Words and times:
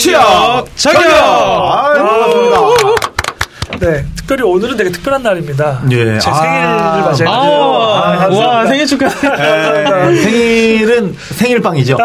취업 0.00 0.66
저격! 0.76 1.02
아, 1.12 1.92
반갑습니다. 1.92 2.56
네, 3.80 4.06
특별히 4.30 4.44
오늘은 4.44 4.76
되게 4.76 4.92
특별한 4.92 5.24
날입니다. 5.24 5.82
예. 5.90 6.16
제 6.20 6.30
아, 6.30 6.34
생일을 6.34 6.76
맞이해가지고. 6.76 7.30
아, 7.30 8.22
아, 8.22 8.28
와, 8.28 8.64
생일 8.66 8.86
축하드립니다. 8.86 10.08
에, 10.08 10.14
생일은 10.14 11.16
생일빵이죠. 11.34 11.96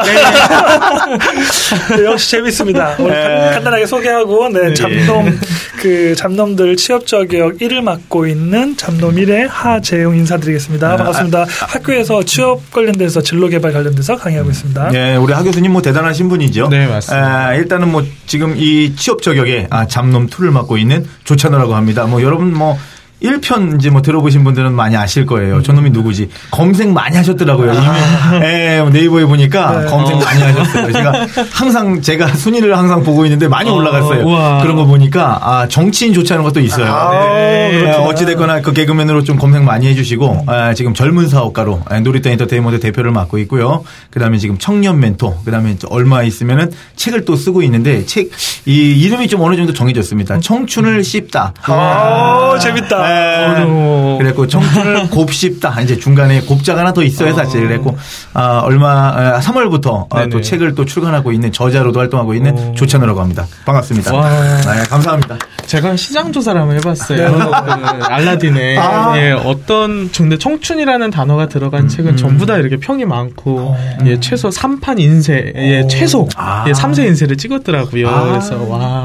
네, 1.95 2.05
역시 2.05 2.31
재밌습니다. 2.31 2.95
오늘 2.97 3.11
네. 3.13 3.23
간- 3.23 3.53
간단하게 3.53 3.85
소개하고, 3.85 4.49
네, 4.49 4.73
잠놈, 4.73 5.39
그, 5.79 6.15
잠놈들 6.15 6.75
취업 6.77 7.05
저격 7.05 7.59
1을 7.59 7.81
맡고 7.81 8.25
있는 8.25 8.75
잠놈 8.75 9.15
1의 9.17 9.47
하재용 9.47 10.15
인사드리겠습니다. 10.15 10.89
네, 10.89 10.97
반갑습니다. 10.97 11.45
학교에서 11.73 12.23
취업 12.23 12.71
관련돼서 12.71 13.21
진로 13.21 13.49
개발 13.49 13.71
관련돼서 13.71 14.15
강의하고 14.15 14.49
있습니다. 14.49 14.89
예, 14.95 15.15
우리 15.15 15.31
하 15.31 15.43
교수님 15.43 15.71
뭐 15.73 15.83
대단하신 15.83 16.27
분이죠. 16.29 16.69
네, 16.69 16.87
맞습니다. 16.87 17.45
아, 17.49 17.53
일단은 17.53 17.91
뭐 17.91 18.03
지금 18.25 18.55
이 18.57 18.95
취업 18.95 19.21
저격에 19.21 19.67
아, 19.69 19.85
잠놈 19.85 20.25
2를 20.27 20.49
맡고 20.49 20.77
있는 20.79 21.05
조찬호라고 21.23 21.75
합니다. 21.75 22.05
뭐 22.05 22.14
여러분 22.21 22.53
뭐 22.53 22.77
1편 23.23 23.79
이제 23.79 23.89
뭐 23.89 24.01
들어보신 24.01 24.43
분들은 24.43 24.73
많이 24.73 24.95
아실 24.97 25.25
거예요. 25.25 25.63
저놈이 25.63 25.89
누구지? 25.91 26.29
검색 26.51 26.89
많이 26.89 27.15
하셨더라고요. 27.17 27.73
이미 27.73 28.45
예, 28.45 28.85
네이버에 28.91 29.25
보니까 29.25 29.69
아. 29.69 29.79
네. 29.79 29.85
검색 29.87 30.17
많이 30.17 30.41
하셨어요. 30.41 30.91
제가 30.91 31.25
항상 31.51 32.01
제가 32.01 32.27
순위를 32.27 32.77
항상 32.77 33.03
보고 33.03 33.25
있는데 33.25 33.47
많이 33.47 33.69
어, 33.69 33.73
올라갔어요. 33.73 34.25
우와. 34.25 34.61
그런 34.61 34.75
거 34.75 34.85
보니까 34.85 35.39
아, 35.41 35.67
정치인 35.67 36.13
조찬하는 36.13 36.43
것도 36.43 36.59
있어요. 36.59 36.85
아, 36.91 37.33
네. 37.33 37.71
그렇구나. 37.79 38.03
어찌됐거나 38.09 38.61
그 38.61 38.73
개그맨으로 38.73 39.23
좀 39.23 39.37
검색 39.37 39.63
많이 39.63 39.87
해주시고 39.87 40.43
아, 40.47 40.73
지금 40.73 40.93
젊은 40.93 41.27
사업가로 41.29 41.83
아, 41.87 41.99
놀이터 42.01 42.29
엔터테인먼트 42.29 42.79
대표를 42.81 43.11
맡고 43.11 43.37
있고요. 43.39 43.83
그 44.11 44.19
다음에 44.19 44.37
지금 44.37 44.57
청년 44.57 44.99
멘토, 44.99 45.39
그 45.45 45.51
다음에 45.51 45.75
저 45.79 45.87
얼마 45.89 46.21
있으면은 46.23 46.71
책을 46.95 47.25
또 47.25 47.35
쓰고 47.35 47.61
있는데 47.63 48.05
책 48.05 48.29
이 48.67 48.99
이름이 48.99 49.27
좀 49.27 49.41
어느 49.41 49.55
정도 49.55 49.73
정해졌습니다. 49.73 50.39
청춘을 50.39 51.03
씹다. 51.03 51.53
아, 51.67 52.57
재밌다. 52.59 53.04
예. 53.09 53.63
어머. 53.63 54.17
그랬고 54.17 54.47
청춘을 54.47 55.09
곱씹다. 55.11 55.81
이제 55.81 55.97
중간에 55.97 56.41
곱자가 56.41 56.81
하나 56.81 56.93
더 56.93 57.03
있어요, 57.03 57.33
사실. 57.33 57.61
그랬고 57.61 57.97
아, 58.33 58.59
얼마 58.63 59.09
아, 59.15 59.39
3월부터 59.39 60.07
아, 60.11 60.19
네네. 60.19 60.29
또 60.29 60.41
책을 60.41 60.75
또 60.75 60.85
출간하고 60.85 61.31
있는 61.31 61.51
저자로도 61.51 61.99
활동하고 61.99 62.33
있는 62.33 62.57
오. 62.57 62.73
조찬호라고 62.75 63.19
합니다. 63.21 63.45
반갑습니다. 63.65 64.13
와. 64.13 64.29
네, 64.29 64.83
감사합니다. 64.89 65.37
제가 65.65 65.95
시장 65.95 66.31
조사를 66.31 66.59
한번 66.59 66.77
해봤어요. 66.77 67.37
그 67.37 68.03
알라딘에 68.05 68.77
아. 68.77 69.13
예, 69.17 69.31
어떤 69.31 70.09
근데 70.11 70.37
청춘이라는 70.37 71.09
단어가 71.11 71.47
들어간 71.47 71.87
책은 71.87 72.17
전부 72.17 72.45
다 72.45 72.57
이렇게 72.57 72.77
평이 72.77 73.05
많고 73.05 73.75
예, 74.05 74.19
최소 74.19 74.49
3판 74.49 74.99
인쇄 74.99 75.53
예, 75.55 75.87
최소 75.87 76.27
아. 76.35 76.65
예, 76.67 76.71
3세 76.71 77.05
인쇄를 77.07 77.37
찍었더라고요. 77.37 78.07
아. 78.09 78.23
그래서 78.29 78.55
와 78.69 79.03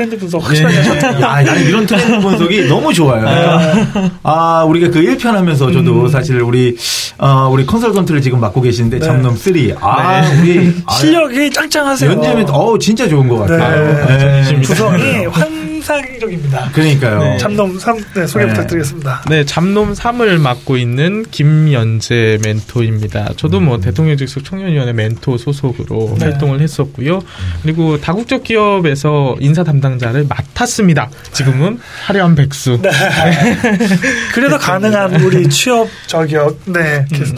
트렌드 0.00 0.16
분석 0.16 0.42
확실하게 0.42 0.76
예. 0.76 0.80
하셨다. 0.80 1.20
야, 1.20 1.42
나는 1.42 1.66
이런 1.66 1.84
트렌드 1.84 2.20
분석이 2.20 2.68
너무 2.68 2.92
좋아요. 2.94 3.20
그러니까, 3.20 4.10
아, 4.22 4.64
우리가 4.64 4.88
그 4.88 5.02
1편 5.02 5.32
하면서 5.32 5.70
저도 5.70 6.08
사실 6.08 6.40
우리, 6.40 6.74
어, 7.18 7.50
우리 7.52 7.66
컨설턴트를 7.66 8.22
지금 8.22 8.40
맡고 8.40 8.62
계신데, 8.62 8.98
네. 8.98 9.04
잠놈 9.04 9.36
3. 9.36 9.52
아, 9.80 10.22
우리. 10.40 10.74
아, 10.86 10.94
실력이 10.94 11.50
짱짱하세요. 11.50 12.12
연재면, 12.12 12.48
어우, 12.48 12.78
진짜 12.78 13.06
좋은 13.06 13.28
것 13.28 13.40
같아요. 13.40 14.06
네. 14.06 14.42
네. 14.42 14.60
구성이 14.62 15.26
환 15.26 15.59
상적입니다. 15.82 16.70
그러니까요. 16.72 17.20
네. 17.20 17.38
잠놈 17.38 17.78
3, 17.78 17.96
네, 18.14 18.26
소개 18.26 18.44
네. 18.44 18.50
부탁드리겠습니다. 18.50 19.24
네, 19.28 19.44
잠놈 19.44 19.92
3을 19.92 20.38
맡고 20.40 20.76
있는 20.76 21.24
김연재 21.30 22.38
멘토입니다. 22.44 23.32
저도 23.36 23.60
뭐 23.60 23.78
대통령 23.78 24.16
직속 24.16 24.44
청년위원회 24.44 24.92
멘토 24.92 25.36
소속으로 25.36 26.16
네. 26.18 26.26
활동을 26.26 26.60
했었고요. 26.60 27.20
그리고 27.62 28.00
다국적 28.00 28.44
기업에서 28.44 29.36
인사 29.40 29.64
담당자를 29.64 30.26
맡았습니다. 30.28 31.10
지금은 31.32 31.78
화려한 32.06 32.34
백수. 32.34 32.80
네. 32.82 32.90
그래도 34.34 34.58
가능한 34.58 35.22
우리 35.22 35.48
취업 35.48 35.88
저격. 36.06 36.58
네. 36.66 37.06
음. 37.12 37.36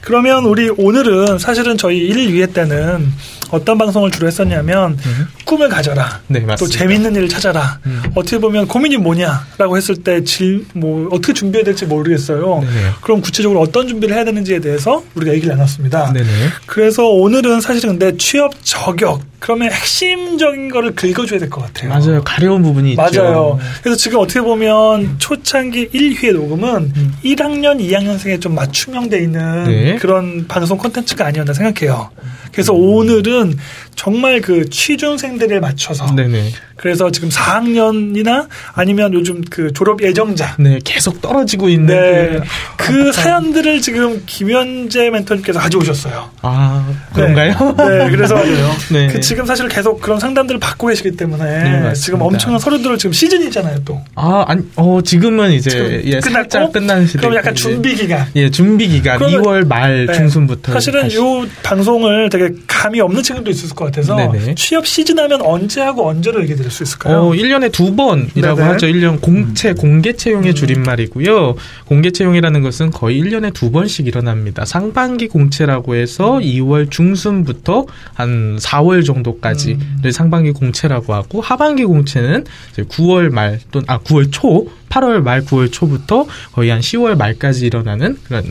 그러면 0.00 0.44
우리 0.44 0.70
오늘은 0.70 1.38
사실은 1.38 1.76
저희 1.76 1.98
1 1.98 2.28
2회 2.28 2.54
때는 2.54 3.12
어떤 3.50 3.78
방송을 3.78 4.10
주로 4.10 4.26
했었냐면 4.26 4.98
꿈을 5.44 5.68
가져라. 5.68 6.20
네, 6.28 6.40
또 6.40 6.46
맞습니다. 6.46 6.78
재밌는 6.78 7.14
일을 7.16 7.28
찾아라. 7.28 7.78
음. 7.86 8.02
어떻게 8.14 8.38
보면 8.38 8.66
고민이 8.68 8.96
뭐냐라고 8.98 9.76
했을 9.76 9.96
때 9.96 10.22
질 10.24 10.64
뭐 10.74 11.08
어떻게 11.12 11.32
준비해야 11.32 11.64
될지 11.64 11.86
모르겠어요. 11.86 12.60
네네. 12.60 12.90
그럼 13.00 13.20
구체적으로 13.20 13.60
어떤 13.60 13.86
준비를 13.88 14.14
해야 14.16 14.24
되는지에 14.24 14.60
대해서 14.60 15.02
우리가 15.14 15.32
얘기를 15.32 15.54
나눴습니다. 15.54 16.12
네네. 16.12 16.26
그래서 16.66 17.06
오늘은 17.08 17.60
사실은 17.60 17.98
근데 17.98 18.16
취업 18.16 18.52
저격 18.62 19.22
그러면 19.38 19.70
핵심적인 19.70 20.70
거를 20.70 20.94
긁어줘야 20.94 21.38
될 21.38 21.50
것 21.50 21.62
같아요. 21.62 21.90
맞아요. 21.90 22.22
가려운 22.24 22.62
부분이 22.62 22.90
있죠. 22.92 23.02
맞아요. 23.02 23.58
그래서 23.82 23.96
지금 23.96 24.18
어떻게 24.20 24.40
보면 24.40 25.16
초창기 25.18 25.90
1회 25.90 26.32
녹음은 26.32 26.92
1학년, 27.24 27.78
2학년생에 27.80 28.40
좀 28.40 28.54
맞춤형 28.54 29.08
돼 29.08 29.20
있는 29.20 29.40
음. 29.40 29.64
네. 29.66 29.96
그런 29.96 30.46
방송 30.48 30.76
콘텐츠가 30.78 31.26
아니었나 31.26 31.52
생각해요. 31.52 32.10
그래서 32.56 32.72
오늘은 32.72 33.58
정말 33.96 34.40
그 34.40 34.68
취준생들에 34.68 35.58
맞춰서 35.58 36.06
네네. 36.14 36.50
그래서 36.76 37.10
지금 37.10 37.30
4학년이나 37.30 38.46
아니면 38.74 39.12
요즘 39.14 39.42
그 39.48 39.72
졸업 39.72 40.02
예정자 40.02 40.56
네, 40.58 40.78
계속 40.84 41.22
떨어지고 41.22 41.70
있는. 41.70 41.86
네. 41.86 42.38
그- 42.76 43.04
그 43.06 43.12
사연들을 43.12 43.80
지금 43.80 44.22
김현재 44.26 45.08
멘토님께서 45.10 45.58
가져오셨어요. 45.58 46.30
아, 46.42 46.86
그런가요? 47.14 47.74
네, 47.78 47.98
네, 48.04 48.10
그래서 48.10 48.36
네. 48.92 49.08
그 49.08 49.20
지금 49.20 49.46
사실 49.46 49.66
계속 49.68 50.00
그런 50.00 50.20
상담들을 50.20 50.60
받고 50.60 50.86
계시기 50.88 51.12
때문에 51.16 51.44
맞습니다. 51.44 51.92
지금 51.94 52.22
엄청난 52.22 52.60
서류들을 52.60 52.98
지금 52.98 53.12
시즌이잖아요, 53.12 53.78
또. 53.84 54.00
아, 54.14 54.44
아니, 54.46 54.62
어, 54.76 55.00
지금은 55.02 55.52
이제, 55.52 55.70
지금 55.70 56.02
예, 56.04 56.20
끝났고? 56.20 56.70
끝난 56.72 57.06
시대. 57.06 57.20
그럼 57.20 57.34
약간 57.34 57.54
준비 57.54 57.94
기간. 57.94 58.26
예, 58.36 58.50
준비 58.50 58.86
기간. 58.88 59.18
그러면- 59.18 59.42
2월 59.42 59.66
말 59.66 60.06
네. 60.06 60.12
중순부터. 60.12 60.72
사실은 60.74 61.10
요 61.14 61.46
방송을 61.62 62.28
되게 62.28 62.50
감이 62.66 63.00
없는 63.00 63.22
친구도 63.22 63.50
있을 63.50 63.70
것 63.70 63.85
같아서 63.86 64.16
네네. 64.16 64.54
취업 64.54 64.86
시즌 64.86 65.18
하면 65.18 65.42
언제 65.42 65.80
하고 65.80 66.08
언제로 66.08 66.42
얘기 66.42 66.54
드릴 66.54 66.70
수 66.70 66.82
있을까요? 66.82 67.18
어, 67.18 67.30
1년에 67.32 67.72
두 67.72 67.94
번이라고 67.96 68.56
네네. 68.56 68.68
음. 68.68 68.74
하죠. 68.74 68.86
1년 68.86 69.20
공채, 69.20 69.72
공개 69.72 70.12
채용의 70.12 70.54
줄임말이고요. 70.54 71.56
공개 71.86 72.10
채용이라는 72.10 72.62
것은 72.62 72.90
거의 72.90 73.20
1년에 73.20 73.52
두 73.52 73.70
번씩 73.70 74.06
일어납니다. 74.06 74.64
상반기 74.64 75.28
공채라고 75.28 75.94
해서 75.96 76.38
2월 76.38 76.90
중순부터 76.90 77.86
한 78.14 78.56
4월 78.56 79.04
정도까지를 79.04 79.78
음. 80.04 80.10
상반기 80.10 80.52
공채라고 80.52 81.14
하고 81.14 81.40
하반기 81.40 81.84
공채는 81.84 82.44
이제 82.72 82.82
9월 82.82 83.30
말 83.30 83.60
또는 83.70 83.86
아 83.88 83.98
9월 83.98 84.28
초, 84.30 84.68
8월 84.88 85.22
말 85.22 85.44
9월 85.44 85.72
초부터 85.72 86.26
거의 86.52 86.70
한 86.70 86.80
10월 86.80 87.16
말까지 87.16 87.66
일어나는 87.66 88.18
그런 88.24 88.44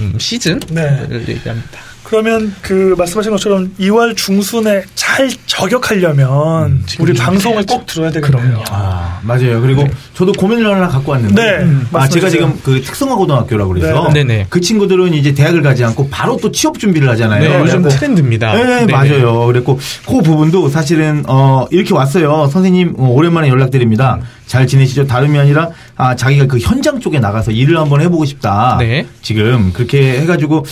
음, 0.00 0.14
시즌을 0.18 0.60
네. 0.70 1.08
얘기합니다. 1.28 1.80
그러면 2.06 2.54
그 2.62 2.94
말씀하신 2.96 3.32
것처럼 3.32 3.72
2월 3.80 4.16
중순에 4.16 4.84
잘 4.94 5.28
저격하려면 5.46 6.66
음, 6.66 6.84
우리 7.00 7.12
좀 7.14 7.26
방송을 7.26 7.56
해야죠. 7.58 7.74
꼭 7.74 7.86
들어야. 7.86 8.12
그럼요. 8.12 8.62
아, 8.70 9.18
맞아요. 9.24 9.60
그리고 9.60 9.82
네. 9.82 9.90
저도 10.14 10.30
고민을 10.32 10.72
하나 10.72 10.86
갖고 10.86 11.10
왔는데. 11.10 11.42
네, 11.42 11.64
아, 11.64 11.86
말씀해 11.90 12.20
제가. 12.20 12.30
지금 12.30 12.60
그 12.62 12.80
특성화고등학교라고 12.82 13.72
그래서. 13.72 14.08
네. 14.12 14.24
네네. 14.24 14.46
그 14.50 14.60
친구들은 14.60 15.14
이제 15.14 15.34
대학을 15.34 15.62
가지 15.62 15.82
않고 15.82 16.08
바로 16.08 16.36
또 16.36 16.52
취업 16.52 16.78
준비를 16.78 17.08
하잖아요. 17.10 17.40
네, 17.40 17.58
요즘 17.58 17.82
트렌드입니다. 17.82 18.54
네, 18.54 18.64
네네. 18.64 18.92
맞아요. 18.92 19.46
그랬고 19.46 19.80
그 20.06 20.22
부분도 20.22 20.68
사실은 20.68 21.24
어 21.26 21.66
이렇게 21.72 21.92
왔어요. 21.92 22.46
선생님 22.52 22.94
어, 22.98 23.08
오랜만에 23.08 23.48
연락드립니다. 23.48 24.20
잘 24.46 24.68
지내시죠? 24.68 25.08
다름이 25.08 25.36
아니라 25.38 25.70
아 25.96 26.14
자기가 26.14 26.46
그 26.46 26.58
현장 26.58 27.00
쪽에 27.00 27.18
나가서 27.18 27.50
일을 27.50 27.76
한번 27.78 28.00
해보고 28.00 28.24
싶다. 28.26 28.76
네. 28.78 29.06
지금 29.22 29.72
그렇게 29.72 30.20
해가지고 30.20 30.64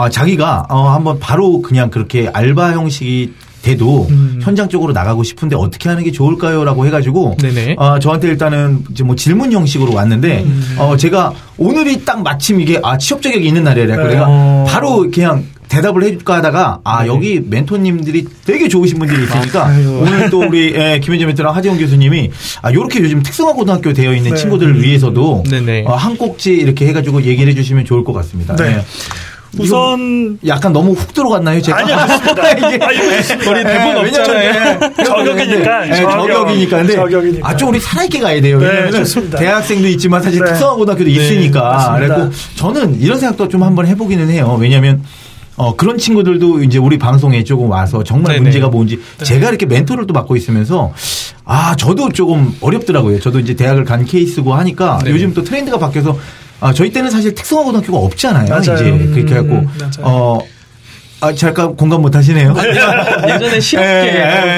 아 0.00 0.08
자기가 0.08 0.66
어 0.70 0.88
한번 0.88 1.18
바로 1.18 1.60
그냥 1.60 1.90
그렇게 1.90 2.30
알바 2.32 2.72
형식이 2.72 3.34
돼도 3.62 4.06
음. 4.08 4.40
현장 4.42 4.70
쪽으로 4.70 4.94
나가고 4.94 5.22
싶은데 5.22 5.54
어떻게 5.54 5.90
하는 5.90 6.02
게 6.02 6.12
좋을까요?라고 6.12 6.86
해가지고 6.86 7.36
네네. 7.38 7.76
어, 7.76 7.98
저한테 7.98 8.28
일단은 8.28 8.84
이제 8.90 9.04
뭐 9.04 9.16
질문 9.16 9.52
형식으로 9.52 9.92
왔는데 9.92 10.44
음. 10.44 10.76
어, 10.78 10.96
제가 10.96 11.34
오늘이 11.58 12.04
딱 12.04 12.22
마침 12.22 12.60
이게 12.60 12.80
아 12.82 12.96
취업 12.96 13.20
자격이 13.20 13.46
있는 13.46 13.64
날이라 13.64 13.96
네. 13.96 14.08
내가 14.14 14.26
어. 14.28 14.64
바로 14.66 15.10
그냥 15.10 15.44
대답을 15.68 16.02
해줄까 16.02 16.36
하다가 16.36 16.80
아 16.84 17.02
네. 17.02 17.08
여기 17.08 17.40
멘토님들이 17.40 18.26
되게 18.44 18.66
좋으신 18.68 18.98
분들이 18.98 19.22
있으니까 19.22 19.66
맞아요. 19.66 20.00
오늘 20.00 20.30
또 20.30 20.40
우리 20.40 20.74
예, 20.74 20.98
김현재 21.00 21.26
멘토랑 21.26 21.54
하재용 21.54 21.78
교수님이 21.78 22.30
아 22.62 22.72
요렇게 22.72 23.00
요즘 23.00 23.22
특성화 23.22 23.52
고등학교 23.52 23.92
되어 23.92 24.14
있는 24.14 24.30
네. 24.30 24.36
친구들을 24.36 24.82
위해서도 24.82 25.44
네네. 25.48 25.84
어, 25.86 25.94
한 25.94 26.16
꼭지 26.16 26.54
이렇게 26.54 26.88
해가지고 26.88 27.22
얘기를 27.22 27.52
해주시면 27.52 27.84
좋을 27.84 28.04
것 28.04 28.12
같습니다. 28.14 28.56
네. 28.56 28.84
예. 29.58 29.62
우선 29.62 30.38
약간 30.46 30.72
너무 30.72 30.92
훅 30.92 31.12
들어갔나요, 31.12 31.60
제가? 31.60 31.78
아니요, 31.78 31.96
좋습니다. 32.06 32.50
이게- 32.52 32.84
아, 32.84 32.92
이거 32.92 33.16
좋습니다. 33.16 33.50
우리 33.50 33.64
대본 33.64 33.96
예, 33.96 34.00
없잖아요. 34.18 34.80
저격이니까, 35.04 35.88
예, 35.88 35.94
저격. 35.94 36.10
저격이니까. 36.28 36.76
근데 36.78 36.94
저격이니까. 36.94 37.48
아, 37.48 37.56
좀 37.56 37.68
우리 37.70 37.80
살아있게 37.80 38.20
가야 38.20 38.40
돼요. 38.40 38.58
네, 38.58 38.66
왜냐면 38.66 38.92
좋습니다. 38.92 39.38
대학생도 39.38 39.88
있지만 39.88 40.22
사실 40.22 40.38
네. 40.40 40.46
특성화고등학교도 40.52 41.10
네, 41.10 41.16
있으니까. 41.16 41.60
맞습니다. 41.62 42.14
그래고 42.14 42.30
저는 42.56 43.00
이런 43.00 43.18
생각도 43.18 43.48
좀 43.48 43.62
한번 43.62 43.86
해보기는 43.86 44.28
해요. 44.30 44.56
왜냐면 44.60 45.02
어, 45.56 45.74
그런 45.76 45.98
친구들도 45.98 46.62
이제 46.62 46.78
우리 46.78 46.96
방송에 46.96 47.44
조금 47.44 47.68
와서 47.70 48.02
정말 48.02 48.34
네네. 48.34 48.42
문제가 48.44 48.68
뭔지 48.68 48.98
제가 49.22 49.48
이렇게 49.50 49.66
멘토를 49.66 50.06
또 50.06 50.14
맡고 50.14 50.36
있으면서 50.36 50.92
아, 51.44 51.74
저도 51.76 52.10
조금 52.12 52.54
어렵더라고요. 52.62 53.20
저도 53.20 53.40
이제 53.40 53.54
대학을 53.54 53.84
간 53.84 54.04
케이스고 54.06 54.54
하니까 54.54 55.00
네네. 55.02 55.14
요즘 55.14 55.34
또 55.34 55.42
트렌드가 55.44 55.76
바뀌어서 55.78 56.16
아, 56.60 56.72
저희 56.72 56.90
때는 56.90 57.10
사실 57.10 57.34
특성화 57.34 57.64
고등학교가 57.64 57.98
없잖아요. 57.98 58.48
맞아요. 58.48 58.60
이제 58.60 59.08
그렇게 59.12 59.34
해갖고 59.34 59.54
음. 59.54 59.68
어, 60.00 60.38
아, 61.22 61.32
잠깐 61.34 61.76
공감 61.76 62.00
못 62.02 62.14
하시네요. 62.14 62.54
예전에 63.28 63.60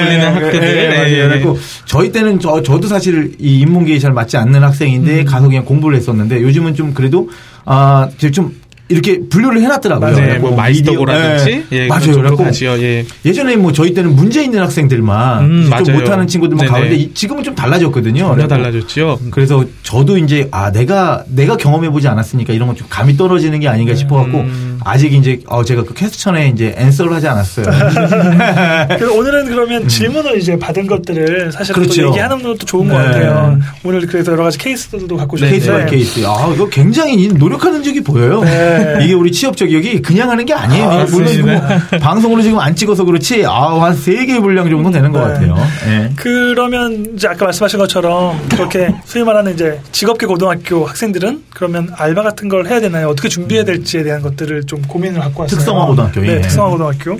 불리는 0.05 0.35
학교들. 0.35 0.63
예, 0.63 0.87
네, 0.87 0.97
맞아요. 0.97 1.13
예. 1.13 1.27
그래갖고 1.27 1.59
저희 1.85 2.11
때는 2.11 2.39
저, 2.39 2.61
저도 2.61 2.87
사실 2.87 3.33
이 3.39 3.59
인문계에 3.59 3.99
잘 3.99 4.13
맞지 4.13 4.37
않는 4.37 4.63
학생인데 4.63 5.19
음. 5.21 5.25
가서 5.25 5.47
그냥 5.47 5.65
공부를 5.65 5.97
했었는데 5.97 6.41
요즘은 6.41 6.75
좀 6.75 6.93
그래도 6.93 7.29
아, 7.65 8.09
좀 8.33 8.55
이렇게 8.89 9.21
분류를 9.29 9.61
해놨더라고요. 9.61 10.15
네, 10.15 10.37
뭐 10.39 10.55
마이스터고라든지 10.55 11.63
미디어- 11.69 11.77
예, 11.83 11.87
맞아요. 11.87 12.35
가지요. 12.35 12.71
예. 12.83 13.05
예전에 13.25 13.55
뭐 13.55 13.71
저희 13.71 13.93
때는 13.93 14.13
문제 14.15 14.43
있는 14.43 14.59
학생들만 14.59 15.43
음, 15.45 15.69
좀. 15.85 15.95
못하는 15.95 16.27
친구들만 16.27 16.65
네네. 16.65 16.71
가는데 16.77 16.95
이- 16.97 17.13
지금은 17.13 17.43
좀 17.43 17.55
달라졌거든요. 17.55 18.27
전혀 18.27 18.47
달라졌죠. 18.47 19.19
그래서 19.31 19.63
저도 19.83 20.17
이제 20.17 20.47
아 20.51 20.71
내가 20.71 21.23
내가 21.29 21.55
경험해 21.57 21.89
보지 21.91 22.07
않았으니까 22.07 22.53
이런 22.53 22.67
건 22.67 22.73
좀 22.75 22.87
감이 22.89 23.15
떨어지는 23.15 23.59
게 23.59 23.67
아닌가 23.67 23.93
싶어갖고 23.95 24.39
음. 24.39 24.72
아직 24.85 25.13
이제 25.13 25.39
어 25.47 25.63
제가 25.63 25.83
그 25.83 25.93
question에 25.93 26.49
이제 26.49 26.73
answer를 26.77 27.13
하지 27.13 27.27
않았어요. 27.27 27.65
그래서 28.89 29.13
오늘은 29.13 29.45
그러면 29.49 29.87
질문을 29.87 30.37
이제 30.37 30.57
받은 30.57 30.87
것들을 30.87 31.51
사실 31.51 31.73
또 31.75 31.81
음. 31.81 31.83
그렇죠. 31.83 32.07
얘기하는 32.07 32.41
것도 32.43 32.57
좋은 32.65 32.87
것 32.87 32.97
네. 32.97 33.05
같아요. 33.05 33.59
오늘 33.83 34.05
그래서 34.07 34.31
여러 34.31 34.43
가지 34.43 34.57
case들도 34.57 35.15
갖고 35.17 35.37
네, 35.37 35.49
case 35.49 35.67
by 35.71 35.79
싶은데 35.81 35.95
케이스. 35.95 36.25
아 36.25 36.51
이거 36.53 36.67
굉장히 36.69 37.27
노력한 37.27 37.83
흔적이 37.83 38.01
보여요. 38.01 38.41
네. 38.43 38.99
이게 39.01 39.13
우리 39.13 39.31
취업 39.31 39.55
적격이 39.57 40.01
그냥 40.01 40.29
하는 40.29 40.45
게 40.45 40.53
아니에요. 40.53 40.85
아, 40.89 41.05
물론 41.09 41.41
뭐. 41.41 41.99
방송으로 41.99 42.41
지금 42.41 42.59
안 42.59 42.75
찍어서 42.75 43.03
그렇지 43.03 43.45
아 43.45 43.58
한 43.58 43.95
세 43.95 44.25
개의 44.25 44.41
분량 44.41 44.69
정도 44.69 44.91
되는 44.91 45.11
것 45.11 45.19
네. 45.19 45.33
같아요. 45.33 45.55
예. 45.87 46.09
그러면 46.15 47.13
이제 47.15 47.27
아까 47.27 47.45
말씀하신 47.45 47.79
것처럼 47.79 48.39
그렇게 48.49 48.93
소위 49.05 49.23
말하는 49.23 49.53
이제 49.53 49.79
직업계 49.91 50.25
고등학교 50.25 50.85
학생들은 50.85 51.43
그러면 51.53 51.89
알바 51.95 52.23
같은 52.23 52.49
걸 52.49 52.67
해야 52.67 52.79
되나요? 52.79 53.09
어떻게 53.09 53.29
준비해야 53.29 53.65
될지에 53.65 54.03
대한 54.03 54.21
것들을 54.21 54.65
좀 54.73 54.81
고민을 54.81 55.19
갖고 55.19 55.43
왔어요. 55.43 55.57
특성화 55.59 55.85
고등학교, 55.85 56.21
네, 56.21 56.37
예. 56.37 56.41
특성화 56.41 56.71
고등학교. 56.71 57.19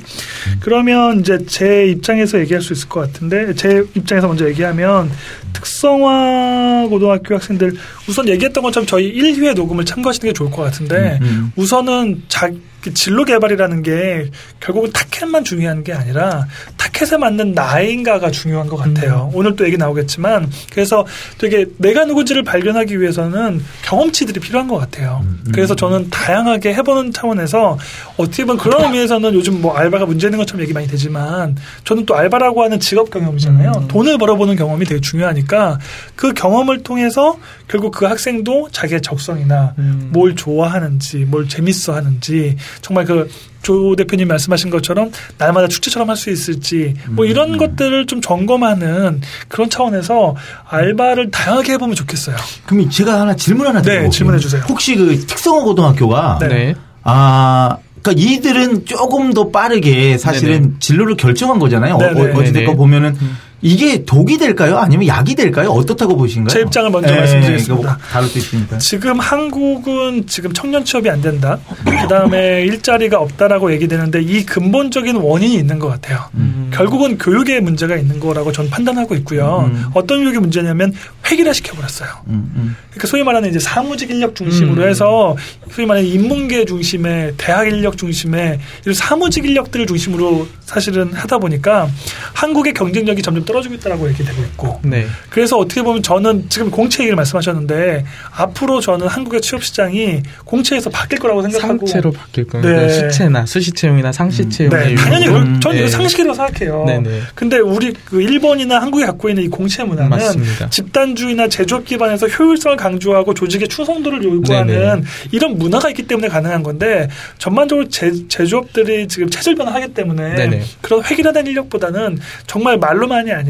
그러면 0.59 1.19
이제 1.19 1.37
제 1.45 1.85
입장에서 1.87 2.39
얘기할 2.39 2.63
수 2.63 2.73
있을 2.73 2.89
것 2.89 3.01
같은데 3.01 3.53
제 3.53 3.83
입장에서 3.93 4.27
먼저 4.27 4.47
얘기하면 4.49 5.11
특성화 5.53 6.87
고등학교 6.89 7.35
학생들 7.35 7.75
우선 8.09 8.27
얘기했던 8.27 8.63
것처럼 8.63 8.87
저희 8.87 9.13
1회 9.13 9.53
녹음을 9.53 9.85
참고하시는 9.85 10.29
게 10.29 10.33
좋을 10.33 10.49
것 10.49 10.63
같은데 10.63 11.19
음, 11.21 11.27
음. 11.27 11.51
우선은 11.55 12.23
자 12.27 12.49
진로 12.91 13.23
개발이라는 13.25 13.81
게 13.83 14.29
결국은 14.59 14.91
타켓만 14.91 15.43
중요한 15.43 15.83
게 15.83 15.93
아니라 15.93 16.47
타켓에 16.77 17.17
맞는 17.17 17.53
나인가가 17.53 18.31
중요한 18.31 18.67
것 18.67 18.77
같아요. 18.77 19.31
오늘 19.33 19.55
또 19.55 19.65
얘기 19.65 19.77
나오겠지만 19.77 20.49
그래서 20.71 21.05
되게 21.37 21.65
내가 21.77 22.05
누군지를 22.05 22.43
발견하기 22.43 22.99
위해서는 22.99 23.63
경험치들이 23.83 24.39
필요한 24.39 24.67
것 24.67 24.77
같아요. 24.77 25.23
그래서 25.53 25.75
저는 25.75 26.09
다양하게 26.09 26.73
해보는 26.75 27.13
차원에서 27.13 27.77
어떻게 28.17 28.45
보면 28.45 28.57
그런 28.57 28.83
의미에서는 28.85 29.33
요즘 29.33 29.61
뭐 29.61 29.75
알바가 29.75 30.05
문제 30.05 30.27
있는 30.27 30.39
것처럼 30.39 30.61
얘기 30.63 30.73
많이 30.73 30.87
되지만 30.87 31.55
저는 31.83 32.05
또 32.05 32.15
알바라고 32.15 32.63
하는 32.63 32.79
직업 32.79 33.09
경험이잖아요. 33.09 33.85
돈을 33.87 34.17
벌어보는 34.17 34.55
경험이 34.55 34.85
되게 34.85 35.01
중요하니까 35.01 35.79
그 36.15 36.33
경험을 36.33 36.83
통해서 36.83 37.37
결국 37.67 37.91
그 37.91 38.05
학생도 38.05 38.69
자기의 38.71 39.01
적성이나 39.01 39.73
음. 39.77 40.09
뭘 40.13 40.35
좋아하는지 40.35 41.19
뭘 41.25 41.47
재밌어 41.47 41.93
하는지 41.93 42.55
정말 42.81 43.05
그 43.05 43.29
조 43.63 43.95
대표님 43.95 44.27
말씀하신 44.27 44.69
것처럼 44.69 45.11
날마다 45.37 45.67
축제처럼 45.67 46.09
할 46.09 46.17
수 46.17 46.29
있을지 46.29 46.93
뭐 47.09 47.25
이런 47.25 47.57
것들을 47.57 48.05
좀 48.05 48.21
점검하는 48.21 49.21
그런 49.47 49.69
차원에서 49.69 50.35
알바를 50.69 51.31
다양하게 51.31 51.73
해보면 51.73 51.95
좋겠어요. 51.95 52.35
그럼 52.65 52.89
제가 52.89 53.21
하나 53.21 53.35
질문 53.35 53.65
하나 53.65 53.79
네, 53.79 53.83
드려볼게요. 53.85 54.09
질문해 54.11 54.37
주세요. 54.39 54.61
혹시 54.69 54.95
그 54.95 55.17
특성화 55.25 55.63
고등학교가 55.63 56.37
네. 56.41 56.47
네. 56.47 56.75
아, 57.03 57.77
그러니까 58.01 58.21
이들은 58.21 58.85
조금 58.85 59.33
더 59.33 59.49
빠르게 59.49 60.17
사실은 60.17 60.61
네네. 60.61 60.73
진로를 60.79 61.15
결정한 61.15 61.57
거잖아요. 61.57 61.97
네네. 61.97 62.31
어, 62.33 62.37
어찌됐건. 62.39 62.77
보면은 62.77 63.17
이게 63.63 64.03
독이 64.03 64.37
될까요? 64.37 64.77
아니면 64.77 65.07
약이 65.07 65.35
될까요? 65.35 65.69
어떻다고 65.69 66.17
보신가요? 66.17 66.49
제 66.49 66.59
입장을 66.59 66.91
먼저 66.91 67.13
예, 67.13 67.19
말씀드리겠습니다. 67.19 67.97
다룰 68.11 68.27
수 68.27 68.37
있으니까. 68.37 68.77
지금 68.77 69.19
한국은 69.19 70.27
지금 70.27 70.51
청년 70.51 70.83
취업이 70.83 71.09
안 71.09 71.21
된다. 71.21 71.57
그 71.85 72.07
다음에 72.09 72.63
일자리가 72.63 73.19
없다라고 73.19 73.71
얘기되는데 73.73 74.21
이 74.21 74.45
근본적인 74.45 75.15
원인이 75.15 75.55
있는 75.55 75.79
것 75.79 75.87
같아요. 75.87 76.25
음. 76.33 76.69
결국은 76.73 77.17
교육에 77.17 77.61
문제가 77.61 77.95
있는 77.95 78.19
거라고 78.19 78.51
전 78.51 78.69
판단하고 78.69 79.15
있고요. 79.15 79.71
음. 79.71 79.85
어떤 79.93 80.19
교육의 80.23 80.41
문제냐면 80.41 80.93
획일화 81.31 81.53
시켜버렸어요. 81.53 82.09
음, 82.27 82.51
음. 82.55 82.75
그러니까 82.89 83.07
소위 83.07 83.23
말하는 83.23 83.49
이제 83.49 83.59
사무직 83.59 84.09
인력 84.09 84.35
중심으로 84.35 84.83
음. 84.83 84.89
해서 84.89 85.37
소위 85.71 85.87
말하는 85.87 86.09
인문계 86.09 86.65
중심의 86.65 87.35
대학 87.37 87.67
인력 87.67 87.97
중심의 87.97 88.59
사무직 88.93 89.45
인력들을 89.45 89.85
중심으로 89.85 90.47
사실은 90.65 91.13
하다 91.13 91.37
보니까 91.37 91.87
한국의 92.33 92.73
경쟁력이 92.73 93.21
점점 93.21 93.45
떨 93.45 93.52
어지고 93.59 93.75
있다라고 93.75 94.09
얘기되고 94.09 94.41
있고 94.41 94.79
네. 94.83 95.05
그래서 95.29 95.57
어떻게 95.57 95.81
보면 95.81 96.03
저는 96.03 96.47
지금 96.49 96.69
공채 96.71 97.03
얘기를 97.03 97.15
말씀하셨는데 97.15 98.05
앞으로 98.31 98.79
저는 98.79 99.07
한국의 99.07 99.41
취업 99.41 99.63
시장이 99.63 100.21
공채에서 100.45 100.89
바뀔 100.89 101.19
거라고 101.19 101.41
생각하고 101.41 101.85
상체로 101.85 102.11
바뀔 102.11 102.47
겁니다. 102.47 102.73
네. 102.73 102.89
시체나 102.89 103.45
수시채용이나 103.45 104.11
상시채용의 104.11 104.89
네, 104.89 104.95
당연히. 104.95 105.25
그걸 105.25 105.59
저는 105.59 105.77
네. 105.77 105.87
상식이라고 105.87 106.33
생각해요. 106.35 106.85
네네. 106.85 107.21
근데 107.35 107.59
우리 107.59 107.93
그 108.05 108.21
일본이나 108.21 108.81
한국이 108.81 109.05
갖고 109.05 109.29
있는 109.29 109.43
이 109.43 109.47
공채 109.47 109.83
문화는 109.83 110.09
맞습니다. 110.09 110.69
집단주의나 110.69 111.47
제조업 111.47 111.85
기반에서 111.85 112.27
효율성을 112.27 112.77
강조하고 112.77 113.33
조직의 113.33 113.67
충성도를 113.67 114.23
요구하는 114.23 114.73
네네. 114.73 115.01
이런 115.31 115.57
문화가 115.57 115.89
있기 115.89 116.03
때문에 116.03 116.27
가능한 116.27 116.63
건데 116.63 117.07
전반적으로 117.37 117.87
제, 117.89 118.11
제조업들이 118.27 119.07
지금 119.07 119.29
체질 119.29 119.55
변화하기 119.55 119.93
때문에 119.93 120.35
네네. 120.35 120.63
그런 120.81 121.03
획일화된 121.03 121.47
인력보다는 121.47 122.19
정말 122.47 122.77
말로만이 122.77 123.31
아니라 123.31 123.42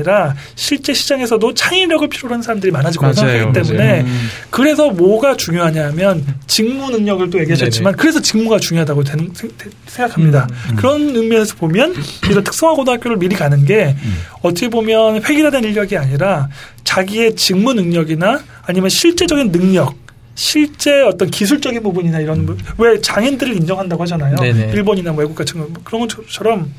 실제 0.55 0.93
시장에서도 0.93 1.53
창의력을 1.53 2.07
필요로 2.09 2.33
하는 2.33 2.41
사람들이 2.43 2.71
많아지고 2.71 3.13
생각하기 3.13 3.53
때문에 3.53 3.87
맞아요. 3.87 4.01
음. 4.05 4.27
그래서 4.49 4.89
뭐가 4.89 5.35
중요하냐면 5.37 6.25
직무 6.47 6.89
능력을 6.89 7.29
또 7.29 7.39
얘기하셨지만 7.39 7.95
그래서 7.95 8.21
직무가 8.21 8.59
중요하다고 8.59 9.03
되는, 9.03 9.29
생- 9.33 9.51
생각합니다. 9.87 10.47
음, 10.71 10.75
그런 10.75 11.15
의미에서 11.15 11.55
보면 11.55 11.93
이런 12.29 12.43
특성화 12.43 12.75
고등학교를 12.75 13.17
미리 13.17 13.35
가는 13.35 13.63
게 13.65 13.95
음. 14.03 14.17
어떻게 14.41 14.69
보면 14.69 15.23
획일화된 15.23 15.63
인력이 15.63 15.97
아니라 15.97 16.49
자기의 16.83 17.35
직무 17.35 17.73
능력이나 17.73 18.41
아니면 18.65 18.89
실제적인 18.89 19.51
능력 19.51 19.95
실제 20.35 21.01
어떤 21.01 21.29
기술적인 21.29 21.83
부분이나 21.83 22.19
이런 22.19 22.45
부- 22.45 22.57
왜 22.79 22.99
장인들을 22.99 23.55
인정한다고 23.55 24.01
하잖아요. 24.03 24.35
네네. 24.37 24.71
일본이나 24.73 25.11
뭐 25.11 25.21
외국 25.21 25.35
같은 25.35 25.59
거뭐 25.59 25.73
그런 25.83 26.07
것처럼 26.07 26.71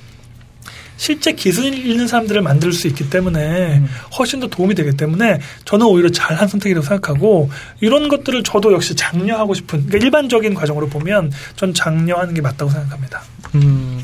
실제 0.96 1.32
기술 1.32 1.74
있는 1.74 2.06
사람들을 2.06 2.42
만들 2.42 2.72
수 2.72 2.86
있기 2.88 3.10
때문에 3.10 3.78
음. 3.78 3.86
훨씬 4.18 4.40
더 4.40 4.46
도움이 4.46 4.74
되기 4.74 4.96
때문에 4.96 5.40
저는 5.64 5.86
오히려 5.86 6.08
잘한 6.08 6.48
선택이라고 6.48 6.86
생각하고 6.86 7.50
이런 7.80 8.08
것들을 8.08 8.42
저도 8.42 8.72
역시 8.72 8.94
장려하고 8.94 9.54
싶은 9.54 9.86
그러니까 9.86 10.04
일반적인 10.04 10.54
과정으로 10.54 10.88
보면 10.88 11.32
전 11.56 11.74
장려하는 11.74 12.34
게 12.34 12.40
맞다고 12.40 12.70
생각합니다. 12.70 13.22
음, 13.56 14.00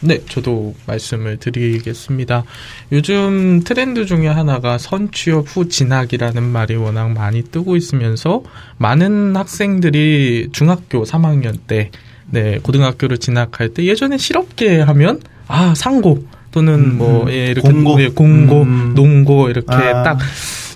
네, 0.00 0.18
저도 0.26 0.74
말씀을 0.86 1.36
드리겠습니다. 1.36 2.44
요즘 2.92 3.62
트렌드 3.64 4.06
중에 4.06 4.28
하나가 4.28 4.78
선취업 4.78 5.46
후 5.48 5.68
진학이라는 5.68 6.42
말이 6.42 6.76
워낙 6.76 7.10
많이 7.10 7.42
뜨고 7.42 7.76
있으면서 7.76 8.42
많은 8.78 9.36
학생들이 9.36 10.48
중학교 10.52 11.04
3학년 11.04 11.58
때, 11.66 11.90
네, 12.30 12.58
고등학교를 12.62 13.18
진학할 13.18 13.70
때 13.74 13.84
예전에 13.84 14.16
실업계 14.16 14.80
하면 14.80 15.20
아, 15.50 15.74
상고 15.74 16.24
또는 16.50 16.74
음, 16.74 16.98
뭐, 16.98 17.24
음. 17.24 17.30
예, 17.30 17.46
이렇게 17.46 17.70
공고. 17.70 18.00
예, 18.02 18.08
공고, 18.08 18.62
음. 18.62 18.92
농고 18.94 19.50
이렇게 19.50 19.72
아. 19.72 20.02
딱 20.02 20.18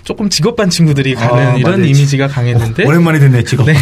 조금 0.05 0.29
직업반 0.29 0.69
친구들이 0.69 1.15
가는 1.15 1.47
아, 1.47 1.55
이런. 1.55 1.83
이미지가 1.83 2.27
강했는데 2.27 2.85
오 2.85 2.91
랜만에 2.91 3.17
듣네, 3.17 3.43
직업. 3.43 3.67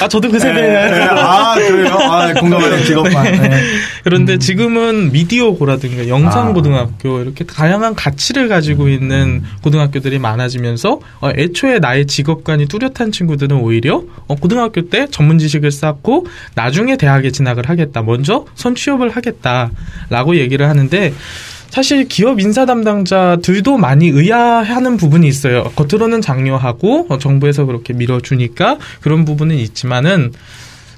아 0.00 0.08
저도 0.08 0.28
그 0.30 0.38
네, 0.38 0.40
세대예요. 0.40 1.10
아, 1.10 1.54
그래요? 1.54 1.92
아, 1.92 2.32
공감하는 2.32 2.82
직업만. 2.82 3.24
네. 3.42 3.62
그런데 4.04 4.38
지금은 4.38 5.12
미디어고라든가 5.12 6.08
영상고등학교 6.08 7.20
이렇게 7.20 7.44
다양한 7.44 7.94
가치를 7.94 8.48
가지고 8.48 8.88
있는 8.88 9.42
고등학교들이 9.62 10.18
많아지면서 10.18 10.98
어, 11.20 11.30
애초에 11.36 11.78
나의 11.78 12.06
직업관이 12.06 12.66
뚜렷한 12.66 13.12
친구들은 13.12 13.58
오히려 13.58 14.02
어, 14.26 14.34
고등학교 14.34 14.88
때 14.88 15.06
전문 15.10 15.38
지식을 15.38 15.72
쌓고 15.72 16.26
나중에 16.54 16.96
대학에 16.96 17.30
진학을 17.30 17.68
하겠다. 17.68 18.00
먼저 18.00 18.46
선취업을 18.54 19.10
하겠다라고 19.10 20.36
얘기를 20.36 20.70
하는데 20.70 21.12
사실 21.74 22.06
기업 22.06 22.40
인사 22.40 22.66
담당자들도 22.66 23.78
많이 23.78 24.06
의아해하는 24.06 24.96
부분이 24.96 25.26
있어요. 25.26 25.64
겉으로는 25.74 26.20
장려하고 26.20 27.06
어, 27.08 27.18
정부에서 27.18 27.64
그렇게 27.64 27.92
밀어주니까 27.92 28.78
그런 29.00 29.24
부분은 29.24 29.56
있지만은 29.56 30.32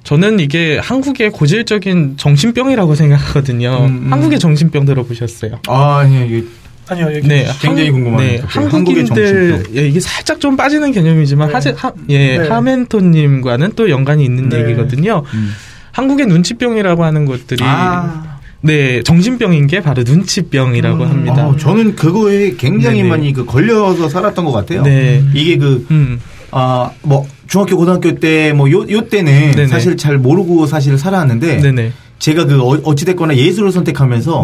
저는 0.04 0.38
이게 0.38 0.76
한국의 0.76 1.30
고질적인 1.30 2.18
정신병이라고 2.18 2.94
생각하거든요. 2.94 3.86
음, 3.86 4.02
음. 4.04 4.12
한국의 4.12 4.38
정신병 4.38 4.84
들어보셨어요? 4.84 5.60
아, 5.66 6.06
예, 6.10 6.30
예. 6.30 6.44
아니요, 6.88 7.06
여기 7.06 7.26
네, 7.26 7.46
굉장히 7.62 7.90
궁금하네요. 7.90 8.32
네, 8.32 8.42
한국인들. 8.46 9.64
예, 9.76 9.88
이게 9.88 9.98
살짝 9.98 10.40
좀 10.40 10.58
빠지는 10.58 10.92
개념이지만 10.92 11.48
네. 11.48 11.54
하제, 11.54 11.70
하, 11.74 11.90
예, 12.10 12.36
네. 12.36 12.48
하멘토님과는 12.48 13.72
또 13.76 13.88
연관이 13.88 14.26
있는 14.26 14.50
네. 14.50 14.60
얘기거든요. 14.60 15.22
음. 15.32 15.54
한국의 15.92 16.26
눈치병이라고 16.26 17.02
하는 17.02 17.24
것들이 17.24 17.64
아, 17.64 18.35
네 18.62 19.02
정신병인 19.02 19.66
게 19.66 19.80
바로 19.80 20.02
눈치병이라고 20.04 21.04
음, 21.04 21.08
합니다. 21.10 21.46
어, 21.46 21.56
저는 21.56 21.94
그거에 21.96 22.52
굉장히 22.56 22.98
네네. 22.98 23.08
많이 23.08 23.32
그 23.32 23.44
걸려서 23.44 24.08
살았던 24.08 24.44
것 24.44 24.52
같아요. 24.52 24.82
네. 24.82 25.22
이게 25.34 25.56
그, 25.56 25.86
음, 25.90 26.20
아, 26.50 26.90
뭐, 27.02 27.26
중학교, 27.48 27.76
고등학교 27.76 28.14
때, 28.14 28.52
뭐, 28.52 28.70
요, 28.70 28.84
요 28.90 29.08
때는 29.08 29.50
네네. 29.52 29.66
사실 29.68 29.96
잘 29.96 30.16
모르고 30.18 30.66
사실 30.66 30.96
살아왔는데, 30.98 31.58
네네, 31.58 31.92
제가 32.18 32.46
그, 32.46 32.60
어, 32.60 32.78
어찌됐거나 32.82 33.36
예술을 33.36 33.70
선택하면서, 33.72 34.42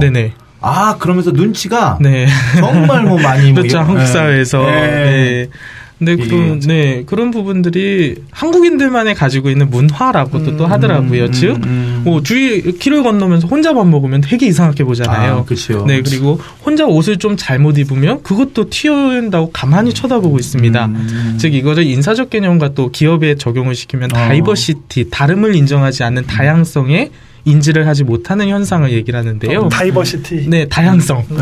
아, 0.61 0.97
그러면서 0.99 1.31
눈치가 1.33 1.99
네. 2.01 2.27
정말 2.59 3.03
뭐 3.05 3.19
많이 3.21 3.51
뭐 3.53 3.63
그렇죠 3.63 3.79
이런- 3.79 3.87
한국 3.87 4.01
네. 4.03 4.07
사회에서 4.07 4.59
네. 4.67 4.71
네. 4.73 5.49
근데 6.05 6.15
이게 6.15 6.27
그, 6.27 6.59
네 6.67 7.05
그런 7.07 7.31
부분들이 7.31 8.17
한국인들만이 8.33 9.15
가지고 9.15 9.51
있는 9.51 9.71
문화라고도 9.71 10.57
또 10.57 10.67
하더라고요. 10.67 11.27
음, 11.27 11.33
즉, 11.33 11.65
음. 11.65 12.03
뭐 12.05 12.23
주위 12.25 12.61
길을 12.73 13.05
건너면서 13.05 13.47
혼자 13.47 13.73
밥 13.73 13.87
먹으면 13.87 14.21
되게 14.21 14.47
이상하게 14.47 14.83
보잖아요. 14.83 15.33
아, 15.33 15.45
그쵸. 15.45 15.85
네 15.87 16.03
그리고 16.03 16.41
혼자 16.65 16.87
옷을 16.87 17.19
좀 17.19 17.37
잘못 17.37 17.79
입으면 17.79 18.23
그것도 18.25 18.69
튀어온다고 18.69 19.51
가만히 19.53 19.95
쳐다보고 19.95 20.39
있습니다. 20.39 20.87
음. 20.87 21.37
즉 21.41 21.55
이거를 21.55 21.85
인사적 21.85 22.31
개념과 22.31 22.75
또 22.75 22.91
기업에 22.91 23.37
적용을 23.37 23.77
시키면 23.77 24.11
어. 24.13 24.15
diversity 24.17 25.11
다름을 25.11 25.55
인정하지 25.55 26.03
않는 26.03 26.27
다양성에 26.27 27.11
인지를 27.45 27.87
하지 27.87 28.05
못하는 28.05 28.49
현상을 28.49 28.91
얘기를 28.93 29.19
하는데요. 29.19 29.69
diversity. 29.69 30.49
네 30.49 30.69
다양성. 30.69 31.25
네. 31.29 31.37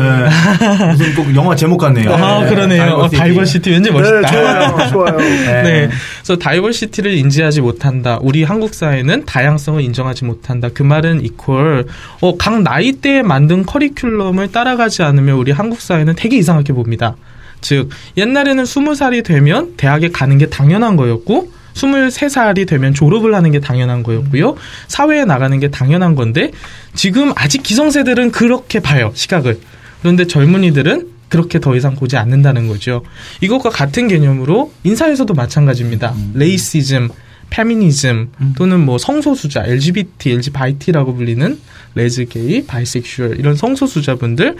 무슨 0.91 1.15
꼭 1.15 1.35
영화 1.35 1.55
제목 1.55 1.77
같네요. 1.77 2.11
아, 2.13 2.43
네. 2.43 2.49
그러네요. 2.49 2.93
어, 2.93 3.09
diversity 3.09 3.69
왠지 3.69 3.91
멋있다. 3.91 4.21
네, 4.21 4.27
좋아요, 4.31 4.89
좋아요. 4.89 5.17
네. 5.19 5.63
네. 5.63 5.89
그래서 6.23 6.37
diversity를 6.39 7.13
인지하지 7.13 7.61
못한다. 7.61 8.17
우리 8.21 8.43
한국 8.43 8.73
사회는 8.73 9.25
다양성을 9.25 9.81
인정하지 9.81 10.25
못한다. 10.25 10.69
그 10.73 10.81
말은 10.81 11.23
equal 11.23 11.83
어, 12.21 12.37
각 12.37 12.61
나이대에 12.61 13.21
만든 13.21 13.65
커리큘럼을 13.65 14.51
따라가지 14.51 15.03
않으면 15.03 15.35
우리 15.35 15.51
한국 15.51 15.81
사회는 15.81 16.15
되게 16.15 16.37
이상하게 16.37 16.73
봅니다. 16.73 17.15
즉 17.61 17.89
옛날에는 18.17 18.65
스무 18.65 18.95
살이 18.95 19.21
되면 19.21 19.75
대학에 19.77 20.09
가는 20.09 20.37
게 20.39 20.47
당연한 20.47 20.95
거였고 20.95 21.51
23살이 21.73 22.67
되면 22.67 22.93
졸업을 22.93 23.33
하는 23.33 23.51
게 23.51 23.59
당연한 23.59 24.03
거였고요. 24.03 24.55
사회에 24.87 25.25
나가는 25.25 25.59
게 25.59 25.69
당연한 25.69 26.15
건데 26.15 26.51
지금 26.93 27.31
아직 27.35 27.63
기성세대들은 27.63 28.31
그렇게 28.31 28.79
봐요. 28.79 29.11
시각을. 29.13 29.59
그런데 30.01 30.25
젊은이들은 30.25 31.09
그렇게 31.29 31.59
더 31.59 31.75
이상 31.75 31.95
보지 31.95 32.17
않는다는 32.17 32.67
거죠. 32.67 33.03
이것과 33.39 33.69
같은 33.69 34.07
개념으로 34.07 34.73
인사에서도 34.83 35.33
마찬가지입니다. 35.33 36.13
racism, 36.33 37.09
페미니즘 37.49 38.31
또는 38.57 38.81
뭐 38.81 38.97
성소수자, 38.97 39.63
LGBT, 39.65 40.31
LGBT라고 40.31 41.15
불리는 41.15 41.57
레즈게이, 41.95 42.65
bisexual 42.65 43.39
이런 43.39 43.55
성소수자분들 43.55 44.57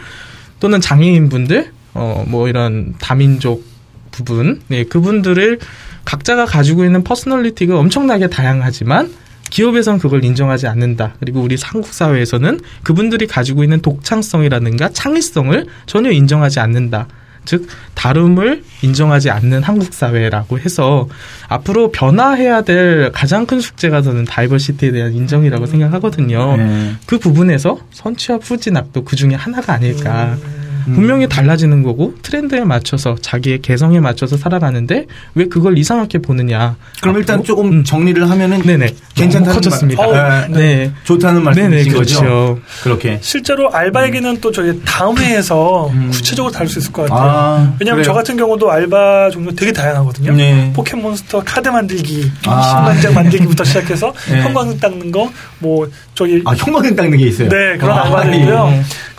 또는 0.60 0.80
장애인분들 0.80 1.72
어 1.94 2.24
뭐 2.26 2.48
이런 2.48 2.94
다민족 2.98 3.64
부분 4.10 4.62
네 4.68 4.84
그분들을 4.84 5.58
각자가 6.04 6.44
가지고 6.44 6.84
있는 6.84 7.04
personality가 7.04 7.78
엄청나게 7.78 8.28
다양하지만 8.28 9.12
기업에선 9.50 9.98
그걸 9.98 10.24
인정하지 10.24 10.66
않는다. 10.66 11.14
그리고 11.20 11.40
우리 11.40 11.56
한국 11.62 11.92
사회에서는 11.92 12.60
그분들이 12.82 13.26
가지고 13.26 13.62
있는 13.64 13.82
독창성이라든가 13.82 14.88
창의성을 14.90 15.66
전혀 15.86 16.10
인정하지 16.10 16.60
않는다. 16.60 17.06
즉 17.44 17.66
다름을 17.94 18.62
인정하지 18.82 19.30
않는 19.30 19.62
한국 19.62 19.92
사회라고 19.92 20.58
해서 20.58 21.08
앞으로 21.48 21.90
변화해야 21.90 22.62
될 22.62 23.10
가장 23.12 23.46
큰 23.46 23.60
숙제가 23.60 24.00
저는 24.00 24.24
diversity에 24.24 24.92
대한 24.92 25.12
인정이라고 25.12 25.66
생각하거든요. 25.66 26.56
네. 26.56 26.92
그 27.06 27.18
부분에서 27.18 27.78
선취업 27.90 28.38
후진학도 28.40 29.04
그 29.04 29.16
중에 29.16 29.34
하나가 29.34 29.74
아닐까. 29.74 30.36
분명히 30.84 31.28
달라지는 31.28 31.82
거고 31.82 32.14
트렌드에 32.22 32.64
맞춰서 32.64 33.16
자기의 33.20 33.60
개성에 33.62 34.00
맞춰서 34.00 34.36
살아가는데 34.36 35.06
왜 35.34 35.46
그걸 35.46 35.78
이상하게 35.78 36.18
보느냐. 36.18 36.76
그럼 37.00 37.16
일단 37.18 37.34
앞으로? 37.40 37.46
조금 37.46 37.72
음. 37.72 37.84
정리를 37.84 38.28
하면은 38.30 38.62
네네 38.62 38.94
괜찮다는 39.14 39.46
너무 39.46 39.54
커졌습니다. 39.54 40.06
말- 40.06 40.44
어, 40.44 40.46
네. 40.48 40.92
좋다는 41.04 41.42
말씀이신 41.44 41.70
네네 41.92 41.98
거죠. 41.98 42.20
그렇죠. 42.20 42.58
그렇게. 42.82 43.18
실제로 43.22 43.72
알바 43.72 44.06
얘기는 44.06 44.40
또 44.40 44.50
저희 44.52 44.80
다음 44.84 45.16
회에서 45.18 45.88
음. 45.88 46.08
구체적으로 46.10 46.52
다룰 46.52 46.68
수 46.68 46.78
있을 46.78 46.92
것 46.92 47.08
같아요. 47.08 47.28
아, 47.28 47.54
왜냐하면 47.80 48.02
그래요? 48.02 48.04
저 48.04 48.12
같은 48.12 48.36
경우도 48.36 48.70
알바 48.70 49.30
종류 49.30 49.54
되게 49.54 49.72
다양하거든요. 49.72 50.32
네. 50.32 50.72
포켓몬스터 50.74 51.42
카드 51.44 51.68
만들기, 51.68 52.30
아. 52.46 52.92
20만 52.94 53.02
장 53.02 53.14
만들기부터 53.14 53.64
시작해서 53.64 54.12
네. 54.30 54.42
형광등 54.42 54.78
닦는 54.78 55.12
거, 55.12 55.30
뭐 55.58 55.88
저기 56.14 56.42
아, 56.44 56.52
형광등 56.52 56.96
닦는 56.96 57.18
게 57.18 57.26
있어요. 57.26 57.48
네 57.48 57.76
그런 57.78 57.96
아, 57.98 58.32
예. 58.32 58.38
있고요. 58.38 58.72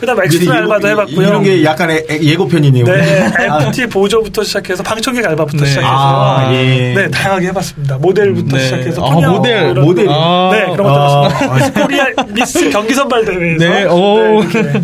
그다음에 0.03 0.25
엑스트라 0.25 0.55
알바도 0.55 0.88
해봤고요. 0.89 1.27
이런 1.27 1.43
게 1.43 1.63
약간의 1.63 2.05
예고편이네요. 2.22 2.83
네, 2.83 3.31
아, 3.50 3.63
FT 3.63 3.88
보조부터 3.88 4.43
시작해서 4.43 4.83
방청객 4.83 5.25
알바부터 5.25 5.60
네. 5.60 5.65
시작해서 5.65 5.93
아, 5.93 6.53
예. 6.53 6.93
네 6.93 7.10
다양하게 7.10 7.48
해봤습니다. 7.48 7.98
모델부터 8.00 8.57
네. 8.57 8.63
시작해서 8.63 9.05
아, 9.05 9.29
모델. 9.29 9.74
모델. 9.74 10.05
거. 10.07 10.13
아. 10.13 10.51
네 10.53 10.65
그런 10.74 10.77
것도 10.77 11.00
아. 11.00 11.29
해봤습니다. 11.29 11.81
코리아 11.88 12.05
미스 12.33 12.69
경기 12.69 12.93
선발 12.93 13.24
대회에서 13.24 13.57
네, 13.63 13.86
오. 13.86 14.43
그렇게. 14.50 14.81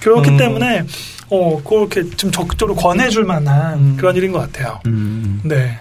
그렇기 0.00 0.30
음. 0.30 0.36
때문에 0.38 0.84
어 1.28 1.62
그렇게 1.62 2.08
좀 2.16 2.30
적극적으로 2.30 2.74
권해줄 2.74 3.24
만한 3.24 3.74
음. 3.78 3.96
그런 3.98 4.16
일인 4.16 4.32
것 4.32 4.38
같아요. 4.38 4.80
음, 4.86 5.40
네. 5.44 5.78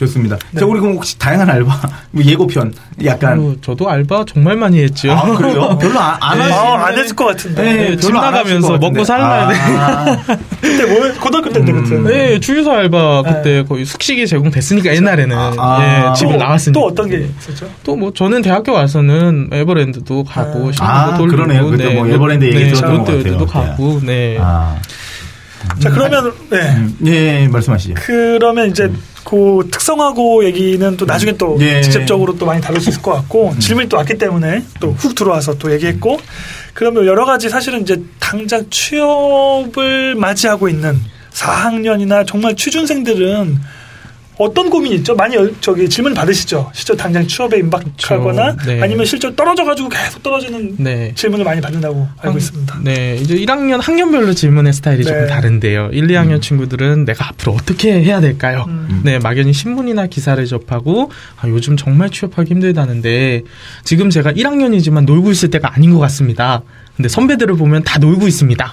좋습니다. 0.00 0.38
네. 0.50 0.60
자, 0.60 0.66
우리 0.66 0.80
그럼 0.80 0.94
혹시 0.96 1.18
다양한 1.18 1.48
알바, 1.50 1.80
뭐 2.12 2.24
예고편, 2.24 2.72
약간. 3.04 3.32
아유, 3.34 3.56
저도 3.60 3.88
알바 3.90 4.24
정말 4.26 4.56
많이 4.56 4.82
했죠. 4.82 5.12
아, 5.12 5.22
그래요? 5.36 5.76
별로 5.80 5.98
안, 6.00 6.16
안 6.20 6.38
네. 6.38 6.52
아, 6.52 6.86
안 6.86 6.98
했을 6.98 7.14
것 7.14 7.26
같은데. 7.26 7.62
네, 7.62 7.74
네, 7.90 7.96
집 7.96 8.12
나가면서. 8.14 8.78
먹고 8.78 9.04
살아야 9.04 9.48
돼. 9.48 9.54
아, 9.76 10.16
그때 10.60 10.86
뭐 10.86 11.12
고등학교 11.20 11.50
때인데 11.50 11.72
음. 11.72 11.84
그때. 11.84 11.98
네, 12.16 12.40
주유소 12.40 12.72
알바 12.72 13.22
그때 13.22 13.62
거의 13.64 13.84
숙식이 13.84 14.26
제공됐으니까 14.26 14.94
옛날에는 14.94 15.36
아. 15.58 16.10
예, 16.10 16.14
집을 16.18 16.32
또, 16.32 16.38
나왔으니까. 16.38 16.80
또 16.80 16.86
어떤 16.86 17.08
게 17.08 17.28
있었죠? 17.38 17.68
또 17.84 18.00
뭐 18.00 18.12
저는 18.14 18.40
대학교 18.40 18.72
와서는 18.72 19.50
에버랜드도 19.52 20.24
가고 20.24 20.68
아. 20.68 20.72
신문도 20.72 20.82
아, 20.82 21.16
돌리고 21.18 21.36
그러네요. 21.36 21.68
그때 21.68 21.90
뭐 21.94 22.06
에버랜드 22.08 22.46
얘기 22.46 22.58
네, 22.58 22.68
들었던 22.72 23.04
같아요. 23.04 23.46
가고 23.46 24.00
네. 24.02 24.38
아. 25.68 25.78
자 25.78 25.90
그러면 25.90 26.32
네. 26.50 26.58
음, 26.76 26.96
예, 27.06 27.48
말씀하시죠. 27.48 27.94
그러면 27.96 28.70
이제 28.70 28.90
그 29.24 29.68
특성하고 29.70 30.44
얘기는 30.44 30.96
또 30.96 31.04
나중에 31.04 31.32
또 31.32 31.56
예. 31.60 31.80
직접적으로 31.82 32.36
또 32.38 32.46
많이 32.46 32.60
다룰 32.60 32.80
수 32.80 32.88
있을 32.90 33.02
것 33.02 33.12
같고 33.12 33.54
질문이 33.58 33.88
또 33.88 33.96
왔기 33.98 34.16
때문에 34.18 34.64
또 34.80 34.90
훅 34.92 35.14
들어와서 35.14 35.58
또 35.58 35.70
얘기했고 35.72 36.18
그러면 36.74 37.06
여러 37.06 37.24
가지 37.26 37.48
사실은 37.50 37.82
이제 37.82 38.00
당장 38.18 38.64
취업을 38.70 40.14
맞이하고 40.14 40.68
있는 40.68 40.98
4학년이나 41.32 42.26
정말 42.26 42.56
취준생들은 42.56 43.58
어떤 44.40 44.70
고민이 44.70 44.96
있죠? 44.96 45.14
많이 45.14 45.36
여- 45.36 45.50
저기 45.60 45.86
질문 45.88 46.14
받으시죠? 46.14 46.70
실제 46.72 46.96
당장 46.96 47.26
취업에 47.26 47.58
임박하거나 47.58 48.52
그렇죠. 48.56 48.70
네. 48.70 48.82
아니면 48.82 49.04
실제 49.04 49.34
떨어져가지고 49.36 49.88
계속 49.90 50.22
떨어지는 50.22 50.76
네. 50.78 51.12
질문을 51.14 51.44
많이 51.44 51.60
받는다고 51.60 52.08
알고 52.22 52.38
있습니다. 52.38 52.78
네, 52.82 53.16
이제 53.20 53.34
1학년 53.36 53.80
학년별로 53.82 54.32
질문의 54.32 54.72
스타일이 54.72 55.04
네. 55.04 55.10
조금 55.10 55.26
다른데요. 55.26 55.90
1, 55.92 56.06
2학년 56.06 56.40
친구들은 56.40 57.04
내가 57.04 57.28
앞으로 57.28 57.52
어떻게 57.52 57.92
해야 58.02 58.20
될까요? 58.22 58.64
음. 58.68 59.02
네, 59.04 59.18
막연히 59.18 59.52
신문이나 59.52 60.06
기사를 60.06 60.42
접하고 60.46 61.10
아, 61.40 61.46
요즘 61.48 61.76
정말 61.76 62.08
취업하기 62.08 62.50
힘들다는데 62.50 63.42
지금 63.84 64.08
제가 64.08 64.32
1학년이지만 64.32 65.04
놀고 65.04 65.30
있을 65.32 65.50
때가 65.50 65.74
아닌 65.74 65.92
것 65.92 65.98
같습니다. 65.98 66.62
근데 66.96 67.08
선배들을 67.10 67.56
보면 67.56 67.82
다 67.84 67.98
놀고 67.98 68.26
있습니다. 68.26 68.72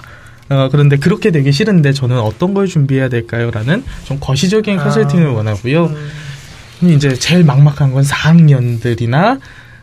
어, 0.50 0.68
그런데 0.70 0.96
그렇게 0.96 1.30
되기 1.30 1.52
싫은데 1.52 1.92
저는 1.92 2.18
어떤 2.18 2.54
걸 2.54 2.66
준비해야 2.66 3.08
될까요? 3.08 3.50
라는 3.50 3.84
좀 4.04 4.18
거시적인 4.20 4.78
아. 4.78 4.82
컨설팅을 4.84 5.28
원하고요. 5.28 5.86
음. 5.86 6.88
이제 6.90 7.14
제일 7.14 7.44
막막한 7.44 7.92
건 7.92 8.04
4학년들이나 8.04 9.40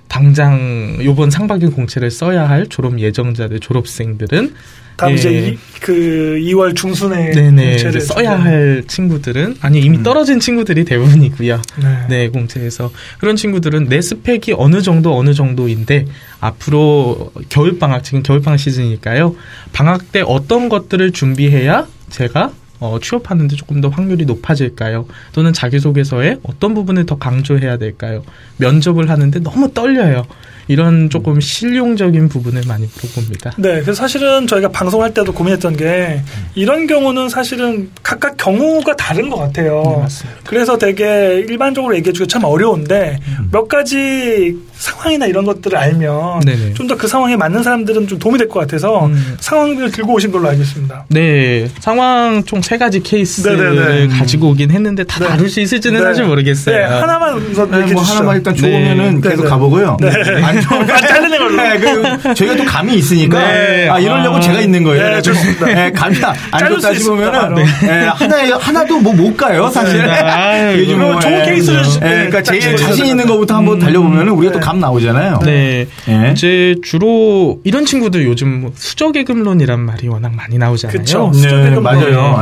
당장 0.08 0.98
요번 1.04 1.30
상반기 1.30 1.68
공채를 1.68 2.12
써야 2.12 2.48
할 2.48 2.68
졸업 2.68 3.00
예정자들, 3.00 3.60
졸업생들은 3.60 4.54
다음 4.98 5.12
예. 5.12 5.16
이제 5.16 5.58
그 5.82 6.38
2월 6.40 6.74
중순에 6.74 7.32
네네 7.32 7.70
공채를 7.72 7.96
이제 7.98 8.00
써야 8.00 8.38
준비하는- 8.38 8.40
할 8.44 8.84
친구들은 8.88 9.56
아니 9.60 9.82
이미 9.82 9.98
음. 9.98 10.04
떨어진 10.04 10.40
친구들이 10.40 10.86
대부분이고요. 10.86 11.62
네. 11.82 12.06
네 12.08 12.30
공채에서 12.30 12.92
그런 13.20 13.36
친구들은 13.36 13.90
내 13.90 14.02
스펙이 14.02 14.54
어느 14.58 14.82
정도 14.82 15.18
어느 15.18 15.34
정도인데 15.34 16.06
앞으로 16.40 17.34
겨울 17.50 17.78
방학 17.78 18.06
지금 18.06 18.24
겨울 18.24 18.42
방학 18.42 18.58
시즌이니까요. 18.58 19.36
방학 19.74 20.14
때 20.14 20.24
어떤 20.26 20.70
것들을 20.70 21.12
준비해야 21.12 21.88
제가 22.10 22.54
어, 22.80 23.00
취업하는데 23.00 23.56
조금 23.56 23.82
더 23.82 23.90
확률이 23.90 24.26
높아질까요? 24.26 25.06
또는 25.32 25.54
자기소개서에 25.54 26.40
어떤 26.44 26.74
부분을 26.74 27.06
더 27.06 27.18
강조해야 27.18 27.78
될까요? 27.78 28.24
면접을 28.58 29.10
하는데 29.10 29.40
너무 29.40 29.74
떨려요. 29.74 30.26
이런 30.68 31.10
조금 31.10 31.40
실용적인 31.40 32.30
부분을 32.30 32.64
많이 32.68 32.88
물어봅니다. 32.96 33.52
네, 33.58 33.74
그래서 33.82 33.94
사실은 33.94 34.48
저희가 34.48 34.70
방송할 34.70 35.14
때도 35.14 35.32
고민했던 35.34 35.78
게 35.78 36.22
이런 36.56 36.88
경우는 36.88 37.30
사실은 37.30 37.92
각각 38.04 38.38
경우가 38.38 38.96
다른 38.96 39.30
것 39.30 39.38
같아요. 39.38 39.84
네, 39.86 40.02
맞습니다. 40.02 40.40
그래서 40.46 40.78
되게 40.78 41.44
일반적으로 41.48 41.96
얘기해주기 41.96 42.28
참 42.28 42.44
어려운데 42.44 43.20
몇 43.52 43.68
가지 43.68 44.58
상황이나 44.74 45.26
이런 45.28 45.46
것들을 45.46 45.78
알면 45.78 46.42
네네. 46.42 46.74
좀더 46.74 46.98
그 46.98 47.08
상황에 47.08 47.36
맞는 47.38 47.64
사람들은 47.64 48.08
좀 48.08 48.20
도움이 48.20 48.38
될 48.38 48.50
것 48.50 48.60
같아서 48.60 49.06
음. 49.08 49.36
상황들을 49.40 49.92
들고 49.92 50.14
오신 50.14 50.32
걸로 50.32 50.50
알고 50.50 50.62
있습니다. 50.62 51.06
네, 51.10 51.70
상황 51.80 52.44
총 52.44 52.62
세 52.62 52.78
가지 52.80 53.00
케이스를 53.02 53.76
네네네. 53.76 54.08
가지고 54.18 54.50
오긴 54.50 54.72
했는데 54.72 55.04
다 55.04 55.20
네. 55.20 55.28
다룰 55.28 55.50
수 55.50 55.60
있을지는 55.62 56.00
네. 56.00 56.06
사실 56.06 56.26
모르겠어요. 56.26 56.76
네, 56.76 56.84
하나만 56.84 57.36
우선 57.38 57.70
네, 57.70 57.78
얘기해 57.78 57.94
뭐 57.94 58.02
주시죠. 58.02 58.18
하나만 58.18 58.38
일단 58.38 58.54
네. 58.56 58.60
좋으면은 58.62 59.22
네, 59.22 59.30
계속 59.30 59.44
네. 59.44 59.50
가보고요. 59.50 59.98
네. 60.02 60.10
안 60.58 60.90
아, 60.92 60.98
자르는 60.98 61.38
걸로. 61.38 61.56
네, 61.56 61.80
그 61.80 62.34
저희가 62.36 62.56
또 62.56 62.64
감이 62.66 62.96
있으니까 62.96 63.40
네. 63.40 63.90
아 63.90 64.00
이러려고 64.00 64.38
아. 64.38 64.40
제가 64.40 64.60
있는 64.60 64.84
거예요. 64.84 65.16
네, 65.16 65.22
좋습니다. 65.22 65.66
네, 65.66 65.92
감이 65.92 66.18
안 66.52 66.68
좋다 66.68 66.94
수 66.94 67.00
싶으면은 67.00 67.58
있습니다, 67.58 67.94
네, 67.94 68.08
하나에 68.08 68.52
하나도 68.52 69.00
뭐 69.00 69.16
못 69.16 69.38
가요 69.38 69.70
사실. 69.70 70.06
네. 70.06 70.86
그럼 70.86 71.20
좋은 71.20 71.44
케이스를 71.46 71.82
네, 71.84 72.00
네, 72.00 72.10
그러니까 72.28 72.44
딱 72.44 72.44
제일 72.44 72.76
자신 72.76 73.06
있는. 73.06 73.26
것부터 73.26 73.56
한번 73.56 73.80
달려보면은 73.80 74.34
우리가 74.34 74.54
네. 74.54 74.60
또감 74.60 74.80
나오잖아요. 74.80 75.40
네. 75.44 75.88
예. 76.08 76.32
이제 76.32 76.76
주로 76.84 77.60
이런 77.64 77.86
친구들 77.86 78.26
요즘 78.26 78.62
뭐 78.62 78.72
수저계급론이란 78.76 79.80
말이 79.80 80.08
워낙 80.08 80.34
많이 80.36 80.58
나오잖아요. 80.58 80.98
그쵸. 80.98 81.32
네, 81.34 81.40
수정대금 81.40 81.82
맞아요. 81.84 82.40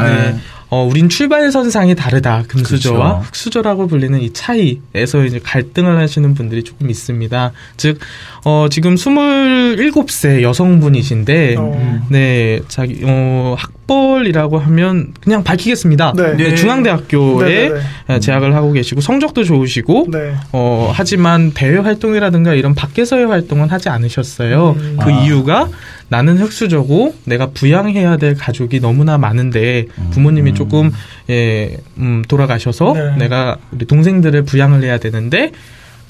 네. 0.73 0.79
네. 0.79 0.83
어, 0.83 0.87
우린 0.89 1.07
출발선상이 1.07 1.95
다르다. 1.95 2.43
금수저와 2.47 2.97
그렇죠. 2.97 3.27
흑수저라고 3.27 3.87
불리는 3.87 4.19
이 4.19 4.33
차이에서 4.33 5.23
이제 5.25 5.39
갈등을 5.43 5.97
하시는 5.99 6.33
분들이 6.33 6.63
조금 6.63 6.89
있습니다. 6.89 7.51
즉, 7.77 7.99
어, 8.45 8.67
지금 8.69 8.95
27세 8.95 10.41
여성분이신데, 10.41 11.55
어. 11.59 12.01
네, 12.09 12.61
자기, 12.67 13.01
어, 13.03 13.55
학벌이라고 13.57 14.57
하면 14.57 15.13
그냥 15.21 15.43
밝히겠습니다. 15.43 16.13
네. 16.15 16.35
네, 16.35 16.49
네. 16.49 16.55
중앙대학교에 16.55 17.71
네, 18.07 18.19
재학을 18.19 18.55
하고 18.55 18.71
계시고, 18.71 19.01
성적도 19.01 19.43
좋으시고, 19.43 20.07
네. 20.11 20.33
어, 20.51 20.91
하지만 20.93 21.51
대외 21.51 21.77
활동이라든가 21.77 22.53
이런 22.53 22.73
밖에서의 22.73 23.27
활동은 23.27 23.69
하지 23.69 23.89
않으셨어요. 23.89 24.75
음. 24.77 24.97
그 24.99 25.11
아. 25.11 25.23
이유가 25.23 25.69
나는 26.13 26.37
흑수저고 26.37 27.15
내가 27.25 27.47
부양해야 27.47 28.17
될 28.17 28.35
가족이 28.35 28.79
너무나 28.79 29.17
많은데 29.17 29.87
부모님이 30.11 30.53
조금 30.53 30.91
예, 31.31 31.77
음, 31.97 32.21
돌아가셔서 32.27 32.93
네. 32.93 33.15
내가 33.17 33.57
우리 33.71 33.85
동생들을 33.85 34.43
부양을 34.43 34.83
해야 34.83 34.99
되는데 34.99 35.51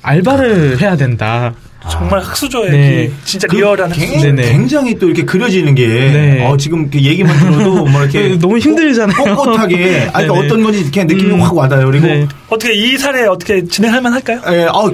알바를 0.02 0.82
해야 0.82 0.98
된다. 0.98 1.54
정말 1.90 2.20
흑수저의 2.22 2.72
네. 2.72 3.08
그 3.08 3.26
진짜 3.26 3.48
그 3.48 3.56
리얼한 3.56 3.92
굉- 3.92 4.10
흑수저. 4.10 4.28
네네. 4.32 4.52
굉장히 4.52 4.98
또 5.00 5.06
이렇게 5.08 5.24
그려지는 5.24 5.74
게 5.76 5.88
네. 5.88 6.46
어, 6.46 6.56
지금 6.58 6.82
이렇게 6.84 7.02
얘기만 7.02 7.38
들어도 7.40 7.86
뭐 7.88 8.02
이렇게 8.04 8.30
네, 8.30 8.40
너무 8.40 8.58
힘들잖아요. 8.58 9.16
꼿꼿하게 9.36 10.10
아, 10.14 10.20
그러니까 10.20 10.20
네네. 10.20 10.30
어떤 10.40 10.64
건지 10.64 10.80
이렇게 10.82 11.04
느낌이 11.06 11.32
음. 11.34 11.42
확 11.42 11.56
와닿아요. 11.56 11.86
그리고 11.88 12.08
네. 12.08 12.28
어떻게 12.50 12.74
이 12.74 12.98
사례 12.98 13.26
어떻게 13.26 13.66
진행할 13.66 14.02
만할까요? 14.02 14.42
예, 14.52 14.64
어, 14.66 14.92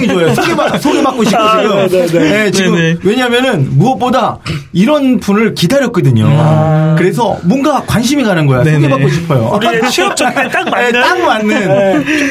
굉장히 0.00 0.20
좋아요. 0.20 0.34
소개받, 0.34 0.82
소개받고 0.82 1.24
싶고 1.24 1.38
아, 1.42 1.60
지금. 1.62 1.76
네, 1.76 1.88
네, 1.88 2.06
네. 2.18 2.44
예, 2.46 2.50
지금 2.50 2.74
네, 2.74 2.80
네. 2.94 2.98
왜냐면은 3.02 3.68
무엇보다 3.78 4.38
이런 4.72 5.20
분을 5.20 5.54
기다렸거든요. 5.54 6.26
아. 6.28 6.94
그래서 6.98 7.38
뭔가 7.44 7.82
관심이 7.86 8.24
가는 8.24 8.46
거야. 8.46 8.62
네, 8.64 8.74
소개받고 8.74 9.06
네. 9.06 9.12
싶어요. 9.14 9.52
우리의 9.56 9.90
취업 9.90 10.16
적에 10.16 10.34
딱 10.50 10.66
예, 10.66 10.70
맞는. 10.70 10.92
딱 11.00 11.18
맞는. 11.20 11.48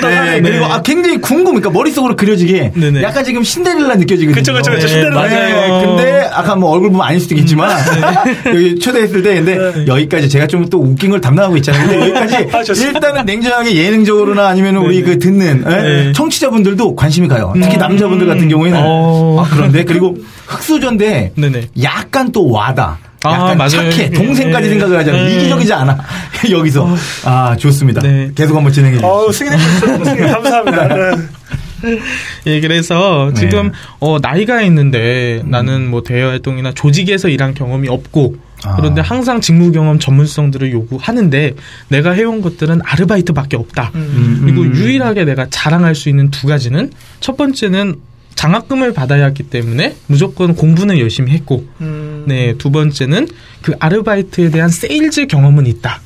네. 0.01 0.41
그리고 0.41 0.65
아, 0.65 0.81
굉장히 0.81 1.17
궁금, 1.21 1.45
그러니까 1.55 1.69
머릿속으로 1.69 2.15
그려지게 2.15 2.71
네, 2.75 2.91
네. 2.91 3.01
약간 3.03 3.23
지금 3.23 3.43
신데렐라 3.43 3.95
느껴지거든요. 3.95 4.35
그쵸, 4.35 4.53
그쵸, 4.53 4.71
그쵸. 4.71 4.87
네, 4.87 4.87
신데렐라. 4.87 5.15
맞아요. 5.15 5.81
예, 5.81 5.85
근데 5.85 6.29
아까 6.33 6.55
뭐 6.55 6.71
얼굴 6.71 6.89
보면 6.91 7.05
아닐 7.07 7.19
수도 7.21 7.35
있겠지만 7.35 7.71
여기 8.47 8.77
초대했을 8.79 9.21
때 9.23 9.35
근데 9.35 9.55
네. 9.57 9.85
여기까지 9.87 10.27
제가 10.29 10.47
좀 10.47 10.65
또 10.67 10.79
웃긴 10.81 11.11
걸 11.11 11.21
담당하고 11.21 11.57
있잖아요. 11.57 11.87
근데 11.87 11.99
여기까지 12.09 12.35
아. 12.55 12.87
일단은 12.87 13.25
냉정하게 13.25 13.75
예능적으로나 13.75 14.47
아니면 14.47 14.77
우리 14.77 15.03
그 15.03 15.19
듣는 15.19 15.63
예? 15.67 15.71
네. 15.71 16.11
청취자분들도 16.13 16.95
관심이 16.95 17.27
가요. 17.27 17.53
특히 17.61 17.77
남자분들 17.77 18.27
같은 18.27 18.47
경우에는 18.49 18.79
어. 18.83 19.43
아, 19.43 19.49
그런데 19.51 19.83
그리고 19.83 20.17
흑수저인데 20.47 21.33
네네. 21.35 21.69
약간 21.83 22.31
또 22.31 22.49
와다. 22.49 22.99
아, 23.23 23.33
약간 23.33 23.57
맞아요. 23.57 23.91
착해. 23.91 24.11
동생까지 24.11 24.67
네. 24.67 24.69
생각을 24.69 24.99
하잖아요. 24.99 25.25
네. 25.25 25.35
이기적이지 25.35 25.73
않아. 25.73 25.97
여기서. 26.51 26.95
아, 27.25 27.55
좋습니다. 27.57 28.01
네. 28.01 28.29
계속 28.35 28.55
한번 28.55 28.71
진행해 28.71 28.97
주세요. 28.97 29.09
어우, 29.11 29.31
승인해 29.31 29.57
주셔서 29.57 30.05
승인 30.05 30.27
감사합니다. 30.27 30.87
네. 31.81 31.99
예, 32.47 32.61
그래서 32.61 33.31
네. 33.33 33.41
지금 33.41 33.71
어 33.99 34.17
나이가 34.19 34.61
있는데 34.61 35.41
나는 35.45 35.89
뭐 35.89 36.03
대외 36.03 36.23
활동이나 36.23 36.71
조직에서 36.73 37.29
일한 37.29 37.53
경험이 37.53 37.89
없고 37.89 38.35
아. 38.37 38.44
그런데 38.77 39.01
항상 39.01 39.41
직무 39.41 39.71
경험 39.71 39.99
전문성들을 39.99 40.71
요구하는데 40.71 41.55
내가 41.89 42.11
해온 42.11 42.41
것들은 42.41 42.81
아르바이트밖에 42.83 43.57
없다. 43.57 43.91
음. 43.95 44.39
그리고 44.41 44.61
음. 44.61 44.75
유일하게 44.75 45.25
내가 45.25 45.47
자랑할 45.49 45.95
수 45.95 46.09
있는 46.09 46.31
두 46.31 46.47
가지는 46.47 46.91
첫 47.19 47.37
번째는 47.37 47.95
장학금을 48.35 48.93
받아야 48.93 49.25
하기 49.25 49.43
때문에 49.43 49.95
무조건 50.07 50.55
공부는 50.55 50.99
열심히 50.99 51.31
했고 51.31 51.65
음. 51.81 52.25
네, 52.27 52.55
두 52.57 52.69
번째는 52.69 53.27
그 53.61 53.73
아르바이트에 53.79 54.51
대한 54.51 54.69
세일즈 54.69 55.27
경험은 55.27 55.67
있다. 55.67 56.01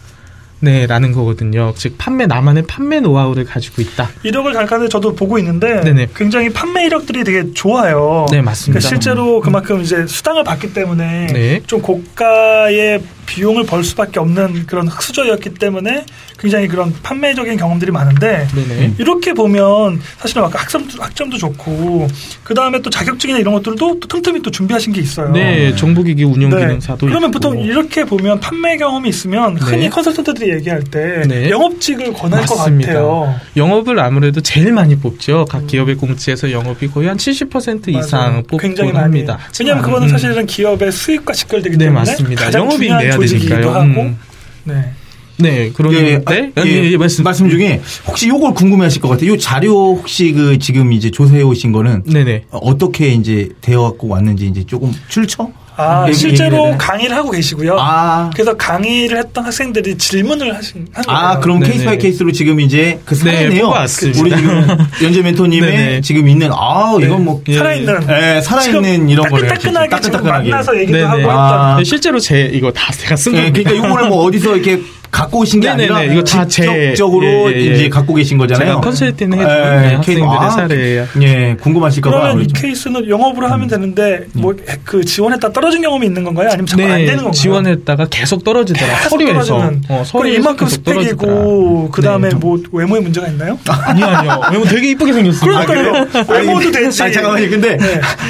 네, 0.62 0.88
라는 0.88 1.12
거거든요. 1.12 1.74
즉, 1.76 1.96
판매, 1.98 2.26
나만의 2.26 2.64
판매 2.68 3.00
노하우를 3.00 3.46
가지고 3.46 3.82
있다. 3.82 4.10
이력을 4.24 4.52
잠깐 4.54 4.90
저도 4.90 5.16
보고 5.16 5.38
있는데 5.40 5.82
네네. 5.82 6.10
굉장히 6.16 6.50
판매 6.50 6.86
이력들이 6.86 7.24
되게 7.24 7.54
좋아요. 7.54 8.26
네, 8.32 8.42
맞습니다. 8.42 8.80
그러니까 8.80 8.88
실제로 8.88 9.40
그만큼 9.40 9.82
이제 9.82 10.06
수당을 10.06 10.44
받기 10.44 10.74
때문에 10.74 11.28
네. 11.28 11.62
좀 11.66 11.82
고가의 11.82 13.02
비용을 13.30 13.64
벌 13.66 13.84
수밖에 13.84 14.20
없는 14.20 14.66
그런 14.66 14.88
흙수저였기 14.88 15.54
때문에 15.54 16.04
굉장히 16.40 16.68
그런 16.68 16.92
판매적인 17.04 17.58
경험들이 17.58 17.92
많은데 17.92 18.48
네네. 18.56 18.96
이렇게 18.98 19.34
보면 19.34 20.02
사실은 20.18 20.44
아까 20.44 20.60
학점도, 20.60 21.02
학점도 21.02 21.38
좋고 21.38 22.08
그 22.44 22.54
다음에 22.56 22.82
또 22.82 22.90
자격증이나 22.90 23.38
이런 23.40 23.54
것들도 23.54 24.00
또 24.00 24.08
틈틈이 24.08 24.42
또 24.42 24.50
준비하신 24.50 24.94
게 24.94 25.02
있어요. 25.02 25.32
네, 25.32 25.76
정보기기 25.76 26.24
운영 26.24 26.50
네. 26.50 26.60
기능사도 26.60 27.06
그러면 27.06 27.30
있고. 27.30 27.32
보통 27.34 27.60
이렇게 27.60 28.04
보면 28.04 28.40
판매 28.40 28.78
경험이 28.78 29.10
있으면 29.10 29.58
흔히 29.58 29.84
네. 29.84 29.90
컨설턴트들이 29.90 30.50
얘기할 30.56 30.84
때 30.84 31.24
네. 31.28 31.50
영업직을 31.50 32.14
권할 32.14 32.42
맞습니다. 32.42 32.94
것 32.94 33.00
같아요. 33.00 33.36
영업을 33.56 34.00
아무래도 34.00 34.42
제일 34.42 34.72
많이 34.74 34.96
뽑죠. 34.96 35.46
각 35.46 35.68
기업의 35.68 35.96
공채에서 35.96 36.52
영업이 36.52 36.88
거의 36.88 37.08
한 37.10 37.18
70% 37.18 37.90
이상 37.90 38.20
맞아요. 38.22 38.44
뽑곤 38.44 38.60
굉장히 38.60 38.92
많이. 38.92 39.04
합니다. 39.04 39.38
왜냐하면 39.60 39.80
하지만, 39.80 39.82
그거는 39.82 40.08
음, 40.08 40.10
사실은 40.10 40.46
기업의 40.46 40.92
수익과 40.92 41.34
직결되기 41.34 41.78
네, 41.78 41.86
때문에 41.86 42.00
맞습니다. 42.12 42.46
가장 42.46 42.70
중요한 42.70 43.04
내야 43.04 43.18
되니까요. 43.20 43.70
하고 43.70 44.02
음. 44.02 44.18
네. 44.64 44.92
네, 45.40 45.72
그런데 45.74 46.22
아, 46.26 46.34
예, 46.34 46.52
예, 46.66 46.92
예, 46.92 46.98
말씀. 46.98 47.50
중에 47.50 47.82
혹시 48.06 48.28
요걸 48.28 48.54
궁금해하실 48.54 49.02
것 49.02 49.08
같아요. 49.08 49.32
요 49.32 49.38
자료 49.38 49.96
혹시 49.96 50.34
그 50.34 50.60
지금 50.60 50.92
이제 50.92 51.10
조사해 51.10 51.42
오신 51.44 51.72
거는 51.72 52.04
네네. 52.04 52.44
어떻게 52.52 53.08
이제 53.14 53.48
되어 53.62 53.84
갖고 53.84 54.10
왔는지 54.10 54.48
이제 54.48 54.66
조금 54.66 54.94
출처? 55.08 55.50
아 55.80 56.06
얘기- 56.08 56.18
실제로? 56.18 56.76
강의를 56.78 57.16
하고 57.16 57.32
계시고요. 57.32 57.78
아, 57.80 58.30
그래서 58.34 58.56
강의를 58.58 59.18
했던 59.18 59.46
학생들이 59.46 59.98
질문을 59.98 60.54
하신 60.56 60.88
한 60.94 61.04
거예요. 61.06 61.18
아 61.20 61.40
그럼 61.40 61.60
네네. 61.60 61.72
case 61.72 61.86
by 61.86 61.98
case로 61.98 62.32
지금 62.32 62.60
이제 62.60 63.00
그 63.06 63.16
네, 63.16 63.20
사례네요. 63.36 63.66
뽑아왔습니다. 63.68 64.20
우리 64.22 64.30
지금 64.36 64.68
연재 65.04 65.22
멘토님의 65.22 65.72
네네. 65.72 66.02
지금 66.02 66.28
있는 66.28 66.50
아 66.52 66.96
이건 67.02 67.24
뭐 67.24 67.42
예. 67.48 67.58
살아있는 67.58 68.00
예, 68.10 68.42
살아있는 68.42 69.10
이런 69.10 69.30
거네요, 69.30 69.48
따끈따끈하게 69.48 69.90
따끈따끈하게. 69.90 70.50
만나서 70.50 70.78
얘기도 70.80 70.98
네네. 70.98 71.04
하고 71.08 71.32
아. 71.32 71.46
했던 71.70 71.78
네, 71.78 71.84
실제로 71.86 72.20
제 72.20 72.50
이거 72.54 72.72
다 72.72 72.92
제가 72.92 73.16
쓴 73.16 73.34
예, 73.36 73.44
겁니다. 73.46 73.64
그러니까 73.64 73.88
이거를 73.88 74.10
뭐 74.10 74.24
어디서 74.26 74.56
이렇게 74.58 74.82
갖고 75.12 75.40
오신 75.40 75.60
게 75.60 75.70
네네네. 75.70 75.94
아니라 75.94 76.14
이거 76.14 76.24
다 76.24 76.46
제- 76.48 76.64
직접적으로 76.64 77.26
예, 77.52 77.56
예, 77.56 77.60
예. 77.62 77.76
이제 77.76 77.90
갖고 77.90 78.14
계신 78.14 78.38
거잖아요. 78.38 78.68
제가 78.68 78.82
컨설팅 78.82 79.34
해준 79.34 79.44
예, 79.50 79.54
네, 79.54 80.00
케이스- 80.04 80.22
학생들의 80.22 80.38
아, 80.40 80.50
사례예요. 80.52 81.08
예, 81.22 81.56
궁금하실까 81.62 82.10
봐. 82.12 82.16
그러면 82.18 82.36
우리 82.38 82.46
이 82.46 82.48
케이스는 82.54 83.10
영업으로 83.10 83.48
하면 83.48 83.68
되는데 83.68 84.26
뭐그 84.34 85.04
지원했다 85.06 85.52
떨어진 85.52 85.82
경험이 85.82 86.08
있는 86.08 86.24
건가요? 86.24 86.50
아니면 86.50 86.66
자꾸 86.68 86.84
안 86.84 86.90
되는 86.90 87.08
건가요? 87.16 87.32
네, 87.32 87.38
지원했다가 87.42 88.08
계속 88.10 88.44
떨어지더라. 88.44 88.96
계속 88.98 89.10
서류에서. 89.10 89.34
떨어지는. 89.58 89.82
어, 89.90 90.04
서류에서 90.06 90.40
이만큼. 90.40 90.68
스펙이고 90.68 91.90
그 91.92 92.02
다음에 92.02 92.30
네. 92.30 92.36
뭐 92.36 92.60
외모에 92.72 93.00
문제가 93.00 93.28
있나요? 93.28 93.58
아니요, 93.68 94.06
아니요. 94.06 94.42
외모 94.52 94.66
되게 94.66 94.90
이쁘게 94.92 95.14
생겼어요. 95.14 95.66
그러니까요. 95.66 96.08
외모도 96.30 96.72
되지. 96.72 97.04
아니, 97.04 97.14
잠깐만요. 97.14 97.50
근데 97.50 97.78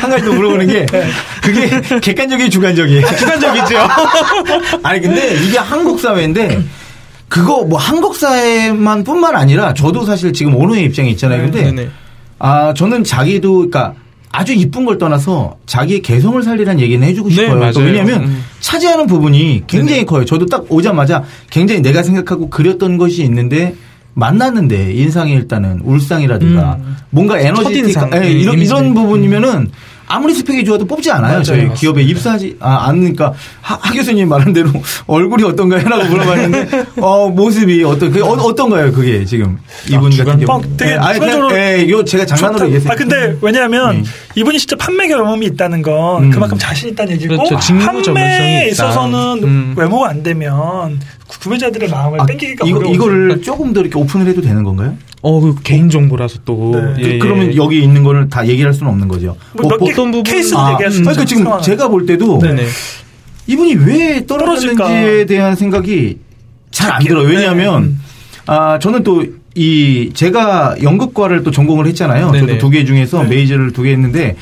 한 0.01 0.09
가지 0.09 0.23
더 0.23 0.31
물어보는 0.31 0.67
게 0.67 0.85
그게 1.41 1.99
객관적이에요, 1.99 2.49
주관적이에요. 2.49 3.05
주관적이죠. 3.17 3.75
아니 4.83 5.01
근데 5.01 5.35
이게 5.35 5.57
한국 5.57 5.99
사회인데 5.99 6.61
그거 7.29 7.63
뭐 7.63 7.79
한국 7.79 8.15
사회만 8.15 9.03
뿐만 9.03 9.35
아니라 9.35 9.73
저도 9.73 10.03
사실 10.03 10.33
지금 10.33 10.55
어느의 10.55 10.85
입장에 10.85 11.09
있잖아요. 11.11 11.43
근데 11.43 11.63
네네. 11.63 11.89
아 12.39 12.73
저는 12.73 13.03
자기도 13.03 13.69
그러니까 13.69 13.93
아주 14.31 14.53
이쁜 14.53 14.85
걸 14.85 14.97
떠나서 14.97 15.57
자기의 15.65 16.01
개성을 16.01 16.41
살리라는 16.41 16.81
얘기는 16.81 17.05
해주고 17.07 17.29
네, 17.29 17.35
싶어요. 17.35 17.53
또 17.71 17.79
맞아요. 17.79 17.91
왜냐하면 17.91 18.23
음. 18.23 18.43
차지하는 18.59 19.07
부분이 19.07 19.63
굉장히 19.67 20.05
커요. 20.05 20.25
저도 20.25 20.45
딱 20.47 20.65
오자마자 20.69 21.23
굉장히 21.49 21.81
내가 21.81 22.03
생각하고 22.03 22.49
그렸던 22.49 22.97
것이 22.97 23.23
있는데 23.23 23.75
만났는데 24.13 24.93
인상이 24.93 25.33
일단은 25.33 25.81
울상이라든가 25.83 26.77
음. 26.79 26.97
뭔가 27.09 27.39
에너지 27.39 27.63
첫인상, 27.63 28.11
예, 28.23 28.31
이런. 28.31 28.59
이런 28.59 28.93
부분이면은 28.93 29.69
아무리 30.11 30.33
스펙이 30.33 30.65
좋아도 30.65 30.85
뽑지 30.85 31.11
않아요. 31.11 31.31
맞아요. 31.33 31.43
저희 31.43 31.57
맞습니다. 31.59 31.79
기업에 31.79 32.01
입사하지 32.01 32.57
아, 32.59 32.87
않으니까 32.87 33.31
하, 33.61 33.75
하 33.75 33.93
교수님 33.93 34.27
말한 34.27 34.51
대로 34.53 34.71
얼굴이 35.07 35.43
어떤가요라고 35.43 36.05
물어봤는데 36.05 36.85
어 36.99 37.29
모습이 37.29 37.83
어떤 37.83 38.11
그 38.11 38.23
어, 38.25 38.29
어떤가요 38.31 38.91
그게 38.91 39.23
지금 39.23 39.59
이분 39.87 40.09
주관- 40.09 40.33
같은 40.33 40.45
경우 40.47 40.59
어, 40.59 40.63
되게 40.77 40.91
예, 40.93 40.95
아니, 40.95 41.19
그냥, 41.19 41.49
예, 41.55 41.81
이거 41.87 42.03
제가 42.03 42.25
장난으로. 42.25 42.65
얘기했어요. 42.65 42.91
아 42.91 42.95
근데 42.95 43.37
왜냐하면 43.41 44.01
네. 44.01 44.09
이분이 44.35 44.57
진짜 44.57 44.75
판매 44.77 45.07
경험이 45.07 45.45
있다는 45.45 45.81
건 45.83 46.23
음. 46.23 46.29
그만큼 46.31 46.57
자신 46.57 46.89
있다는 46.89 47.13
얘기고 47.13 47.35
그렇죠. 47.37 47.59
직무 47.59 47.81
전문성이 47.83 48.13
판매에. 48.15 48.67
있어서는 48.69 49.43
음. 49.43 49.73
외모가 49.77 50.09
안 50.09 50.23
되면 50.23 50.99
구매자들의 51.27 51.87
마음을 51.89 52.19
아, 52.21 52.25
뺏기기가 52.25 52.65
이거 52.67 52.79
어려워. 52.79 52.93
이거를 52.95 53.41
조금 53.43 53.73
더 53.73 53.81
이렇게 53.81 53.97
오픈을 53.99 54.25
해도 54.25 54.41
되는 54.41 54.63
건가요? 54.63 54.97
어, 55.21 55.41
그 55.41 55.55
개인 55.63 55.89
정보라서 55.89 56.39
또. 56.45 56.71
네. 56.95 57.03
예, 57.03 57.17
그, 57.19 57.25
예. 57.25 57.29
러면 57.29 57.55
여기 57.55 57.81
있는 57.83 58.03
거를 58.03 58.29
다 58.29 58.47
얘기할 58.47 58.73
수는 58.73 58.91
없는 58.91 59.07
거죠. 59.07 59.35
뭐몇개 59.53 59.91
어떤 59.91 60.11
부분- 60.11 60.23
케이스는 60.23 60.59
아, 60.61 60.73
얘기할 60.73 60.91
수 60.91 61.01
그러니까. 61.01 61.25
지금 61.25 61.43
상황은. 61.43 61.63
제가 61.63 61.87
볼 61.89 62.05
때도 62.05 62.39
네네. 62.39 62.65
이분이 63.47 63.75
왜 63.75 64.25
떨어졌는지에? 64.25 65.25
대한 65.25 65.55
생각이 65.55 66.17
잘 66.71 66.91
안 66.93 67.03
들어요. 67.03 67.27
네. 67.27 67.35
왜냐하면 67.35 67.99
아 68.45 68.79
저는 68.79 69.03
또 69.03 69.23
이 69.55 70.11
제가 70.13 70.75
연극과를 70.81 71.43
또 71.43 71.49
전공을 71.51 71.87
했잖아요. 71.87 72.29
네네. 72.31 72.47
저도 72.47 72.57
두 72.59 72.69
개 72.69 72.85
중에서 72.85 73.23
네. 73.23 73.29
메이저를 73.29 73.73
두 73.73 73.81
개 73.83 73.91
했는데 73.91 74.37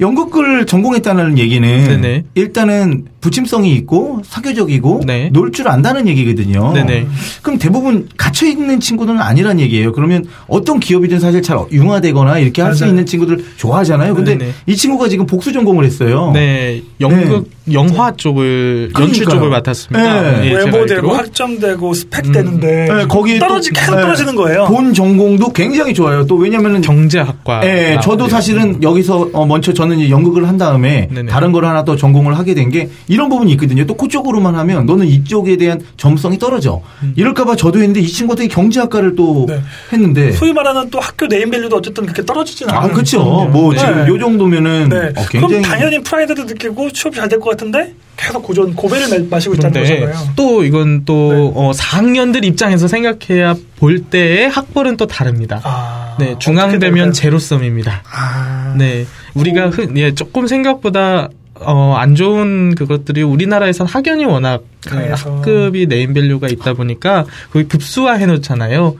연극을 0.00 0.64
전공했다는 0.66 1.38
얘기는 1.38 1.68
네네. 1.88 2.24
일단은 2.34 3.06
부침성이 3.20 3.74
있고 3.74 4.22
사교적이고 4.24 5.02
네. 5.06 5.28
놀줄 5.32 5.68
안다는 5.68 6.06
얘기거든요. 6.06 6.72
네네. 6.72 7.06
그럼 7.42 7.58
대부분 7.58 8.08
갇혀 8.16 8.46
있는 8.46 8.78
친구들은 8.78 9.20
아니란 9.20 9.58
얘기예요. 9.58 9.92
그러면 9.92 10.24
어떤 10.46 10.78
기업이든 10.78 11.18
사실 11.18 11.42
잘 11.42 11.58
융화되거나 11.72 12.38
이렇게 12.38 12.62
할 12.62 12.74
수. 12.74 12.86
있는 12.86 13.04
친구들 13.06 13.44
좋아하잖아요. 13.56 14.14
근데 14.14 14.38
네네. 14.38 14.52
이 14.66 14.76
친구가 14.76 15.08
지금 15.08 15.26
복수 15.26 15.52
전공을 15.52 15.84
했어요. 15.84 16.30
네, 16.32 16.80
연극, 17.00 17.50
영화 17.72 18.12
쪽을, 18.16 18.90
연출 18.98 19.24
그러니까요. 19.24 19.34
쪽을 19.34 19.50
맡았습니다. 19.50 20.22
네. 20.22 20.44
예, 20.44 20.48
제가 20.50 20.64
외모되고 20.64 20.84
알기로. 20.94 21.10
학점되고 21.14 21.94
스펙 21.94 22.26
음. 22.28 22.32
되는데 22.32 22.86
네, 22.88 23.06
거기에 23.06 23.38
떨어지 23.40 23.70
또- 23.70 23.80
계속 23.80 23.96
네. 23.96 24.00
떨어지는 24.02 24.36
거예요. 24.36 24.66
본 24.66 24.94
전공도 24.94 25.52
굉장히 25.52 25.92
좋아요. 25.92 26.24
또 26.26 26.36
왜냐면은 26.36 26.80
경제학과. 26.82 27.66
예, 27.66 27.98
저도. 28.02 28.28
사실은 28.28 28.82
여기서 28.82 29.30
어, 29.32 29.44
먼저 29.46 29.72
저는 29.88 29.98
이제 30.00 30.10
연극을 30.10 30.46
한 30.46 30.58
다음에 30.58 31.08
네네. 31.10 31.30
다른 31.30 31.50
걸 31.52 31.64
하나 31.64 31.82
또 31.84 31.96
전공을 31.96 32.36
하게 32.38 32.54
된 32.54 32.68
게 32.68 32.90
이런 33.08 33.30
부분이 33.30 33.50
있거든요. 33.52 33.86
또 33.86 33.94
그쪽으로만 33.94 34.54
하면 34.54 34.84
너는 34.84 35.06
이쪽에 35.06 35.56
대한 35.56 35.80
점성이 35.96 36.38
떨어져. 36.38 36.82
음. 37.02 37.14
이럴까봐 37.16 37.56
저도 37.56 37.78
했는데 37.78 38.00
이 38.00 38.06
친구가 38.06 38.36
되게 38.36 38.48
경제학과를 38.52 39.16
또 39.16 39.46
네. 39.48 39.62
했는데. 39.90 40.32
소위 40.32 40.52
말하는 40.52 40.90
또 40.90 41.00
학교 41.00 41.26
네임밸류도 41.26 41.76
어쨌든 41.76 42.04
그렇게 42.04 42.26
떨어지진 42.26 42.68
않아요. 42.68 42.80
아, 42.90 42.92
그렇죠. 42.92 43.22
뭐 43.50 43.72
네. 43.72 43.78
지금 43.78 44.06
요 44.06 44.18
정도면은 44.18 44.88
네. 44.90 44.96
어, 45.18 45.24
그럼 45.30 45.48
굉장히 45.48 45.62
당연히 45.62 46.02
프라이드도 46.02 46.44
느끼고 46.44 46.90
취업이 46.90 47.16
잘될 47.16 47.40
것 47.40 47.48
같은데 47.50 47.94
계속 48.18 48.42
고전 48.42 48.74
고배를 48.74 49.08
마- 49.30 49.36
마시고 49.36 49.54
있다는 49.54 49.72
그런데 49.82 50.00
거잖아요. 50.00 50.28
또 50.36 50.64
이건 50.64 51.04
또 51.06 51.32
네. 51.32 51.52
어, 51.54 51.70
4학년들 51.74 52.44
입장에서 52.44 52.86
생각해야 52.86 53.54
볼 53.78 54.00
때의 54.00 54.50
학벌은 54.50 54.98
또 54.98 55.06
다릅니다. 55.06 55.62
아, 55.64 56.07
네, 56.18 56.36
중앙 56.38 56.64
어떻게 56.68 56.78
되면 56.78 56.94
될까요? 56.96 57.12
제로섬입니다. 57.12 58.02
아, 58.12 58.74
네, 58.78 59.06
우리가 59.34 59.70
흔, 59.70 59.96
예, 59.98 60.14
조금 60.14 60.46
생각보다 60.46 61.28
어, 61.60 61.94
안 61.98 62.14
좋은 62.14 62.74
그것들이 62.76 63.22
우리나라에선 63.22 63.86
학연이 63.86 64.24
워낙 64.24 64.62
그 64.86 64.90
강해서. 64.90 65.36
학급이 65.38 65.86
네임밸류가 65.86 66.48
있다 66.48 66.74
보니까 66.74 67.24
거의 67.52 67.66
급수화 67.66 68.14
해놓잖아요. 68.14 68.94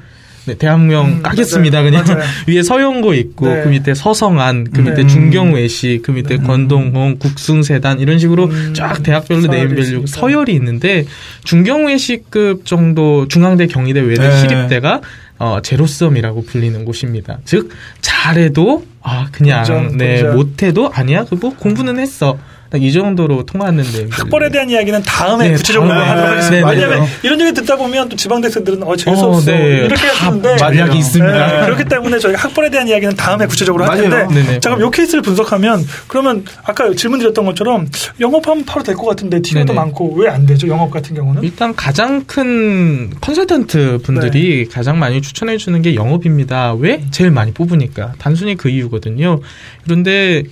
네, 0.46 0.54
대학명 0.54 1.06
음, 1.06 1.22
까겠습니다. 1.22 1.82
맞아요. 1.82 1.90
그냥 1.90 2.04
맞아요. 2.06 2.22
위에 2.48 2.62
서연고 2.62 3.12
있고 3.14 3.46
네. 3.48 3.62
그 3.62 3.68
밑에 3.68 3.94
서성한, 3.94 4.70
그 4.72 4.80
밑에 4.80 5.02
네. 5.02 5.06
중경외시, 5.06 6.00
그 6.02 6.10
밑에 6.10 6.38
건동홍, 6.38 7.18
국숭세단 7.18 8.00
이런 8.00 8.18
식으로 8.18 8.46
음, 8.46 8.72
쫙 8.74 9.02
대학별로 9.02 9.46
네임밸류. 9.48 10.06
서열이 10.06 10.54
있는데 10.54 11.04
중경외시급 11.44 12.64
정도 12.64 13.28
중앙대, 13.28 13.66
경희대, 13.66 14.00
외대, 14.00 14.26
네. 14.26 14.36
시립대가 14.38 15.00
어, 15.38 15.60
제로섬이라고 15.62 16.44
불리는 16.44 16.84
곳입니다. 16.84 17.38
즉 17.44 17.70
잘해도 18.00 18.84
아 19.02 19.28
그냥 19.32 19.64
본전, 19.64 19.96
네 19.96 20.22
본전. 20.22 20.36
못해도 20.36 20.90
아니야 20.92 21.24
그 21.24 21.36
뭐 21.36 21.54
공부는 21.56 21.98
했어 21.98 22.32
딱 22.32 22.47
이 22.76 22.92
정도로 22.92 23.46
통하는데 23.46 24.08
학벌에 24.10 24.50
대한 24.50 24.68
이야기는 24.68 25.02
다음에 25.04 25.48
네, 25.48 25.54
구체적으로 25.54 25.90
다음에. 25.94 26.06
하도록 26.06 26.30
하겠습니다. 26.32 26.68
네, 26.68 26.74
네, 26.74 26.82
왜냐하면 26.82 27.06
네. 27.06 27.12
이런 27.22 27.40
얘기 27.40 27.52
듣다 27.54 27.76
보면 27.76 28.08
또 28.10 28.16
지방 28.16 28.42
대생들은 28.42 28.82
어 28.82 28.94
재수 28.94 29.24
어, 29.24 29.28
없어 29.36 29.50
네. 29.50 29.84
이렇게 29.86 30.06
다 30.08 30.26
했는데 30.26 30.56
전략이 30.56 30.98
있습니다. 30.98 31.46
네, 31.60 31.64
그렇기 31.66 31.84
때문에 31.84 32.18
저희가 32.18 32.38
학벌에 32.40 32.68
대한 32.70 32.86
이야기는 32.86 33.16
다음에 33.16 33.46
구체적으로 33.46 33.84
할. 33.86 33.96
텐데 33.98 34.26
네네. 34.32 34.60
자 34.60 34.74
그럼 34.74 34.86
이 34.86 34.90
케이스를 34.94 35.22
분석하면 35.22 35.82
그러면 36.08 36.44
아까 36.64 36.92
질문 36.94 37.18
드렸던 37.20 37.46
것처럼 37.46 37.88
영업하면 38.20 38.64
바로 38.66 38.82
될 38.82 38.94
것 38.96 39.06
같은데 39.06 39.40
티어도 39.40 39.66
네네. 39.68 39.74
많고 39.74 40.14
왜 40.16 40.28
안 40.28 40.44
되죠 40.44 40.68
영업 40.68 40.90
같은 40.90 41.16
경우는? 41.16 41.42
일단 41.42 41.74
가장 41.74 42.24
큰 42.26 43.10
컨설턴트 43.20 44.00
분들이 44.02 44.64
네. 44.68 44.70
가장 44.70 44.98
많이 44.98 45.22
추천해 45.22 45.56
주는 45.56 45.80
게 45.80 45.94
영업입니다. 45.94 46.74
왜? 46.74 47.02
제일 47.10 47.30
많이 47.30 47.52
뽑으니까. 47.52 48.12
단순히 48.18 48.56
그 48.56 48.68
이유거든요. 48.68 49.40
그런데 49.84 50.42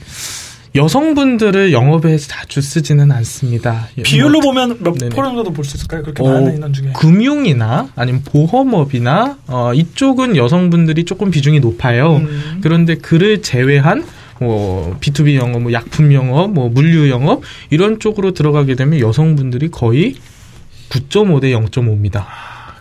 여성분들을 0.77 1.73
영업에 1.73 2.17
자주 2.19 2.61
쓰지는 2.61 3.11
않습니다. 3.13 3.89
비율로 4.03 4.41
보면 4.41 4.79
몇 4.81 4.95
네네. 4.99 5.15
프로 5.15 5.27
정도 5.35 5.53
볼 5.53 5.65
수 5.65 5.77
있을까요? 5.77 6.03
그렇게 6.03 6.23
어, 6.23 6.27
많은 6.29 6.57
인원 6.57 6.73
중에. 6.73 6.93
금융이나 6.95 7.89
아니면 7.97 8.23
보험업이나 8.25 9.39
어, 9.47 9.73
이쪽은 9.75 10.37
여성분들이 10.37 11.05
조금 11.05 11.31
비중이 11.31 11.61
높아요. 11.61 12.17
음. 12.17 12.59
그런데 12.63 12.97
그를 12.97 13.43
제외한 13.43 14.05
뭐 14.39 14.97
B2B 15.01 15.37
영업, 15.37 15.63
뭐 15.63 15.73
약품 15.73 16.13
영업, 16.13 16.53
뭐 16.53 16.69
물류 16.69 17.09
영업 17.11 17.43
이런 17.71 17.99
쪽으로 17.99 18.33
들어가게 18.33 18.75
되면 18.75 19.01
여성분들이 19.01 19.71
거의 19.71 20.15
9.5 20.91 21.41
대 21.41 21.51
0.5입니다. 21.53 22.25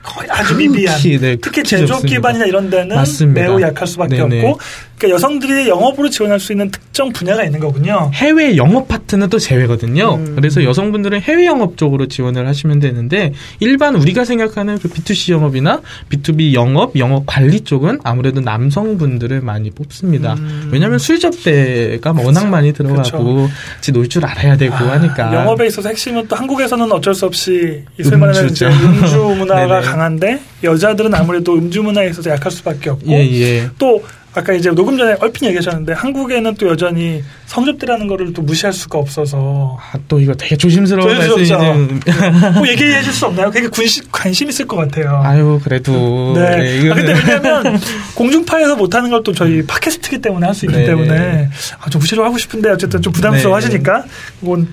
거의 0.05 0.29
아주 0.29 0.55
미비한. 0.55 0.97
네, 1.01 1.35
특히 1.41 1.63
제조업. 1.63 2.05
기반이나 2.05 2.45
이런 2.45 2.69
데는 2.69 2.95
맞습니다. 2.95 3.41
매우 3.41 3.61
약할 3.61 3.87
수밖에 3.87 4.17
네네. 4.17 4.41
없고, 4.45 4.59
그러니까 4.97 5.15
여성들이 5.15 5.67
영업으로 5.67 6.09
지원할 6.09 6.39
수 6.39 6.53
있는 6.53 6.71
특정 6.71 7.11
분야가 7.11 7.43
있는 7.43 7.59
거군요. 7.59 8.11
해외 8.13 8.55
영업 8.55 8.87
파트는 8.87 9.29
또 9.29 9.39
제외거든요. 9.39 10.15
음. 10.15 10.33
그래서 10.35 10.63
여성분들은 10.63 11.21
해외 11.21 11.45
영업 11.45 11.77
쪽으로 11.77 12.07
지원을 12.07 12.47
하시면 12.47 12.79
되는데 12.79 13.33
일반 13.59 13.95
우리가 13.95 14.23
생각하는 14.23 14.77
그 14.79 14.87
B2C 14.87 15.33
영업이나 15.33 15.81
B2B 16.09 16.53
영업, 16.53 16.97
영업 16.97 17.25
관리 17.25 17.61
쪽은 17.61 17.99
아무래도 18.03 18.39
남성분들을 18.41 19.41
많이 19.41 19.69
뽑습니다. 19.71 20.35
음. 20.35 20.69
왜냐하면 20.71 20.99
술 20.99 21.19
접대가 21.19 22.13
워낙 22.13 22.47
많이 22.47 22.71
들어가고 22.71 23.49
같이 23.75 23.91
놀줄 23.91 24.25
알아야 24.25 24.55
되고 24.55 24.75
아, 24.75 24.93
하니까 24.93 25.33
영업에 25.33 25.67
있어서 25.67 25.89
핵심은 25.89 26.27
또 26.27 26.35
한국에서는 26.35 26.89
어쩔 26.91 27.13
수 27.13 27.25
없이 27.25 27.83
이제 27.97 28.15
음주죠. 28.15 28.67
음주 28.67 29.17
문화가. 29.37 29.81
강한데 29.95 30.39
여자들은 30.63 31.13
아무래도 31.15 31.53
음주 31.55 31.81
문화에 31.83 32.09
있어서 32.09 32.29
약할 32.29 32.51
수밖에 32.51 32.89
없고 32.89 33.09
예, 33.11 33.19
예. 33.41 33.69
또 33.79 34.03
아까 34.37 34.51
이제 34.51 34.69
녹음 34.69 34.97
전에 34.97 35.15
얼핏 35.21 35.45
얘기하셨는데 35.45 35.93
한국에는 35.93 36.55
또 36.55 36.67
여전히 36.67 37.23
성접대라는 37.45 38.05
거를 38.07 38.33
또 38.33 38.41
무시할 38.41 38.73
수가 38.73 38.99
없어서 38.99 39.77
아, 39.79 39.97
또 40.09 40.19
이거 40.19 40.33
되게 40.33 40.57
조심스러운. 40.57 41.07
말씀이지. 41.17 41.53
뭐 41.53 42.67
얘기해 42.67 43.01
줄 43.01 43.13
수 43.13 43.27
없나요? 43.27 43.49
되게 43.49 43.69
관심, 43.69 44.03
관심 44.11 44.49
있을 44.49 44.67
것 44.67 44.75
같아요. 44.75 45.21
아유, 45.23 45.57
그래도. 45.63 46.33
네. 46.35 46.81
네, 46.81 46.91
아, 46.91 46.95
근데 46.95 47.13
왜냐면 47.13 47.79
공중파에서 48.15 48.75
못하는 48.75 49.09
걸 49.09 49.23
또 49.23 49.31
저희 49.31 49.65
팟캐스트기 49.65 50.19
때문에 50.19 50.45
할 50.47 50.53
수 50.53 50.65
있기 50.65 50.77
네. 50.79 50.85
때문에 50.85 51.49
아, 51.79 51.89
좀 51.89 52.01
구체적으로 52.01 52.27
하고 52.27 52.37
싶은데 52.37 52.69
어쨌든 52.71 53.01
좀 53.01 53.13
부담스러워 53.13 53.57
네. 53.57 53.65
하시니까 53.65 54.03
그건 54.41 54.67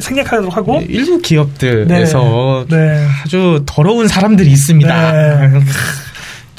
생략하도록 0.00 0.56
하고 0.56 0.78
네, 0.80 0.86
일부 0.88 1.20
기업들에서 1.20 2.66
네. 2.68 3.06
아주 3.24 3.62
더러운 3.66 4.08
사람들이 4.08 4.50
있습니다. 4.50 5.50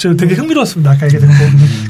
네. 0.00 0.08
저 0.08 0.16
되게 0.16 0.34
흥미로웠습니다. 0.34 0.92
아까 0.92 1.06
얘기 1.06 1.18
듣고. 1.18 1.32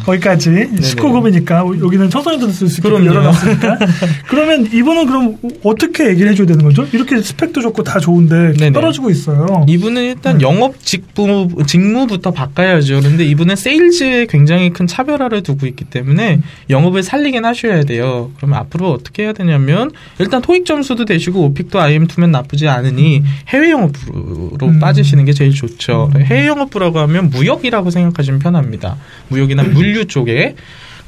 거기까지 0.05 0.51
19금이니까 0.51 1.81
여기는 1.81 2.11
청소년들 2.11 2.53
쓸수 2.53 2.81
있게. 2.81 2.89
열어놨으니까. 2.91 3.79
그러면 4.29 4.67
이분은 4.67 5.07
그럼 5.07 5.37
어떻게 5.63 6.09
얘기를 6.09 6.31
해줘야 6.33 6.47
되는 6.47 6.65
거죠? 6.65 6.87
이렇게 6.93 7.23
스펙도 7.23 7.61
좋고 7.61 7.85
다 7.85 8.01
좋은데 8.01 8.55
네네. 8.55 8.73
떨어지고 8.73 9.11
있어요. 9.11 9.65
이분은 9.69 10.03
일단 10.03 10.39
네. 10.39 10.45
영업 10.45 10.81
직무, 10.81 11.49
직무부터 11.67 12.33
바꿔야죠. 12.33 13.01
그런데 13.01 13.25
이분은 13.27 13.55
세일즈에 13.55 14.27
굉장히 14.27 14.71
큰 14.71 14.89
차별화를 14.89 15.43
두고 15.45 15.67
있기 15.67 15.85
때문에 15.85 16.41
영업을 16.69 17.05
살리긴 17.05 17.45
하셔야 17.45 17.85
돼요. 17.85 18.33
그러면 18.37 18.59
앞으로 18.59 18.91
어떻게 18.91 19.23
해야 19.23 19.33
되냐면 19.33 19.93
일단 20.19 20.43
토익 20.43 20.67
점수도 20.67 21.05
되시고 21.05 21.45
오픽도 21.45 21.79
IM2면 21.79 22.31
나쁘지 22.31 22.67
않으니 22.67 23.23
해외 23.49 23.71
영업부로 23.71 24.67
음. 24.67 24.81
빠지시는 24.81 25.25
게 25.27 25.33
제일 25.33 25.53
좋죠. 25.53 26.11
해외 26.17 26.49
영업부라고 26.49 26.99
하면 26.99 27.31
무역이라고 27.31 27.91
생각하시면 27.91 28.00
편합니다. 28.39 28.97
무역이나 29.29 29.63
물류 29.63 30.07
쪽에 30.07 30.55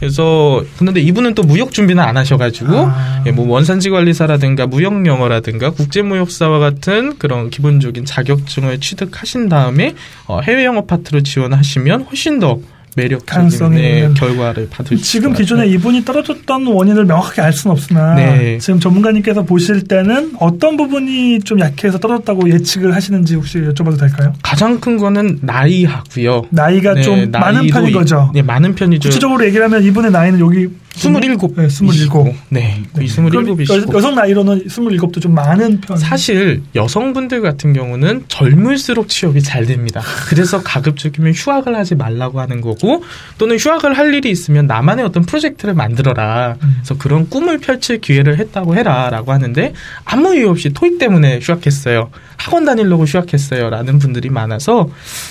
그래서 0.03 0.65
근데 0.79 1.01
이분은 1.01 1.37
또 1.37 1.45
무역 1.45 1.71
준비는 1.71 2.03
안 2.03 2.17
하셔가지고 2.17 2.75
아. 2.77 3.23
예, 3.25 3.31
뭐 3.31 3.47
원산지 3.47 3.89
관리사라든가 3.89 4.67
무역 4.67 5.07
영어라든가 5.07 5.71
국제무역사와 5.71 6.59
같은 6.59 7.19
그런 7.19 7.51
기본적인 7.51 8.05
자격증을 8.05 8.81
취득하신 8.81 9.49
다음에 9.49 9.95
어, 10.27 10.41
해외 10.41 10.65
영어 10.65 10.87
파트로 10.87 11.23
지원하시면 11.23 12.03
훨씬 12.03 12.41
더 12.41 12.59
매력적인 12.97 13.27
가능성이 13.27 13.77
네, 13.81 13.99
있는. 14.01 14.15
결과를 14.15 14.69
받을 14.71 14.97
수 14.99 15.03
지금 15.05 15.33
기존에. 15.33 15.67
이분이 15.67 16.05
떨어졌던 16.05 16.67
원인을 16.67 17.05
명확하게 17.07 17.41
알 17.43 17.53
수는 17.53 17.73
없으나 17.73 18.15
네. 18.15 18.59
지금 18.59 18.81
전문가님께서 18.81 19.43
보실 19.45 19.83
때는 19.85 20.33
어떤 20.39 20.77
부분이 20.77 21.41
좀 21.41 21.61
약해서 21.61 21.99
떨어졌다고 21.99 22.51
예측을 22.51 22.95
하시는지 22.95 23.35
혹시 23.37 23.59
여쭤봐도 23.61 23.99
될까요? 23.99 24.35
가장 24.43 24.79
큰 24.81 24.97
거는 24.99 25.39
나이하고요. 25.43 26.43
나이가 26.51 26.95
네, 26.95 27.03
좀 27.03 27.31
많은 27.31 27.67
편인 27.69 27.89
이- 27.91 27.93
거죠. 27.93 28.31
네, 28.35 28.43
많은 28.43 28.75
편이죠. 28.75 29.09
구체적으로 29.09 29.45
얘기를 29.47 29.65
하면 29.65 29.83
이분의 29.83 30.11
나이는 30.11 30.41
여기 30.41 30.69
27. 30.97 32.35
네, 32.51 32.83
27. 33.01 33.25
네, 33.25 33.31
거의 33.31 33.31
그럼 33.31 33.45
27이시고. 33.57 33.95
여, 33.95 34.01
성 34.01 34.15
나이로는 34.15 34.67
27도 34.67 35.21
좀 35.21 35.35
많은 35.35 35.81
편. 35.81 35.97
사실 35.97 36.63
여성분들 36.75 37.41
같은 37.41 37.73
경우는 37.73 38.25
젊을수록 38.29 39.09
취업이 39.09 39.43
잘 39.43 39.65
됩니다. 39.67 40.03
그래서 40.29 40.63
가급적이면 40.63 41.33
휴학을 41.33 41.75
하지 41.75 41.95
말라고 41.95 42.41
하는 42.41 42.61
거고 42.61 43.03
또는 43.39 43.57
휴학을 43.59 43.97
할 43.97 44.13
일이 44.15 44.31
있으면 44.31 44.67
나만의 44.67 45.05
어떤 45.05 45.25
프로젝트를 45.25 45.75
만들어라. 45.75 46.57
그래서 46.61 46.97
그런 46.99 47.29
꿈을 47.29 47.59
펼칠 47.59 48.01
기회를 48.01 48.39
했다고 48.39 48.77
해라라고 48.77 49.33
하는데 49.33 49.73
아무 50.05 50.35
이유 50.35 50.51
없이 50.51 50.71
토익 50.73 50.99
때문에 50.99 51.41
휴학했어요. 51.43 52.11
학원 52.37 52.65
다니려고 52.65 53.05
휴학했어요. 53.05 53.71
라는 53.71 53.99
분들이 53.99 54.29
많아서 54.29 54.91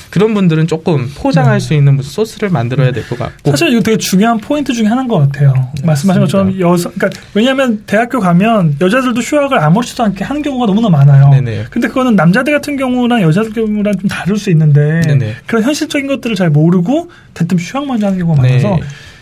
그런 0.09 0.33
분들은 0.33 0.67
조금 0.67 1.09
포장할 1.15 1.59
수 1.59 1.73
있는 1.73 1.95
무슨 1.95 2.11
소스를 2.11 2.49
만들어야 2.49 2.91
될 2.91 3.01
것 3.01 3.17
같고 3.19 3.51
사실 3.51 3.69
이거 3.71 3.81
되게 3.81 3.97
중요한 3.97 4.37
포인트 4.37 4.71
중에 4.73 4.85
하나인 4.87 5.07
것 5.07 5.17
같아요. 5.19 5.50
네, 5.53 5.85
말씀하신 5.85 6.21
것처럼 6.21 6.59
여성, 6.59 6.91
그러니까 6.93 7.21
왜냐하면 7.33 7.83
대학교 7.85 8.19
가면 8.19 8.77
여자들도 8.79 9.19
휴학을 9.21 9.59
아무렇지도 9.59 10.03
않게 10.03 10.23
하는 10.23 10.41
경우가 10.41 10.65
너무나 10.65 10.89
많아요. 10.89 11.29
네네. 11.29 11.65
근데 11.69 11.87
그거는 11.87 12.15
남자들 12.15 12.53
같은 12.53 12.77
경우랑 12.77 13.21
여자들 13.21 13.53
경우랑 13.53 13.97
좀 13.97 14.07
다를 14.09 14.37
수 14.37 14.49
있는데 14.49 15.01
네네. 15.01 15.35
그런 15.45 15.63
현실적인 15.63 16.07
것들을 16.07 16.35
잘 16.35 16.49
모르고 16.49 17.09
대뜸 17.33 17.57
휴학 17.59 17.85
먼저 17.85 18.07
하는 18.07 18.19
경우가 18.19 18.41
많아서 18.41 18.69
네. 18.75 18.81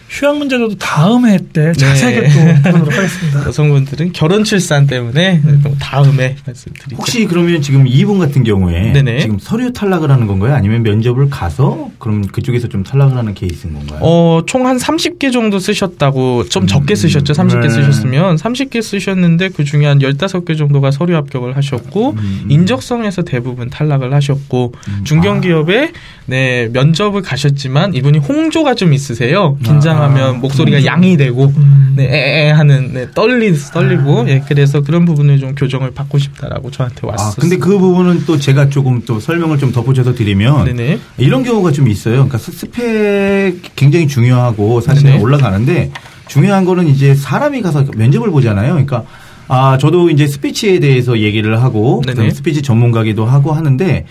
휴학 0.09 0.37
문제도 0.37 0.67
다음 0.77 1.27
회때 1.27 1.71
자세하게 1.73 2.29
또 2.29 2.39
해보도록 2.69 2.97
하겠습니다. 2.97 3.45
여성분들은 3.47 4.11
결혼 4.11 4.43
출산 4.43 4.87
때문에 4.87 5.41
또 5.63 5.75
다음에 5.79 6.35
말씀드리죠. 6.45 6.95
혹시 6.97 7.25
그러면 7.25 7.61
지금 7.61 7.85
이분 7.87 8.17
같은 8.17 8.43
경우에 8.43 8.91
네네. 8.91 9.19
지금 9.19 9.37
서류 9.39 9.71
탈락을 9.71 10.09
하는 10.09 10.25
건가요? 10.25 10.55
아니면 10.55 10.81
면접을 10.83 11.29
가서 11.29 11.91
그럼 11.99 12.23
그쪽에서 12.23 12.67
좀 12.67 12.83
탈락을 12.83 13.15
하는 13.17 13.33
케이스인 13.35 13.73
건가요? 13.73 13.99
어, 14.01 14.41
총 14.45 14.59
한 14.59 14.77
30개 14.77 15.31
정도 15.31 15.57
쓰셨다고 15.57 16.49
좀 16.49 16.67
적게 16.67 16.93
음, 16.93 16.95
쓰셨죠. 16.95 17.33
30개 17.33 17.61
네. 17.61 17.69
쓰셨으면 17.69 18.35
30개 18.35 18.81
쓰셨는데 18.81 19.49
그 19.49 19.63
중에 19.63 19.85
한 19.85 19.99
15개 19.99 20.57
정도가 20.57 20.91
서류 20.91 21.15
합격을 21.15 21.55
하셨고 21.55 22.11
음, 22.11 22.17
음. 22.45 22.51
인적성에서 22.51 23.21
대부분 23.21 23.69
탈락을 23.69 24.13
하셨고 24.13 24.73
음, 24.87 25.03
중견기업에 25.05 25.91
네, 26.25 26.67
면접을 26.73 27.21
가셨지만 27.21 27.93
이분이 27.95 28.19
홍조가 28.19 28.75
좀 28.75 28.93
있으세요. 28.93 29.57
긴장 29.63 29.98
하면 30.01 30.29
아, 30.29 30.33
목소리가 30.33 30.77
홍조. 30.77 30.87
양이 30.87 31.17
되고 31.17 31.45
음. 31.57 31.93
네, 31.95 32.05
에에 32.05 32.51
하는 32.51 32.93
네, 32.93 33.07
떨리 33.13 33.53
떨리고 33.73 34.21
아. 34.21 34.25
예, 34.29 34.41
그래서 34.47 34.81
그런 34.81 35.05
부분을 35.05 35.39
좀 35.39 35.55
교정을 35.55 35.91
받고 35.91 36.17
싶다라고 36.17 36.71
저한테 36.71 37.01
아, 37.03 37.11
왔었어요. 37.11 37.35
근데 37.39 37.57
그 37.57 37.77
부분은 37.77 38.25
또 38.25 38.37
제가 38.39 38.69
조금 38.69 39.01
또 39.05 39.19
설명을 39.19 39.57
좀 39.57 39.71
덧붙여서 39.71 40.13
드리면 40.13 40.65
네네. 40.65 40.99
이런 41.17 41.43
경우가 41.43 41.71
좀 41.71 41.87
있어요. 41.87 42.13
그러니까 42.15 42.37
스- 42.37 42.51
스펙 42.51 43.75
굉장히 43.75 44.07
중요하고 44.07 44.81
사실 44.81 45.03
네네. 45.07 45.19
올라가는데 45.21 45.91
중요한 46.27 46.63
거는 46.65 46.87
이제 46.87 47.15
사람이 47.15 47.61
가서 47.61 47.85
면접을 47.95 48.29
보잖아요. 48.31 48.71
그러니까 48.73 49.03
아 49.47 49.77
저도 49.79 50.09
이제 50.11 50.27
스피치에 50.27 50.79
대해서 50.79 51.19
얘기를 51.19 51.61
하고 51.61 52.03
스피치 52.33 52.61
전문가기도 52.61 53.25
하고 53.25 53.51
하는데 53.51 54.05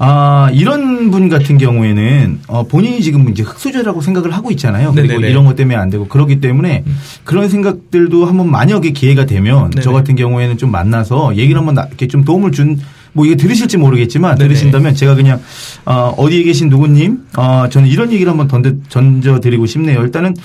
아 0.00 0.48
이런 0.52 1.10
분 1.10 1.28
같은 1.28 1.58
경우에는 1.58 2.40
어, 2.46 2.62
본인이 2.68 3.02
지금 3.02 3.28
이제 3.30 3.42
흑수저라고 3.42 4.00
생각을 4.00 4.32
하고 4.32 4.50
있잖아요. 4.52 4.92
그리고 4.92 5.14
네네네. 5.14 5.30
이런 5.30 5.44
것 5.44 5.56
때문에 5.56 5.76
안 5.76 5.90
되고 5.90 6.06
그렇기 6.06 6.40
때문에 6.40 6.84
그런 7.24 7.48
생각들도 7.48 8.24
한번 8.26 8.48
만약에 8.50 8.90
기회가 8.90 9.26
되면 9.26 9.70
저 9.72 9.90
네네. 9.90 9.92
같은 9.92 10.14
경우에는 10.14 10.56
좀 10.56 10.70
만나서 10.70 11.36
얘기를 11.36 11.58
한번 11.58 11.74
나- 11.74 11.86
이렇게 11.88 12.06
좀 12.06 12.24
도움을 12.24 12.52
준 12.52 12.78
뭐 13.14 13.24
이게 13.24 13.36
들으실지 13.36 13.78
모르겠지만 13.78 14.36
네네. 14.36 14.48
들으신다면 14.48 14.94
제가 14.94 15.14
그냥 15.14 15.40
어, 15.86 16.14
어디에 16.18 16.42
계신 16.44 16.68
누구님 16.68 17.24
어, 17.38 17.64
저는 17.68 17.88
이런 17.88 18.12
얘기를 18.12 18.30
한번 18.30 18.46
던져, 18.48 18.74
던져 18.90 19.40
드리고 19.40 19.64
싶네요. 19.66 20.02
일단은 20.02 20.36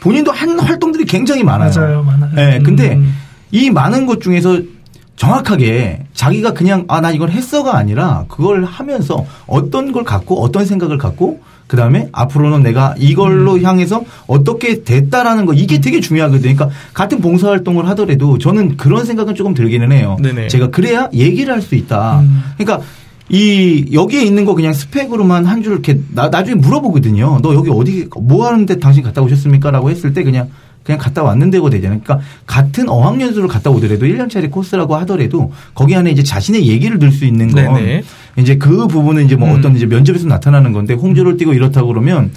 본인도 0.00 0.30
한 0.30 0.58
활동들이 0.58 1.04
굉장히 1.04 1.42
많아요. 1.42 1.70
맞아요, 1.76 2.02
많아요. 2.04 2.30
네, 2.34 2.60
근데 2.64 2.94
음. 2.94 3.12
이 3.50 3.70
많은 3.70 4.06
것 4.06 4.20
중에서 4.22 4.60
정확하게 5.16 6.04
자기가 6.14 6.52
그냥 6.52 6.84
아 6.88 7.00
나 7.00 7.10
이걸 7.10 7.30
했어가 7.30 7.76
아니라 7.76 8.24
그걸 8.28 8.64
하면서 8.64 9.24
어떤 9.46 9.92
걸 9.92 10.04
갖고 10.04 10.42
어떤 10.42 10.64
생각을 10.66 10.98
갖고 10.98 11.40
그 11.66 11.76
다음에 11.76 12.08
앞으로는 12.12 12.62
내가 12.62 12.94
이걸로 12.98 13.54
음. 13.54 13.62
향해서 13.62 14.04
어떻게 14.26 14.82
됐다라는 14.84 15.46
거 15.46 15.54
이게 15.54 15.80
되게 15.80 16.00
중요하거든요. 16.00 16.54
그러니까 16.54 16.68
같은 16.92 17.20
봉사활동을 17.20 17.88
하더라도 17.90 18.38
저는 18.38 18.76
그런 18.76 19.04
생각은 19.06 19.34
조금 19.34 19.54
들기는 19.54 19.90
해요. 19.90 20.16
네네. 20.20 20.48
제가 20.48 20.68
그래야 20.70 21.08
얘기를 21.14 21.52
할 21.52 21.62
수 21.62 21.74
있다. 21.74 22.20
음. 22.20 22.42
그러니까 22.58 22.84
이 23.30 23.86
여기에 23.92 24.22
있는 24.24 24.44
거 24.44 24.54
그냥 24.54 24.72
스펙으로만 24.74 25.46
한 25.46 25.62
줄 25.62 25.72
이렇게 25.72 26.00
나, 26.12 26.28
나중에 26.28 26.56
물어보거든요. 26.56 27.38
너 27.42 27.54
여기 27.54 27.70
어디 27.70 28.08
뭐 28.20 28.46
하는데 28.46 28.78
당신 28.78 29.02
갔다 29.02 29.22
오셨습니까?라고 29.22 29.90
했을 29.90 30.12
때 30.12 30.22
그냥 30.24 30.50
그냥 30.84 30.98
갔다 30.98 31.22
왔는데고 31.22 31.70
되잖아요. 31.70 32.00
그러니까 32.02 32.26
같은 32.46 32.88
어학연수를 32.88 33.48
갔다 33.48 33.70
오더라도 33.70 34.06
1년짜리 34.06 34.50
코스라고 34.50 34.96
하더라도 34.96 35.52
거기 35.74 35.94
안에 35.94 36.10
이제 36.10 36.22
자신의 36.22 36.66
얘기를 36.66 36.98
들 36.98 37.12
수 37.12 37.24
있는 37.24 37.52
건 37.52 37.74
네네. 37.74 38.02
이제 38.36 38.56
그 38.56 38.86
부분은 38.86 39.24
이제 39.24 39.36
뭐 39.36 39.48
음. 39.50 39.58
어떤 39.58 39.76
이제 39.76 39.86
면접에서 39.86 40.26
나타나는 40.26 40.72
건데 40.72 40.94
홍조를 40.94 41.36
띄고 41.36 41.52
이렇다고 41.52 41.88
그러면 41.88 42.30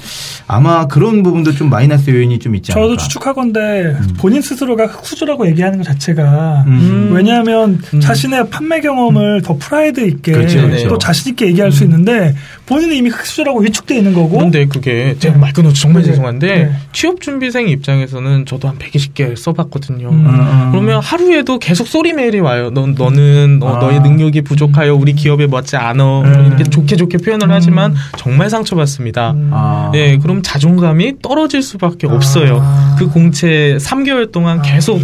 아마 0.48 0.88
그런 0.88 1.24
부분도 1.24 1.54
좀 1.54 1.70
마이너스 1.70 2.10
요인이 2.10 2.40
좀 2.40 2.56
있지 2.56 2.72
않을까. 2.72 2.88
저도 2.88 2.98
추측하건데 2.98 3.98
본인 4.18 4.42
스스로가 4.42 4.88
흑수저라고 4.88 5.48
얘기하는 5.48 5.78
것 5.78 5.86
자체가 5.86 6.66
음. 6.68 7.12
왜냐하면 7.14 7.80
음. 7.94 8.00
자신의 8.00 8.50
판매 8.50 8.82
경험을 8.82 9.42
더 9.42 9.56
프라이드 9.58 10.02
있게 10.02 10.34
그렇죠, 10.34 10.62
그렇죠. 10.62 10.88
또 10.90 10.98
자신 10.98 11.32
있게 11.32 11.48
얘기할 11.48 11.72
수 11.72 11.84
있는데 11.84 12.36
본인은 12.66 12.96
이미 12.96 13.10
흑수저라고 13.10 13.60
위축돼 13.62 13.98
있는 13.98 14.14
거고 14.14 14.38
그런데 14.38 14.66
그게 14.66 15.16
제가 15.20 15.36
네. 15.36 15.40
말 15.40 15.54
끊어서 15.54 15.76
정말 15.76 16.02
네. 16.02 16.10
죄송한데 16.10 16.48
네. 16.48 16.72
취업 16.94 17.22
준비생 17.22 17.70
입장에서는 17.70 18.46
저도 18.46 18.68
한 18.68 18.78
120개 18.78 19.36
써봤거든요. 19.38 20.10
음. 20.10 20.26
음. 20.26 20.70
그러면 20.72 21.00
하루에도 21.02 21.60
계속 21.60 21.88
소리 21.88 22.14
메일이 22.14 22.40
와요. 22.40 22.70
너, 22.74 22.88
너는 22.88 23.60
어, 23.62 23.76
아. 23.76 23.80
너의 23.80 24.02
능력이 24.02 24.42
부족하여 24.42 24.94
우리 24.96 25.14
기업에 25.14 25.48
맞지 25.48 25.78
않어. 25.86 26.24
음. 26.24 26.46
이렇게 26.48 26.64
좋게 26.66 26.96
좋게 26.96 27.18
표현을 27.20 27.48
음. 27.48 27.52
하지만 27.52 27.96
정말 28.18 28.50
상처받습니다. 28.50 29.32
음. 29.32 29.50
아. 29.54 29.90
네, 29.94 30.18
그럼 30.18 30.42
자존감이 30.44 31.22
떨어질 31.22 31.62
수밖에 31.62 32.08
없어요. 32.08 32.60
아. 32.62 32.96
그 33.00 33.08
공채 33.08 33.78
3개월 33.80 34.32
동안 34.32 34.60
아. 34.60 34.62
계속 34.62 35.02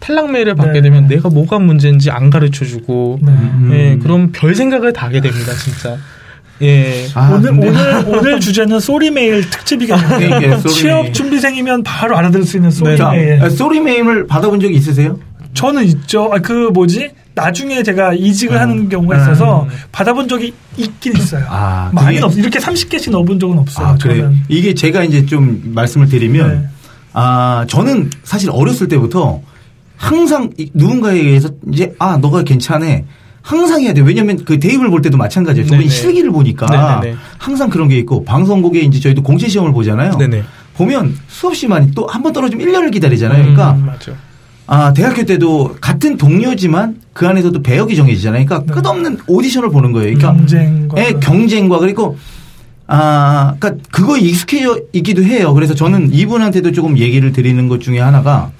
탈락 0.00 0.30
메일을 0.30 0.54
받게 0.54 0.72
네. 0.74 0.82
되면 0.82 1.08
내가 1.08 1.28
뭐가 1.30 1.58
문제인지 1.58 2.10
안 2.10 2.30
가르쳐 2.30 2.64
주고 2.64 3.18
네. 3.22 3.32
음. 3.32 3.70
예, 3.72 3.98
그럼 4.02 4.30
별 4.32 4.54
생각을 4.54 4.92
다 4.92 5.06
하게 5.06 5.20
됩니다, 5.20 5.52
진짜. 5.54 5.96
예. 6.62 7.06
아, 7.14 7.32
오늘 7.34 7.50
근데- 7.50 7.68
오늘 7.68 8.04
오늘 8.06 8.40
주제는 8.40 8.80
소리 8.80 9.10
메일 9.10 9.48
특집이겠네요. 9.50 10.58
소리 10.60 10.72
취업. 10.74 11.12
준비생이면 11.12 11.82
바로 11.82 12.16
알아들을 12.16 12.44
수 12.46 12.56
있는 12.56 12.70
소리 12.70 12.96
자, 12.96 13.10
메일. 13.10 13.50
소리 13.50 13.80
메임을 13.80 14.26
받아본 14.26 14.60
적이 14.60 14.74
있으세요? 14.74 15.18
저는 15.54 15.84
있죠. 15.84 16.30
아, 16.32 16.38
그 16.38 16.70
뭐지? 16.72 17.10
나중에 17.40 17.82
제가 17.82 18.14
이직을 18.14 18.56
음. 18.56 18.60
하는 18.60 18.88
경우가 18.88 19.14
음. 19.16 19.20
있어서 19.22 19.68
받아본 19.92 20.26
적이 20.26 20.52
있긴 20.78 21.16
있어요. 21.16 21.44
아, 21.48 21.90
그게- 21.94 22.20
없어요. 22.22 22.40
이렇게 22.40 22.58
30개씩 22.58 23.10
넣어본 23.12 23.38
적은 23.38 23.58
없어요. 23.58 23.86
아, 23.88 23.94
그래요? 24.00 24.22
저는. 24.22 24.36
이게 24.48 24.72
제가 24.74 25.04
이제 25.04 25.24
좀 25.26 25.60
말씀을 25.74 26.08
드리면, 26.08 26.48
네. 26.62 26.68
아, 27.12 27.64
저는 27.68 28.10
사실 28.24 28.50
어렸을 28.50 28.88
때부터 28.88 29.42
항상 29.96 30.50
이- 30.58 30.70
누군가에 30.74 31.16
의해서 31.18 31.50
이제, 31.72 31.94
아, 31.98 32.16
너가 32.16 32.42
괜찮아. 32.42 32.86
항상 33.42 33.82
해야 33.82 33.92
돼. 33.92 34.00
왜냐면 34.00 34.42
그 34.44 34.58
대입을 34.58 34.90
볼 34.90 35.02
때도 35.02 35.16
마찬가지예요. 35.18 35.68
네네. 35.68 35.82
우리 35.84 35.88
실기를 35.90 36.30
보니까 36.32 36.66
네네네. 37.00 37.16
항상 37.38 37.68
그런 37.70 37.88
게 37.88 37.98
있고, 37.98 38.24
방송국에 38.24 38.80
이제 38.80 38.98
저희도 38.98 39.22
공채 39.22 39.46
시험을 39.46 39.72
보잖아요. 39.72 40.16
네네. 40.16 40.42
보면 40.74 41.14
수없이 41.28 41.68
많이 41.68 41.90
또 41.92 42.06
한 42.06 42.22
번 42.22 42.32
떨어지면 42.32 42.66
1년을 42.66 42.90
기다리잖아요. 42.92 43.38
음, 43.44 43.54
그러니까 43.54 43.72
맞 43.86 43.98
아. 44.66 44.86
아, 44.86 44.92
대학교 44.92 45.24
때도 45.24 45.76
같은 45.80 46.16
동료지만 46.16 46.96
그 47.12 47.26
안에서도 47.26 47.62
배역이 47.62 47.96
정해지잖아요. 47.96 48.44
그러니까 48.46 48.72
네. 48.74 48.80
끝없는 48.80 49.18
오디션을 49.26 49.70
보는 49.70 49.92
거예요. 49.92 50.16
그러니까 50.16 50.32
경쟁과 50.32 51.00
예, 51.00 51.12
경쟁과 51.14 51.78
그리고 51.78 52.18
아, 52.86 53.54
그러니까 53.58 53.82
그거에 53.90 54.20
익숙해져 54.20 54.80
있기도 54.92 55.22
해요. 55.24 55.54
그래서 55.54 55.74
저는 55.74 56.12
이분한테도 56.12 56.72
조금 56.72 56.98
얘기를 56.98 57.32
드리는 57.32 57.68
것 57.68 57.80
중에 57.80 57.98
하나가 58.00 58.50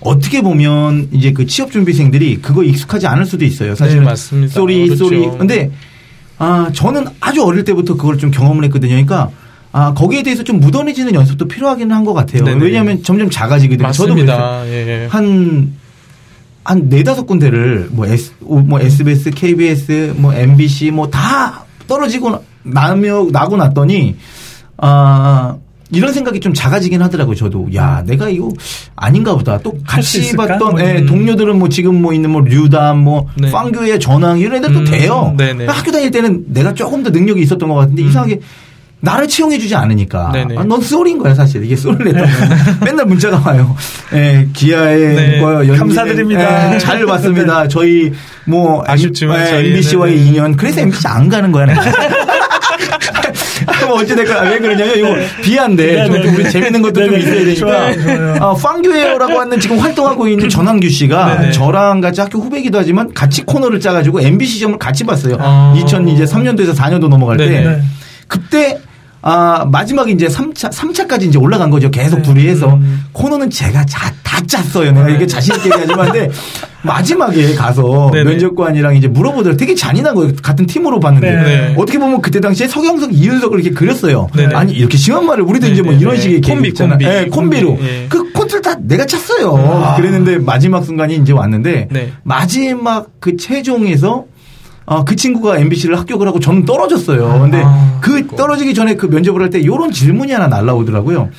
어떻게 0.00 0.42
보면 0.42 1.08
이제 1.12 1.32
그 1.32 1.46
취업 1.46 1.72
준비생들이 1.72 2.40
그거 2.40 2.62
익숙하지 2.64 3.06
않을 3.06 3.26
수도 3.26 3.44
있어요. 3.44 3.74
사실 3.74 3.98
네, 4.00 4.04
맞습니다. 4.04 4.52
Sorry. 4.52 4.96
Sorry. 4.96 5.28
근데 5.38 5.70
아, 6.38 6.70
저는 6.72 7.06
아주 7.20 7.44
어릴 7.44 7.64
때부터 7.64 7.96
그걸 7.96 8.16
좀 8.16 8.30
경험을 8.30 8.64
했거든요. 8.64 8.92
그러니까 8.92 9.30
아, 9.72 9.94
거기에 9.94 10.22
대해서 10.22 10.42
좀 10.42 10.58
무뎌지는 10.60 11.14
연습도 11.14 11.46
필요하기는 11.46 11.94
한 11.94 12.04
것 12.04 12.12
같아요. 12.14 12.44
네네. 12.44 12.64
왜냐하면 12.64 13.02
점점 13.02 13.30
작아지거든요. 13.30 13.90
저도 13.92 14.14
그랬어요. 14.14 14.38
맞습니다. 14.38 14.66
예. 14.68 15.06
한, 15.10 15.72
한 16.64 16.88
네 16.88 17.02
다섯 17.02 17.24
군데를 17.26 17.88
뭐, 17.92 18.06
S, 18.06 18.32
뭐 18.40 18.80
SBS, 18.80 19.30
KBS, 19.30 20.14
뭐 20.16 20.34
MBC 20.34 20.90
뭐 20.90 21.08
다 21.10 21.64
떨어지고 21.86 22.42
나며, 22.62 23.26
나고 23.32 23.56
났더니, 23.56 24.16
아, 24.76 25.56
이런 25.92 26.12
생각이 26.12 26.38
좀 26.40 26.54
작아지긴 26.54 27.02
하더라고요, 27.02 27.34
저도. 27.34 27.68
야, 27.74 28.02
내가 28.06 28.28
이거 28.28 28.48
아닌가 28.94 29.34
보다. 29.34 29.58
또 29.58 29.76
같이? 29.86 30.36
봤던 30.36 30.78
예, 30.78 30.98
음. 30.98 31.06
동료들은 31.06 31.58
뭐 31.58 31.68
지금 31.68 32.00
뭐 32.00 32.12
있는 32.12 32.30
뭐 32.30 32.42
류담, 32.42 32.98
뭐 32.98 33.26
네. 33.36 33.50
빵교의 33.50 33.98
전황 33.98 34.38
이런 34.38 34.56
애들 34.56 34.72
도 34.72 34.78
음, 34.80 34.84
돼요. 34.84 35.34
네네. 35.36 35.66
학교 35.66 35.90
다닐 35.90 36.10
때는 36.12 36.44
내가 36.48 36.74
조금 36.74 37.02
더 37.02 37.10
능력이 37.10 37.40
있었던 37.42 37.68
것 37.68 37.74
같은데 37.74 38.02
이상하게 38.02 38.40
나를 39.00 39.28
채용해주지 39.28 39.74
않으니까. 39.74 40.28
음. 40.28 40.32
네네. 40.32 40.58
아, 40.58 40.64
넌 40.64 40.80
쏠인 40.80 41.18
거야, 41.18 41.34
사실. 41.34 41.64
이게 41.64 41.74
쏠을 41.74 42.04
냈다면. 42.04 42.28
맨날 42.84 43.06
문자가 43.06 43.40
와요. 43.44 43.74
예, 44.12 44.46
기아의 44.52 45.14
네. 45.14 45.40
뭐 45.40 45.54
연기는, 45.54 45.78
감사드립니다. 45.78 46.74
예, 46.74 46.78
잘 46.78 47.04
봤습니다. 47.06 47.66
저희 47.68 48.12
뭐 48.44 48.84
아쉽지만 48.86 49.40
예, 49.40 49.58
MBC와의 49.68 50.16
네. 50.16 50.22
인연. 50.26 50.56
그래서 50.56 50.80
MBC 50.80 51.06
안 51.08 51.28
가는 51.28 51.50
거야. 51.50 51.66
뭐 53.86 54.00
어찌됐건 54.00 54.46
왜 54.50 54.58
그러냐면 54.58 54.96
이거 54.98 55.16
비한데 55.42 56.04
좀, 56.04 56.12
네네. 56.12 56.26
좀 56.26 56.36
우리 56.36 56.50
재밌는 56.50 56.82
것도 56.82 57.04
좀 57.04 57.10
네네. 57.10 57.18
있어야 57.18 57.44
되니까. 57.44 58.46
어, 58.46 58.54
빵교회라고 58.54 59.40
하는 59.40 59.60
지금 59.60 59.78
활동하고 59.78 60.28
있는 60.28 60.48
전환규 60.48 60.88
씨가 60.88 61.38
네네. 61.40 61.52
저랑 61.52 62.00
같이 62.00 62.20
학교 62.20 62.38
후배기도 62.38 62.78
하지만 62.78 63.12
같이 63.14 63.42
코너를 63.42 63.80
짜가지고 63.80 64.20
MBC 64.20 64.58
시험을 64.58 64.78
같이 64.78 65.04
봤어요. 65.04 65.36
아. 65.40 65.74
2003년도에서 65.78 66.74
4년도 66.76 67.08
넘어갈 67.08 67.36
때 67.36 67.48
네네. 67.48 67.68
네. 67.76 67.82
그때 68.28 68.78
아, 69.22 69.66
마지막에 69.70 70.12
이제 70.12 70.26
3차, 70.28 70.72
3차까지 70.72 71.24
이제 71.24 71.38
올라간 71.38 71.70
거죠. 71.70 71.90
계속 71.90 72.22
둘이 72.22 72.46
해서. 72.48 72.74
음. 72.74 73.04
코너는 73.12 73.50
제가 73.50 73.84
자, 73.84 74.12
다 74.22 74.40
짰어요. 74.46 74.92
내가 74.92 75.08
이게 75.10 75.26
자신있게 75.26 75.68
얘기하지만. 75.68 76.10
근데 76.12 76.30
마지막에 76.82 77.54
가서 77.54 78.08
네네. 78.10 78.30
면접관이랑 78.30 78.96
이제 78.96 79.06
물어보더라고요. 79.08 79.58
되게 79.58 79.74
잔인한 79.74 80.14
거예요. 80.14 80.32
같은 80.42 80.64
팀으로 80.64 80.98
봤는데. 81.00 81.30
네. 81.30 81.42
네. 81.42 81.74
어떻게 81.76 81.98
보면 81.98 82.22
그때 82.22 82.40
당시에 82.40 82.66
서경석, 82.66 83.12
이윤석을 83.12 83.60
이렇게 83.60 83.74
그렸어요. 83.74 84.28
네네. 84.34 84.54
아니, 84.54 84.72
이렇게 84.72 84.96
심한 84.96 85.26
말을 85.26 85.44
우리도 85.44 85.66
이제 85.66 85.82
뭐. 85.82 85.92
이런 85.92 86.18
식의 86.18 86.40
콤비, 86.40 86.68
있잖아. 86.68 86.92
콤비. 86.92 87.04
네, 87.04 87.26
콤비로. 87.26 87.68
콤비, 87.74 87.84
예. 87.84 88.06
그 88.08 88.32
콘트를 88.32 88.62
다 88.62 88.76
내가 88.80 89.04
찼어요. 89.04 89.94
그랬는데 89.96 90.38
마지막 90.38 90.82
순간이 90.82 91.16
이제 91.16 91.32
왔는데. 91.34 91.88
네. 91.90 92.12
마지막 92.22 93.08
그 93.20 93.36
최종에서 93.36 94.24
어, 94.90 95.04
그 95.04 95.14
친구가 95.14 95.58
MBC를 95.58 95.96
합격을 96.00 96.26
하고 96.26 96.40
저는 96.40 96.64
떨어졌어요. 96.64 97.38
근데 97.42 97.62
아, 97.64 97.98
그 98.00 98.26
떨어지기 98.26 98.74
전에 98.74 98.96
그 98.96 99.06
면접을 99.06 99.40
할 99.40 99.48
때 99.50 99.60
이런 99.60 99.92
질문이 99.92 100.32
하나 100.32 100.48
날라오더라고요. 100.48 101.30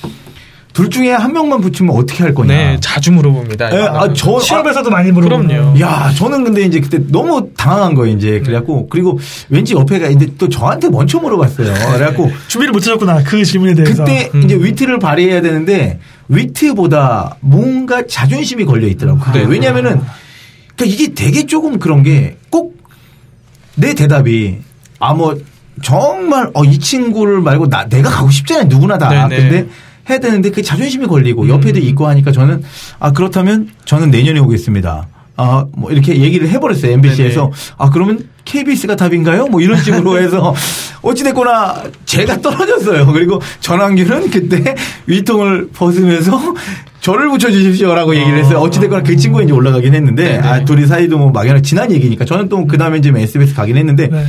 둘 0.71 0.89
중에 0.89 1.11
한 1.11 1.33
명만 1.33 1.59
붙이면 1.59 1.93
어떻게 1.93 2.23
할 2.23 2.33
거냐. 2.33 2.55
네, 2.55 2.77
자주 2.79 3.11
물어봅니다. 3.11 3.75
예, 3.77 3.81
아, 3.87 4.13
저, 4.13 4.39
시험에서도 4.39 4.89
많이 4.89 5.11
물어보는 5.11 5.47
그럼요. 5.49 5.79
야, 5.81 6.13
저는 6.15 6.45
근데 6.45 6.61
이제 6.61 6.79
그때 6.79 6.97
너무 7.09 7.49
당황한 7.57 7.93
거예요, 7.93 8.15
이제. 8.15 8.39
그래갖고, 8.39 8.87
그리고 8.87 9.19
왠지 9.49 9.73
옆에가 9.73 10.07
있는데 10.07 10.31
또 10.37 10.47
저한테 10.47 10.87
먼저 10.89 11.19
물어봤어요. 11.19 11.73
그래갖고, 11.73 12.31
준비를 12.47 12.71
못 12.71 12.79
해줬구나 12.83 13.23
그 13.23 13.43
질문에 13.43 13.73
대해서. 13.73 14.05
그때 14.05 14.29
음. 14.33 14.43
이제 14.43 14.55
위트를 14.55 14.97
발휘해야 14.97 15.41
되는데, 15.41 15.99
위트보다 16.29 17.35
뭔가 17.41 18.03
자존심이 18.07 18.63
걸려 18.63 18.87
있더라고요. 18.87 19.33
네. 19.33 19.43
왜냐면은, 19.45 19.99
그러니까 20.77 20.85
이게 20.85 21.13
되게 21.13 21.45
조금 21.45 21.79
그런 21.79 22.01
게 22.03 22.37
꼭 22.49 22.80
내 23.75 23.93
대답이, 23.93 24.57
아, 24.99 25.13
뭐, 25.13 25.37
정말, 25.81 26.49
어, 26.53 26.63
이 26.63 26.77
친구를 26.77 27.41
말고 27.41 27.69
나, 27.69 27.87
내가 27.87 28.09
가고 28.09 28.29
싶잖아요. 28.29 28.65
누구나 28.67 28.97
다. 28.97 29.27
네네. 29.27 29.49
근데 29.49 29.67
해야 30.09 30.19
되는데 30.19 30.49
그게 30.49 30.61
자존심이 30.61 31.07
걸리고 31.07 31.47
옆에도 31.47 31.79
음. 31.79 31.83
있고 31.83 32.07
하니까 32.07 32.31
저는, 32.31 32.63
아, 32.99 33.11
그렇다면 33.11 33.69
저는 33.85 34.11
내년에 34.11 34.39
오겠습니다. 34.39 35.07
아, 35.37 35.65
뭐, 35.71 35.91
이렇게 35.91 36.19
얘기를 36.21 36.49
해버렸어요. 36.49 36.91
MBC에서. 36.91 37.41
네네. 37.41 37.51
아, 37.77 37.89
그러면 37.89 38.27
KBS가 38.45 38.95
답인가요? 38.95 39.47
뭐 39.47 39.61
이런 39.61 39.81
식으로 39.81 40.19
해서 40.19 40.53
어찌됐거나 41.01 41.83
제가 42.05 42.41
떨어졌어요. 42.41 43.07
그리고 43.11 43.41
전환규는 43.61 44.29
그때 44.29 44.75
위통을 45.07 45.69
벗으면서 45.73 46.39
저를 47.01 47.29
붙여주십시오라고 47.29 48.15
얘기를 48.15 48.37
했어요. 48.39 48.59
어찌됐거나 48.59 49.03
그 49.03 49.15
친구가 49.17 49.43
이제 49.43 49.51
올라가긴 49.53 49.93
했는데 49.95 50.23
네네. 50.23 50.47
아, 50.47 50.63
둘이 50.65 50.85
사이도 50.85 51.17
뭐 51.17 51.31
막역한 51.31 51.63
지난 51.63 51.91
얘기니까 51.91 52.25
저는 52.25 52.47
또 52.47 52.65
그 52.67 52.77
다음에 52.77 52.99
이제 52.99 53.11
SBS 53.13 53.55
가긴 53.55 53.75
했는데 53.77 54.07
네. 54.07 54.23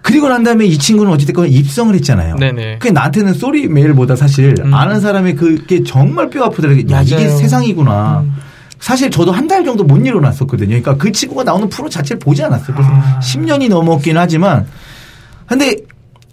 그리고 0.00 0.28
난 0.30 0.42
다음에 0.42 0.64
이 0.64 0.78
친구는 0.78 1.12
어찌됐거나 1.12 1.46
입성을 1.48 1.94
했잖아요. 1.94 2.36
네네. 2.36 2.78
그게 2.78 2.90
나한테는 2.90 3.34
sorry 3.34 3.68
메일보다 3.68 4.16
사실 4.16 4.54
음. 4.64 4.72
아는 4.72 5.00
사람의 5.00 5.34
그게 5.34 5.82
정말 5.82 6.30
뼈 6.30 6.44
아프더라고요. 6.44 6.84
야, 6.90 7.02
이게. 7.02 7.28
세상이구나. 7.28 8.20
음. 8.20 8.32
사실 8.80 9.10
저도 9.10 9.32
한 9.32 9.46
달 9.48 9.64
정도 9.64 9.84
못 9.84 9.98
일어났었거든요. 10.06 10.68
그러니까 10.68 10.96
그 10.96 11.12
친구가 11.12 11.42
나오는 11.44 11.68
프로 11.68 11.88
자체를 11.90 12.18
보지 12.20 12.42
않았어요. 12.44 12.74
벌써 12.76 12.90
아. 12.90 13.20
10년이 13.22 13.68
넘었긴 13.68 14.16
하지만 14.16 14.66
근데 15.46 15.74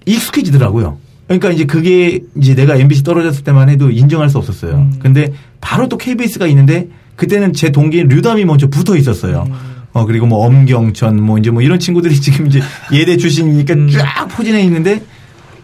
익숙해지더라고요. 0.06 0.98
그러니까 1.28 1.52
이제 1.52 1.66
그게 1.66 2.20
이제 2.38 2.54
내가 2.56 2.76
MBC 2.76 3.04
떨어졌을 3.04 3.44
때만 3.44 3.70
해도 3.70 3.90
인정할 3.90 4.30
수 4.30 4.38
없었어요. 4.38 4.76
음. 4.76 4.94
근데 5.00 5.34
바로 5.60 5.88
또 5.88 5.98
KBS가 5.98 6.46
있는데 6.48 6.88
그때는 7.16 7.54
제 7.54 7.72
동기인 7.72 8.08
류담이 8.08 8.46
먼저 8.46 8.68
붙어 8.68 8.96
있었어요. 8.96 9.46
음. 9.48 9.54
어 9.94 10.06
그리고 10.06 10.28
뭐 10.28 10.46
엄경천 10.46 11.22
뭐 11.22 11.38
이제 11.38 11.50
뭐 11.50 11.62
이런 11.62 11.80
친구들이 11.80 12.16
지금 12.22 12.48
이제 12.48 12.62
예대 12.92 13.18
출신이니까 13.18 13.74
음. 13.74 13.90
쫙 13.90 14.28
포진해 14.28 14.62
있는데 14.64 15.02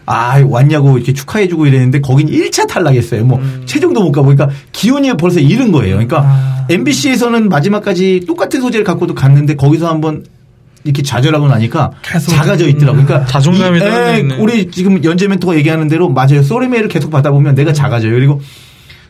아 0.04 0.42
왔냐고 0.44 0.96
이렇게 0.96 1.12
축하해주고 1.12 1.66
이랬는데 1.66 2.00
거긴 2.00 2.28
1차 2.28 2.66
탈락했어요. 2.66 3.24
뭐 3.24 3.38
음. 3.38 3.62
최종도 3.66 4.02
못 4.02 4.10
가고 4.10 4.28
그러니까 4.28 4.50
기온이 4.72 5.12
벌써 5.16 5.38
잃은 5.38 5.70
거예요. 5.70 5.94
그러니까 5.94 6.22
아. 6.24 6.66
MBC에서는 6.68 7.48
마지막까지 7.48 8.24
똑같은 8.26 8.60
소재를 8.60 8.84
갖고도 8.84 9.14
갔는데 9.14 9.54
거기서 9.54 9.88
한번 9.88 10.24
이렇게 10.84 11.02
좌절하고 11.02 11.46
나니까. 11.48 11.90
작아져 12.28 12.66
있더라고요. 12.68 13.04
그러니까 13.06 13.26
자존감이 13.30 13.78
이- 13.78 13.82
에. 13.82 14.20
우리 14.38 14.70
지금 14.70 15.02
연재 15.04 15.28
멘토가 15.28 15.54
얘기하는 15.56 15.88
대로 15.88 16.08
맞아요. 16.08 16.42
소리메일을 16.42 16.88
계속 16.88 17.10
받아보면 17.10 17.54
내가 17.54 17.72
작아져요. 17.72 18.12
그리고 18.12 18.40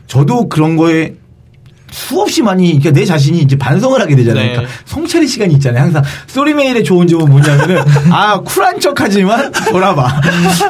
저도 0.07 0.49
그런 0.49 0.75
거에 0.77 1.13
수없이 1.91 2.41
많이 2.41 2.67
그러니까 2.79 2.91
내 2.91 3.05
자신이 3.05 3.39
이제 3.39 3.55
반성을 3.57 3.99
하게 4.01 4.15
되잖아요. 4.15 4.43
네. 4.45 4.51
그러니까 4.53 4.73
성찰의 4.85 5.27
시간이 5.27 5.53
있잖아요. 5.55 5.83
항상 5.83 6.03
소리메일의 6.27 6.83
좋은 6.83 7.07
점은 7.07 7.29
뭐냐면은 7.29 7.77
아 8.11 8.39
쿨한 8.41 8.79
척하지만 8.79 9.51
돌아봐 9.71 10.21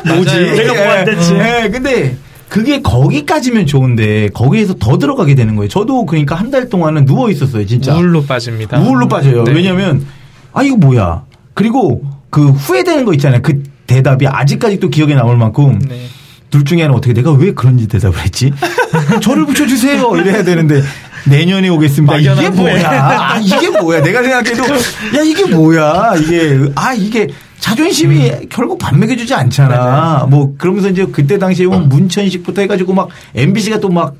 뭐지? 0.05 0.35
내가 0.37 0.73
뭐안 0.73 1.05
됐지. 1.05 1.33
예, 1.35 1.69
근데 1.71 2.17
그게 2.49 2.81
거기까지면 2.81 3.65
좋은데 3.65 4.29
거기에서 4.33 4.75
더 4.75 4.97
들어가게 4.97 5.33
되는 5.35 5.55
거예요. 5.55 5.69
저도 5.69 6.05
그러니까 6.05 6.35
한 6.35 6.51
달 6.51 6.69
동안은 6.69 7.05
누워 7.05 7.29
있었어요. 7.31 7.65
진짜 7.65 7.95
우울로 7.95 8.23
빠집니다. 8.25 8.79
우울로 8.79 9.07
빠져요. 9.07 9.43
네. 9.45 9.53
왜냐면 9.53 10.05
아 10.53 10.63
이거 10.63 10.75
뭐야? 10.77 11.23
그리고 11.53 12.03
그 12.29 12.49
후회되는 12.49 13.05
거 13.05 13.13
있잖아요. 13.13 13.41
그 13.41 13.63
대답이 13.87 14.27
아직까지도 14.27 14.89
기억에 14.89 15.13
남을 15.15 15.37
만큼 15.37 15.79
네. 15.79 16.07
둘 16.49 16.63
중에 16.63 16.83
하나 16.83 16.93
어떻게 16.93 17.13
내가 17.13 17.31
왜 17.31 17.53
그런 17.53 17.77
대답을 17.87 18.19
했지? 18.19 18.51
저를 19.21 19.45
붙여주세요. 19.45 20.15
이래야 20.17 20.43
되는데 20.43 20.81
내년에 21.25 21.69
오겠습니다. 21.69 22.17
이게. 22.17 22.49
뭐야? 22.49 22.89
아, 22.89 23.39
이게 23.39 23.69
뭐야? 23.69 24.01
내가 24.01 24.21
생각해도 24.21 24.63
야 24.73 25.21
이게 25.25 25.45
뭐야? 25.45 26.15
이게 26.17 26.59
아 26.75 26.93
이게 26.93 27.29
자존심이 27.59 28.29
결국 28.49 28.77
밥 28.77 28.95
먹여주지 28.97 29.33
않잖아. 29.33 30.27
뭐 30.29 30.53
그러면서 30.57 30.89
이제 30.89 31.05
그때 31.05 31.39
당시에 31.39 31.65
보면 31.65 31.87
문천식부터 31.89 32.61
해가지고 32.61 32.93
막 32.93 33.09
MBC가 33.35 33.79
또막 33.79 34.15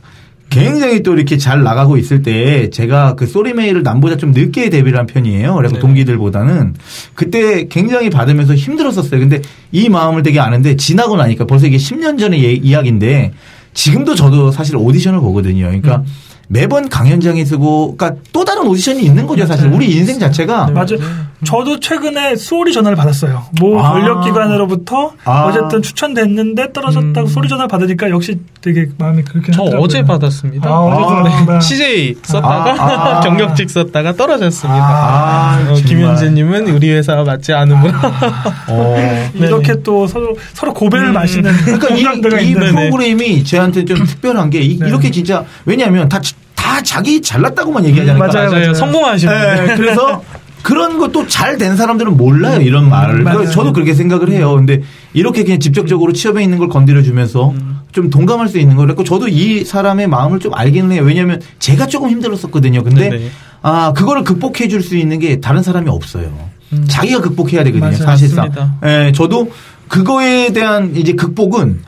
굉장히 0.54 1.04
또 1.04 1.14
이렇게 1.14 1.38
잘 1.38 1.64
나가고 1.64 1.98
있을 1.98 2.22
때 2.22 2.70
제가 2.70 3.16
그 3.16 3.26
소리메일을 3.28 3.84
남보다 3.84 4.18
좀 4.18 4.32
늦게 4.32 4.70
데뷔를 4.70 4.98
한 5.00 5.06
편이에요. 5.06 5.54
그래서 5.56 5.76
네. 5.76 5.80
동기들보다는 5.82 6.76
그때 7.16 7.68
굉장히 7.68 8.10
받으면서 8.10 8.56
힘들었었어요. 8.56 9.20
근데 9.20 9.42
이 9.72 9.90
마음을 9.90 10.24
되게 10.24 10.40
아는데 10.40 10.76
지나고 10.76 11.16
나니까 11.18 11.46
벌써 11.46 11.68
이게 11.68 11.78
10년 11.78 12.20
전의 12.20 12.44
예- 12.44 12.54
이야기인데 12.54 13.34
지금도 13.74 14.16
저도 14.16 14.52
사실 14.52 14.76
오디션을 14.78 15.20
보거든요. 15.20 15.66
그러니까 15.66 16.04
매번 16.48 16.90
강연장에 16.90 17.46
서고 17.46 17.96
그러니까 17.98 18.22
또 18.32 18.46
다른 18.46 18.68
오디션이 18.68 19.04
있는 19.04 19.26
거죠. 19.26 19.46
사실 19.46 19.68
우리 19.70 19.92
인생 19.92 20.20
자체가 20.20 20.68
맞아요. 20.68 21.00
저도 21.44 21.80
최근에 21.80 22.36
소리 22.36 22.74
전화를 22.74 22.96
받았어요. 22.96 23.46
모 23.60 23.80
아. 23.80 23.94
권력기관으로부터 23.94 25.14
아. 25.26 25.46
어쨌든 25.46 25.82
추천됐는데 25.82 26.74
떨어졌다고 26.74 27.22
음. 27.22 27.28
소리 27.28 27.48
전화를 27.48 27.68
받으니까 27.68 28.10
역시 28.10 28.40
되게 28.62 28.88
마음이 28.98 29.24
그렇게 29.24 29.52
저 29.52 29.62
하더라고요. 29.64 29.84
어제 29.86 30.04
받았습니다. 30.04 30.70
아, 30.70 30.80
어제 30.80 31.14
아, 31.14 31.24
들었구나. 31.24 31.60
CJ 31.60 32.16
썼다가 32.24 32.72
아, 32.74 33.18
아. 33.18 33.20
경력직 33.22 33.70
썼다가 33.70 34.14
떨어졌습니다. 34.14 34.84
아, 34.84 35.60
어, 35.62 35.66
정말. 35.66 35.84
김현재님은 35.84 36.68
우리 36.70 36.92
회사와 36.92 37.24
맞지 37.24 37.54
않으므로 37.54 37.94
어. 38.70 39.32
이렇게 39.36 39.82
또 39.84 40.08
서로 40.08 40.36
서로 40.54 40.74
고배를 40.74 41.08
음. 41.08 41.14
마시는 41.14 41.52
그러니까 41.66 42.40
이, 42.40 42.50
이. 42.50 42.54
프로그램이 42.54 43.44
저한테 43.44 43.86
좀 43.86 44.04
특별한 44.06 44.50
게 44.50 44.62
이, 44.62 44.78
네. 44.80 44.90
렇게 44.90 45.12
진짜 45.12 45.44
왜냐하면 45.66 46.08
다, 46.10 46.20
다 46.56 46.82
자기 46.82 47.22
잘났다고만 47.22 47.86
얘기하잖아요. 47.86 48.24
음, 48.24 48.28
맞아요, 48.28 48.52
맞아요. 48.52 48.74
분. 48.74 49.68
네, 49.68 49.76
그래서 49.76 50.24
그런 50.64 50.98
것도 50.98 51.28
잘 51.28 51.58
된 51.58 51.76
사람들은 51.76 52.18
몰라요 52.18 52.62
이런 52.62 52.90
말을. 52.90 53.22
맞아요. 53.24 53.38
그래서 53.38 53.54
저도 53.54 53.74
그렇게 53.74 53.94
생각을 53.94 54.32
해요. 54.32 54.56
근데 54.56 54.82
이렇게 55.14 55.44
그냥 55.44 55.60
직접적으로 55.60 56.14
취업에 56.14 56.42
있는 56.42 56.58
걸 56.58 56.70
건드려주면서 56.70 57.50
음. 57.52 57.80
좀 57.92 58.10
동감할 58.10 58.48
수 58.48 58.58
있는 58.58 58.76
거. 58.76 58.84
그래서 58.84 59.04
저도 59.04 59.28
이 59.28 59.64
사람의 59.66 60.08
마음을 60.08 60.40
좀 60.40 60.54
알기는 60.56 60.92
해요. 60.94 61.04
왜냐하면 61.04 61.42
제가 61.60 61.86
조금 61.88 62.10
힘들었었거든요. 62.10 62.84
근데 62.84 63.10
네네. 63.10 63.30
아 63.62 63.94
그거를 63.94 64.24
극복해 64.24 64.68
줄 64.68 64.82
수 64.82 64.96
있는 64.98 65.20
게 65.20 65.40
다른 65.40 65.62
사람이 65.62 65.90
없어요. 65.90 66.32
음. 66.74 66.86
자기가 66.88 67.22
극복해야 67.22 67.64
되거든요. 67.66 67.92
맞아요. 67.92 67.98
사실상. 68.04 68.48
맞습니다. 68.50 68.76
예, 68.86 69.12
저도 69.14 69.52
그거에 69.90 70.52
대한 70.54 70.96
이제 70.96 71.14
극복은 71.14 71.82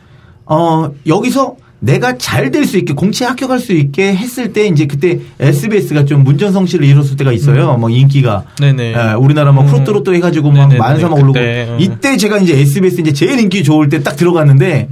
어 0.45 0.91
여기서 1.07 1.55
내가 1.85 2.17
잘 2.17 2.49
될 2.51 2.65
수 2.65 2.77
있게 2.77 2.93
공채 2.93 3.25
합격할 3.25 3.59
수 3.59 3.73
있게 3.73 4.15
했을 4.15 4.51
때 4.53 4.65
이제 4.67 4.85
그때 4.87 5.19
SBS가 5.39 6.05
좀 6.05 6.23
문전성시를 6.23 6.85
이뤘을 6.85 7.15
때가 7.17 7.31
있어요. 7.31 7.77
뭐 7.77 7.89
인기가 7.89 8.43
네네. 8.59 8.93
예, 8.93 9.13
우리나라 9.13 9.51
뭐 9.51 9.63
음. 9.63 9.67
프로토로또 9.67 10.13
해가지고 10.15 10.51
막. 10.51 10.75
만사 10.75 11.07
막 11.09 11.19
오르고 11.19 11.37
어. 11.37 11.77
이때 11.79 12.17
제가 12.17 12.37
이제 12.39 12.59
SBS 12.59 13.01
이제 13.01 13.13
제일 13.13 13.39
인기 13.39 13.63
좋을 13.63 13.89
때 13.89 14.01
딱 14.03 14.15
들어갔는데 14.15 14.89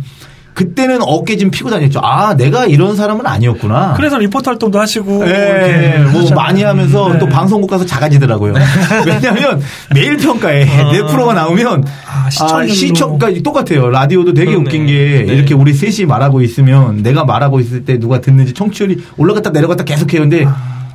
그때는 0.53 0.99
어깨 1.01 1.37
좀 1.37 1.49
피고 1.51 1.69
다녔죠. 1.69 1.99
아 2.03 2.35
내가 2.35 2.65
이런 2.65 2.95
사람은 2.95 3.25
아니었구나. 3.25 3.93
그래서 3.95 4.17
리포터 4.17 4.51
활동도 4.51 4.79
하시고 4.79 5.23
예, 5.25 5.29
이렇게 5.29 5.97
뭐 5.97 6.07
하셨잖아요. 6.21 6.35
많이 6.35 6.63
하면서 6.63 7.13
네. 7.13 7.19
또 7.19 7.27
방송국 7.27 7.69
가서 7.69 7.85
작아지더라고요. 7.85 8.53
왜냐하면 9.05 9.61
매일 9.93 10.17
평가에 10.17 10.65
내 10.65 11.03
프로가 11.03 11.33
나오면 11.33 11.83
아, 12.07 12.29
시청률로. 12.29 12.73
시청까 12.73 13.29
똑같아요. 13.43 13.89
라디오도 13.89 14.33
되게 14.33 14.51
그러네. 14.51 14.65
웃긴 14.65 14.85
게 14.85 15.25
네. 15.27 15.33
이렇게 15.33 15.53
우리 15.53 15.73
셋이 15.73 16.05
말하고 16.07 16.41
있으면 16.41 17.03
내가 17.03 17.25
말하고 17.25 17.59
있을 17.59 17.85
때 17.85 17.99
누가 17.99 18.21
듣는지 18.21 18.53
청취율이 18.53 19.03
올라갔다 19.17 19.49
내려갔다 19.49 19.83
계속해요. 19.83 20.21
근데 20.21 20.47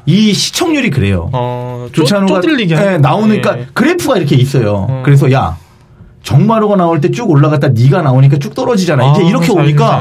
이 0.07 0.33
시청률이 0.33 0.91
그래요. 0.91 1.29
어, 1.33 1.89
조찬호가 1.93 2.41
쪼들리게 2.41 2.75
예, 2.75 2.79
하는 2.79 3.01
나오니까 3.03 3.57
네. 3.57 3.67
그래프가 3.75 4.17
이렇게 4.17 4.37
있어요. 4.37 4.87
어. 4.89 5.03
그래서 5.05 5.31
야 5.33 5.57
정마루가 6.23 6.77
나올 6.77 7.01
때 7.01 7.11
쭉 7.11 7.31
올라갔다 7.31 7.69
네가 7.69 8.03
나오니까 8.03 8.39
쭉 8.39 8.55
떨어지잖아. 8.55 9.13
이제 9.13 9.25
아, 9.25 9.29
이렇게 9.29 9.47
세상에. 9.47 9.65
오니까 9.65 10.01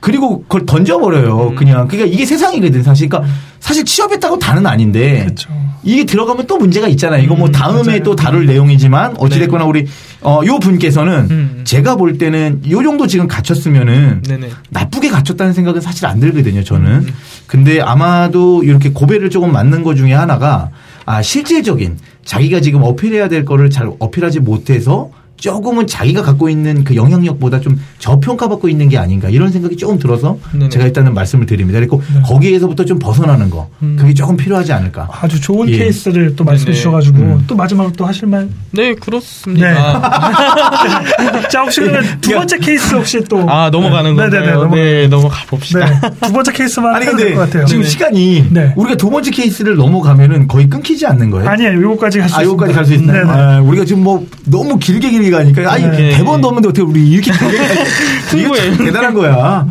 그리고 0.00 0.42
그걸 0.42 0.64
던져버려요. 0.64 1.48
음. 1.50 1.54
그냥. 1.56 1.88
그러니까 1.88 2.12
이게 2.14 2.24
세상이거든, 2.24 2.82
사실. 2.84 3.08
그러니까 3.08 3.32
사실 3.58 3.84
취업했다고 3.84 4.38
다는 4.38 4.66
아닌데. 4.66 5.24
그렇죠. 5.24 5.50
이게 5.82 6.04
들어가면 6.04 6.46
또 6.46 6.56
문제가 6.58 6.86
있잖아요. 6.88 7.22
이거 7.22 7.34
뭐 7.34 7.48
음, 7.48 7.52
다음에 7.52 7.82
맞아요. 7.84 8.02
또 8.02 8.14
다룰 8.14 8.46
내용이지만 8.46 9.14
어찌됐거나 9.18 9.64
우리 9.64 9.86
어, 10.20 10.40
요 10.44 10.58
분께서는 10.58 11.26
음. 11.30 11.60
제가 11.64 11.96
볼 11.96 12.18
때는 12.18 12.62
요 12.70 12.82
정도 12.82 13.06
지금 13.06 13.26
갖췄으면은 13.28 14.22
네네. 14.22 14.50
나쁘게 14.70 15.08
갖췄다는 15.08 15.52
생각은 15.52 15.80
사실 15.80 16.06
안 16.06 16.20
들거든요, 16.20 16.62
저는. 16.62 16.86
음. 16.90 17.14
근데 17.46 17.80
아마도 17.80 18.62
이렇게 18.64 18.90
고배를 18.90 19.30
조금 19.30 19.52
맞는 19.52 19.82
것 19.82 19.94
중에 19.96 20.12
하나가 20.12 20.70
아, 21.06 21.22
실질적인 21.22 21.96
자기가 22.24 22.60
지금 22.60 22.82
어필해야 22.82 23.28
될 23.28 23.44
거를 23.44 23.70
잘 23.70 23.90
어필하지 23.98 24.40
못해서 24.40 25.10
조금은 25.38 25.86
자기가 25.86 26.22
갖고 26.22 26.48
있는 26.48 26.84
그 26.84 26.94
영향력보다 26.96 27.60
좀 27.60 27.80
저평가받고 28.00 28.68
있는 28.68 28.88
게 28.88 28.98
아닌가 28.98 29.28
이런 29.28 29.50
생각이 29.50 29.76
조금 29.76 29.98
들어서 29.98 30.36
네네. 30.52 30.68
제가 30.68 30.84
일단은 30.86 31.14
말씀을 31.14 31.46
드립니다. 31.46 31.78
그리고 31.78 32.02
네. 32.12 32.20
거기에서부터 32.22 32.84
좀 32.84 32.98
벗어나는 32.98 33.48
거 33.50 33.68
음. 33.82 33.96
그게 33.98 34.12
조금 34.14 34.36
필요하지 34.36 34.72
않을까. 34.72 35.08
아주 35.10 35.40
좋은 35.40 35.68
예. 35.70 35.78
케이스를 35.78 36.34
또 36.36 36.44
말씀해. 36.44 36.72
주셔가지고 36.72 37.18
음. 37.18 37.44
또 37.46 37.54
마지막으로 37.56 37.92
또 37.96 38.04
하실 38.04 38.26
말. 38.28 38.48
네, 38.72 38.94
그렇습니다. 38.94 39.68
자 41.50 41.62
혹시 41.62 41.80
그러면 41.80 42.04
두 42.20 42.30
번째 42.32 42.58
케이스 42.58 42.94
혹시 42.94 43.20
또 43.28 43.48
아, 43.48 43.70
넘어가는 43.70 44.14
네네네, 44.16 44.36
건가요? 44.38 44.54
넘어가- 44.64 44.74
네, 44.76 45.08
넘어가 45.08 45.36
봅시다. 45.46 45.80
네. 45.86 46.10
두 46.26 46.32
번째 46.32 46.52
케이스만 46.52 46.94
아니 46.94 47.06
해도 47.06 47.16
근데 47.16 47.28
될것 47.30 47.46
같아요. 47.46 47.64
지금 47.66 47.82
네. 47.82 47.88
시간이 47.88 48.46
네. 48.50 48.72
우리가 48.76 48.96
두 48.96 49.10
번째 49.10 49.30
케이스를 49.30 49.76
넘어가면은 49.76 50.48
거의 50.48 50.68
끊기지 50.68 51.06
않는 51.06 51.30
거예요. 51.30 51.48
아니에요. 51.48 51.80
요거까지 51.82 52.18
갈수 52.18 52.36
아, 52.36 52.42
있습니다. 52.42 52.50
여기까지 52.66 52.72
갈 52.74 52.84
수 52.88 52.94
있나요? 52.94 53.26
네네. 53.26 53.38
아, 53.38 53.60
우리가 53.60 53.84
지금 53.84 54.02
뭐 54.02 54.26
너무 54.46 54.78
길게 54.78 55.10
길게 55.10 55.27
가니까 55.30 55.72
아니 55.72 55.84
네. 55.88 56.10
대본도 56.16 56.48
없는데 56.48 56.68
어떻게 56.68 56.82
우리 56.82 57.08
이렇게. 57.08 57.30
이거 58.36 58.54
대단한 58.84 59.14
거야. 59.14 59.66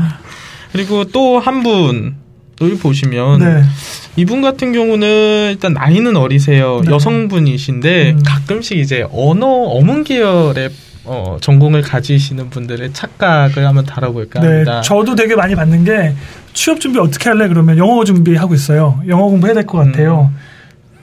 그리고 0.71 1.03
또 1.05 1.39
한 1.39 1.63
분을 1.63 2.77
보시면 2.81 3.39
네. 3.39 3.63
이분 4.15 4.41
같은 4.41 4.73
경우는 4.73 5.49
일단 5.51 5.73
나이는 5.73 6.15
어리세요. 6.17 6.81
네. 6.85 6.91
여성분이신데 6.91 8.11
음. 8.11 8.23
가끔씩 8.25 8.77
이제 8.77 9.05
언어 9.11 9.45
어문 9.47 10.03
계열의 10.03 10.69
어, 11.05 11.37
전공을 11.39 11.83
가지시는 11.83 12.49
분들의 12.49 12.91
착각을 12.93 13.65
한번 13.65 13.85
다뤄볼까 13.85 14.41
네, 14.41 14.47
합니다. 14.47 14.81
저도 14.81 15.15
되게 15.15 15.35
많이 15.35 15.55
받는 15.55 15.85
게 15.85 16.13
취업 16.53 16.81
준비 16.81 16.99
어떻게 16.99 17.29
할래 17.29 17.47
그러면 17.47 17.77
영어 17.77 18.03
준비하고 18.03 18.53
있어요. 18.55 18.99
영어 19.07 19.23
공부해야 19.29 19.53
될 19.53 19.65
것 19.65 19.77
같아요. 19.77 20.31
음. 20.33 20.37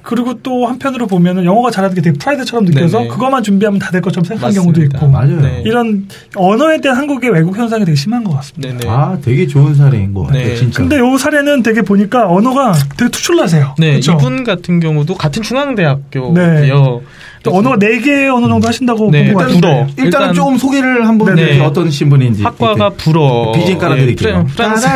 그리고 0.05 0.34
또 0.42 0.66
한편으로 0.66 1.07
보면은 1.07 1.44
영어가 1.46 1.70
잘하는 1.70 1.94
게 1.94 2.02
되게 2.02 2.16
프라이드처럼 2.18 2.66
느껴서 2.66 2.98
네네. 2.98 3.09
그것만 3.09 3.42
준비하면 3.42 3.78
다 3.80 3.90
될 3.90 4.02
것처럼 4.02 4.24
생각하는. 4.24 4.55
경우도 4.55 4.82
있고 4.82 5.09
맞아요. 5.09 5.40
네. 5.40 5.62
이런 5.64 6.07
언어에 6.36 6.80
대한 6.80 6.98
한국의 6.98 7.30
왜곡 7.30 7.57
현상이 7.57 7.84
되게 7.84 7.94
심한 7.96 8.22
것 8.24 8.32
같습니다. 8.34 8.76
네네. 8.76 8.88
아, 8.88 9.16
되게 9.22 9.46
좋은 9.46 9.74
사례인 9.74 10.12
것 10.12 10.24
같아요, 10.24 10.44
네. 10.48 10.57
진짜. 10.57 10.78
근데 10.82 10.98
요 10.98 11.16
사례는 11.16 11.62
되게 11.62 11.80
보니까 11.82 12.28
언어가 12.28 12.72
되게 12.96 13.11
투출나세요. 13.11 13.74
네, 13.78 13.94
그쵸? 13.94 14.12
이분 14.12 14.44
같은 14.44 14.80
경우도 14.80 15.14
같은 15.14 15.42
중앙대학교고요. 15.42 17.02
네. 17.45 17.51
또 17.51 17.57
언어가 17.57 17.76
네개 17.76 18.28
언어 18.28 18.49
정도 18.49 18.66
하신다고 18.68 19.11
네, 19.11 19.20
일단. 19.20 19.47
불어. 19.49 19.68
일단은 19.70 19.88
일단- 19.99 20.34
조금 20.34 20.57
소개를 20.57 21.07
한번 21.07 21.34
네네. 21.34 21.42
이렇게 21.51 21.61
어떤 21.64 21.90
신분인지. 21.90 22.42
학과가 22.42 22.90
불어. 22.90 23.53
비진 23.55 23.76
깔아 23.78 23.97
드릴게요. 23.97 24.30
예, 24.30 24.32
프랑- 24.32 24.47
프랑스 24.57 24.86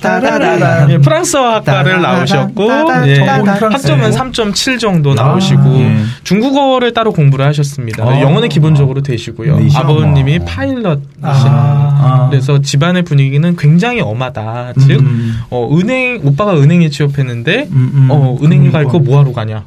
따다다단. 0.00 0.90
예, 0.90 0.98
프랑스어 0.98 1.54
학과를 1.54 2.00
나오셨고. 2.02 2.68
예. 3.06 3.14
학점은 3.20 4.10
3.7 4.10 4.78
정도 4.78 5.12
아, 5.12 5.14
나오시고 5.14 5.62
예. 5.80 5.96
중국어를 6.24 6.92
따로 6.92 7.12
공부를 7.12 7.46
하셨습니다. 7.46 8.04
아. 8.04 8.20
영어는 8.20 8.48
기본적으로 8.48 9.02
되시고요. 9.02 9.58
네, 9.58 9.68
아버님이 9.74 10.38
뭐. 10.38 10.46
파일럿이신 10.46 11.02
아. 11.22 12.28
그래서 12.30 12.60
집안의 12.60 13.02
분위기는 13.04 13.56
굉장히 13.56 14.00
엄하다. 14.00 14.74
즉 14.80 15.00
음. 15.00 15.38
어, 15.50 15.68
은행 15.78 16.20
오빠가 16.24 16.54
은행에 16.56 16.88
취업했는데 16.90 17.68
음, 17.70 17.90
음. 17.94 18.08
어, 18.10 18.36
은행에 18.42 18.70
갈거 18.70 18.92
그러니까. 18.92 19.10
뭐하러 19.10 19.32
가냐? 19.32 19.64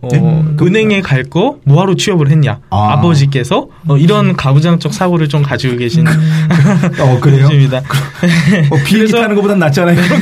어, 0.00 0.08
네? 0.12 0.18
은행에 0.64 1.00
갈 1.00 1.24
거 1.28 1.56
뭐하러 1.64 1.96
취업을 1.96 2.30
했냐? 2.30 2.60
아. 2.70 2.92
아. 2.92 3.00
버지께서 3.00 3.66
어, 3.88 3.96
이런 3.96 4.36
가부장적 4.36 4.94
사고를 4.94 5.28
좀 5.28 5.42
가지고 5.42 5.76
계신 5.76 6.06
어, 6.06 7.18
그래요? 7.20 7.46
분이십니다. 7.48 7.78
어, 7.78 7.82
비행기 8.86 8.94
그래서- 9.12 9.20
타는 9.20 9.34
것보단 9.36 9.58
낫잖아요. 9.58 9.96
뭐, 9.96 10.18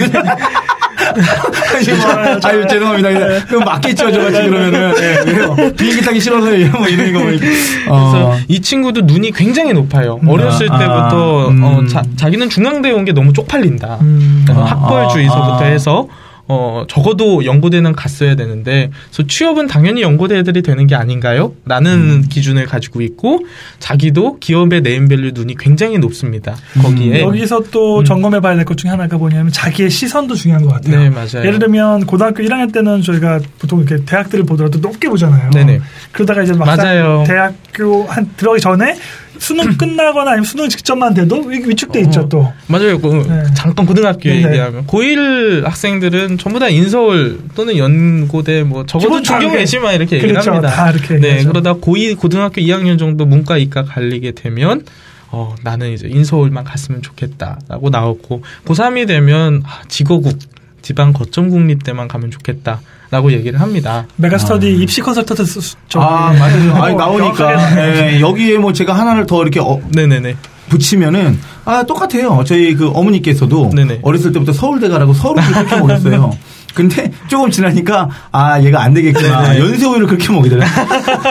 아유, 2.45 2.67
죄송합니다. 2.69 3.09
그냥 3.11 3.41
그럼 3.49 3.65
맞겠죠, 3.65 4.11
저같이 4.13 4.43
그러면은. 4.49 4.93
예, 4.99 5.31
왜요? 5.31 5.55
비행기 5.77 6.03
타기 6.05 6.21
싫어서 6.21 6.53
이런 6.53 6.73
뭐 6.73 6.89
이런 6.89 7.13
거. 7.13 7.21
보니까. 7.21 7.41
그래서 7.47 7.87
어. 7.89 8.37
이 8.49 8.61
친구도 8.61 9.03
눈이 9.03 9.33
굉장히 9.33 9.73
높아요. 9.73 10.19
음. 10.23 10.29
어렸을 10.29 10.71
아, 10.73 10.79
때부터 10.79 11.49
음. 11.49 11.63
어, 11.63 11.87
자, 11.87 12.03
자기는 12.17 12.49
중앙대 12.49 12.91
온 12.91 13.05
게 13.07 13.13
너무 13.13 13.33
쪽팔린다. 13.33 13.99
음. 14.01 14.45
어, 14.51 14.61
아, 14.63 14.65
학벌주의서부터 14.65 15.61
아. 15.61 15.65
해서 15.65 16.09
어, 16.49 16.85
적어도 16.89 17.45
연고대는 17.45 17.93
갔어야 17.93 18.37
되는데, 18.37 18.91
그래서 19.11 19.27
취업은 19.27 19.67
당연히 19.67 20.03
연고대 20.03 20.39
애들이 20.39 20.63
되는 20.63 20.87
게 20.87 20.95
아닌가요? 20.95 21.55
라는 21.65 21.93
음. 21.93 22.25
기준을 22.29 22.67
가지고 22.67 23.01
있고, 23.03 23.41
자기도 23.81 24.39
기업의 24.39 24.83
네임밸류 24.83 25.33
눈이 25.35 25.57
굉장히 25.59 25.99
높습니다. 25.99 26.55
거기에. 26.81 27.21
여기서 27.21 27.65
또 27.71 28.01
음. 28.01 28.05
점검해 28.05 28.41
봐야 28.41 28.55
될 28.55 28.65
것 28.65 28.77
중에 28.77 28.91
하나가 28.91 29.17
뭐냐면 29.17 29.51
자기의 29.53 29.91
시선도 29.91 30.35
중요한 30.35 30.65
것 30.65 30.73
같아요. 30.73 30.99
네, 30.99 31.11
맞아요. 31.11 31.47
예를 31.47 31.59
들면 31.59 32.07
고등학교 32.07 32.43
1학년 32.43 32.73
때는 32.73 33.03
저희가 33.03 33.41
보통 33.59 33.81
이렇게 33.83 34.05
대학들을 34.05 34.45
보더라도 34.45 34.79
높게 34.79 35.09
보잖아요. 35.09 35.51
네네. 35.51 35.81
그러다가 36.13 36.43
이제 36.43 36.53
막상 36.53 36.77
맞아요. 36.77 37.25
대학교 37.27 38.05
한 38.07 38.31
들어가기 38.37 38.61
전에 38.61 38.97
수능 39.39 39.75
끝나거나 39.79 40.33
아니면 40.33 40.45
수능 40.45 40.69
직전만 40.69 41.15
돼도 41.15 41.43
위- 41.43 41.63
위축돼 41.69 42.01
있죠 42.03 42.21
어. 42.23 42.29
또. 42.29 42.53
맞아요. 42.67 42.99
그 43.01 43.09
네. 43.29 43.43
잠깐 43.55 43.87
고등학교 43.87 44.29
네. 44.29 44.37
얘기하면 44.45 44.87
고1 44.87 45.63
학생들은 45.65 46.39
전부 46.39 46.59
다 46.59 46.69
인서울 46.69 47.41
또는 47.55 47.77
연고대 47.77 48.63
뭐 48.65 48.85
적어도 48.87 49.23
중경. 49.23 49.53
외시만 49.55 49.95
이렇게 49.95 50.17
얘기를 50.17 50.35
그렇죠. 50.35 50.53
합니다. 50.53 50.69
다 50.75 50.91
이렇게 50.91 51.15
네, 51.19 51.29
얘기하죠. 51.29 51.49
그러다 51.49 51.75
고2 51.75 52.17
고등학교 52.19 52.61
2학년 52.61 52.99
정도 52.99 53.27
문과 53.27 53.57
이과 53.59 53.85
갈리게 53.85 54.33
되면 54.33 54.85
어, 55.31 55.55
나는 55.63 55.93
이제 55.93 56.07
인서울만 56.09 56.65
갔으면 56.65 57.03
좋겠다라고 57.03 57.91
나오고 57.91 58.43
고3이 58.67 59.07
되면 59.09 59.63
아, 59.67 59.83
지거국 59.89 60.39
지방 60.83 61.13
거점 61.13 61.51
국립대만 61.51 62.07
가면 62.09 62.31
좋겠다 62.31 62.81
라고 63.11 63.33
얘기를 63.33 63.61
합니다. 63.61 64.07
메가스터디 64.17 64.75
입시 64.77 65.01
컨설턴트 65.01 65.45
수- 65.45 65.77
아, 65.95 66.35
맞아요. 66.39 66.75
아니, 66.83 66.95
어, 66.95 66.99
나오니까. 66.99 68.15
예, 68.15 68.21
여기에 68.21 68.59
뭐 68.59 68.73
제가 68.73 68.93
하나를 68.93 69.27
더 69.27 69.43
이렇게 69.43 69.61
어, 69.61 69.81
네네네. 69.95 70.37
붙이면은 70.69 71.39
아 71.65 71.85
똑같아요. 71.85 72.43
저희 72.45 72.75
그 72.75 72.89
어머니께서도 72.89 73.71
네네. 73.75 74.01
어렸을 74.03 74.33
때부터 74.33 74.53
서울대 74.53 74.89
가라고 74.89 75.13
서울을 75.15 75.43
그렇게 75.45 75.77
먹였어요. 75.77 76.37
근데 76.77 77.11
조금 77.27 77.51
지나니까 77.51 78.09
아 78.33 78.61
얘가 78.61 78.83
안 78.83 78.93
되겠구나 78.93 79.49
네네. 79.49 79.61
연세우유를 79.61 80.07
그렇게 80.07 80.31
먹이더라. 80.31 80.67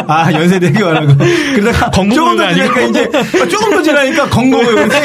아 0.08 0.34
연세대학교 0.34 0.84
가라고. 0.84 1.14
그러다가 1.56 1.92
조금 1.94 2.10
더 2.10 2.54
지나니까. 2.54 2.82
이제 2.82 3.10
아, 3.14 3.48
조금 3.48 3.70
더 3.76 3.82
지나니까 3.84 4.30
건국을 4.30 4.74
근데 4.76 5.02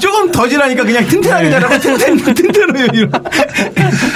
조금 0.00 0.30
더 0.30 0.48
지나니까 0.48 0.84
그냥 0.84 1.04
튼튼하게 1.08 1.50
자라고 1.50 1.78
튼튼 1.80 2.16
튼튼해요 2.34 2.86
이런 2.92 3.10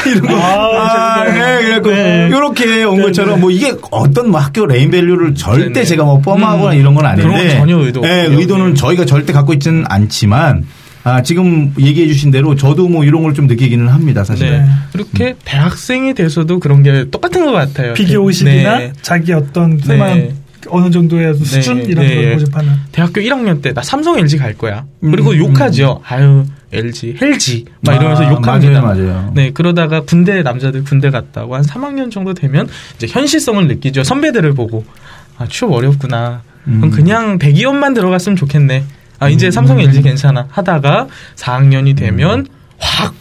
이런 0.06 0.22
거. 0.28 0.36
아, 0.38 1.20
아. 1.20 1.24
네, 1.24 1.32
그래갖고 1.32 1.90
네. 1.90 2.30
요렇게 2.30 2.84
온 2.84 2.98
네, 2.98 3.02
것처럼 3.02 3.34
네. 3.34 3.40
뭐 3.40 3.50
이게 3.50 3.74
어떤 3.90 4.30
뭐 4.30 4.40
학교 4.40 4.64
네임밸류를 4.64 5.34
절대. 5.34 5.84
제가 5.84 6.04
뭐 6.04 6.20
폄하하거나 6.20 6.72
음. 6.72 6.78
이런 6.78 6.94
건 6.94 7.04
아닌데 7.04 7.28
그런 7.28 7.48
건 7.48 7.56
전혀 7.59 7.78
의도 7.78 8.02
예, 8.04 8.22
없고요. 8.26 8.38
의도는 8.38 8.68
네. 8.68 8.74
저희가 8.74 9.04
절대 9.06 9.32
갖고 9.32 9.52
있지는 9.54 9.84
않지만 9.88 10.64
아, 11.16 11.22
지금 11.22 11.72
얘기해 11.78 12.06
주신 12.09 12.30
대로 12.30 12.54
저도 12.54 12.88
뭐 12.88 13.04
이런 13.04 13.22
걸 13.22 13.32
좀 13.34 13.46
느끼기는 13.46 13.86
합니다, 13.88 14.24
사실. 14.24 14.50
네. 14.50 14.59
네. 14.61 14.66
그렇게 14.92 15.36
대학생이 15.44 16.14
돼서도 16.14 16.59
그런 16.61 16.82
게 16.82 17.09
똑같은 17.11 17.44
것 17.44 17.52
같아요. 17.52 17.94
비교의식이나 17.94 18.78
네. 18.78 18.92
자기 19.02 19.32
어떤 19.32 19.76
네. 19.76 19.82
쓸만한 19.84 20.30
어느 20.70 20.90
정도의 20.90 21.34
수준 21.34 21.84
이런 21.84 22.06
네. 22.06 22.14
걸 22.16 22.32
고집하는. 22.34 22.72
대학교 22.92 23.20
1학년 23.20 23.62
때 23.62 23.72
나 23.72 23.82
삼성 23.82 24.18
LG 24.18 24.38
갈 24.38 24.54
거야. 24.54 24.84
그리고 25.00 25.30
음, 25.30 25.36
욕하죠. 25.38 26.00
아유 26.04 26.44
LG, 26.72 27.16
헬지 27.22 27.64
막 27.82 27.94
이러면서 27.94 28.24
아, 28.24 28.30
욕합니다. 28.32 28.80
맞아요, 28.82 29.06
맞아요. 29.06 29.32
네 29.34 29.50
그러다가 29.52 30.00
군대 30.02 30.42
남자들 30.42 30.82
군대 30.84 31.11
갔다고 31.11 31.54
한 31.54 31.62
3학년 31.62 32.11
정도 32.11 32.34
되면 32.34 32.68
이제 32.96 33.06
현실성을 33.09 33.66
느끼죠. 33.68 34.02
선배들을 34.02 34.52
보고 34.54 34.84
아 35.38 35.46
취업 35.48 35.72
어렵구나. 35.72 36.42
그럼 36.64 36.82
음. 36.84 36.90
그냥 36.90 37.38
대기업만 37.38 37.94
들어갔으면 37.94 38.36
좋겠네. 38.36 38.84
아 39.18 39.28
이제 39.28 39.50
삼성 39.50 39.80
LG 39.80 40.02
괜찮아 40.02 40.46
하다가 40.50 41.08
4학년이 41.36 41.96
되면 41.96 42.46
확. 42.78 43.14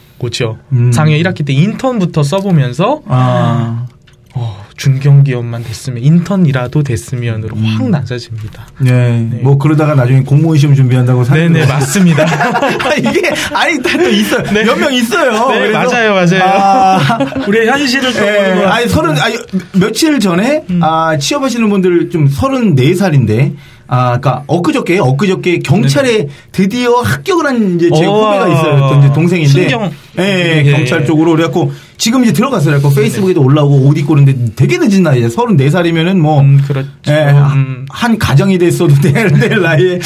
음. 0.72 0.92
4학년 0.92 1.22
1학기 1.24 1.46
때 1.46 1.54
인턴부터 1.54 2.24
써보면서 2.24 3.02
아, 3.08 3.86
어, 4.34 4.66
중견기업만 4.76 5.64
됐으면 5.64 6.04
인턴이라도 6.04 6.84
됐으면으로 6.84 7.56
확 7.56 7.90
낮아집니다. 7.90 8.68
네. 8.80 8.92
네. 9.32 9.40
뭐 9.44 9.58
그러다가 9.58 9.96
나중에 9.96 10.22
공무원 10.22 10.58
시험 10.58 10.74
준비한다고 10.76 11.24
네네 11.24 11.66
맞습니다. 11.68 12.24
아, 12.26 12.94
이게 12.96 13.32
아니 13.54 13.82
다또 13.82 14.10
있어요. 14.10 14.44
네. 14.52 14.64
몇명 14.64 14.94
있어요. 14.94 15.50
네, 15.50 15.60
그래서 15.60 15.80
맞아요, 15.80 16.14
맞아요. 16.14 16.44
아, 16.44 17.20
우리의 17.48 17.68
현실을 17.68 18.14
것 18.14 18.72
아니. 18.72 18.88
서른 18.88 19.18
아니 19.20 19.36
며칠 19.74 20.20
전에 20.20 20.64
음. 20.70 20.80
아 20.84 21.18
취업하시는 21.18 21.70
분들 21.70 22.10
좀 22.10 22.28
서른 22.28 22.76
네 22.76 22.94
살인데 22.96 23.54
아, 23.88 24.12
그니까, 24.20 24.44
엊그저께, 24.48 25.00
엊그저께 25.00 25.60
경찰에 25.60 26.28
드디어 26.52 27.00
합격을 27.02 27.46
한 27.46 27.76
이제 27.76 27.90
제 27.96 28.06
오. 28.06 28.16
후배가 28.16 28.48
있어요. 28.50 28.84
어떤 28.84 29.00
이제 29.00 29.14
동생인데. 29.14 29.52
신경. 29.52 29.92
예, 30.20 30.64
예. 30.66 30.72
경찰 30.72 31.06
쪽으로. 31.06 31.32
그래갖고, 31.32 31.72
지금 31.98 32.24
이제 32.24 32.34
들어갔어요. 32.34 32.72
그래갖고, 32.72 32.90
네. 32.90 33.02
페이스북에도 33.02 33.42
올라오고 33.42 33.88
옷 33.88 33.98
입고 33.98 34.14
그러는데 34.14 34.54
되게 34.56 34.78
늦은 34.78 35.04
나이에 35.04 35.28
34살이면은 35.28 36.18
뭐, 36.18 36.42
음, 36.42 36.62
그렇죠. 36.68 36.90
예, 37.08 37.32
음. 37.32 37.86
한 37.90 38.18
가정이 38.18 38.58
됐어도 38.58 38.94
될, 39.02 39.32
될 39.32 39.62
나이에 39.62 40.00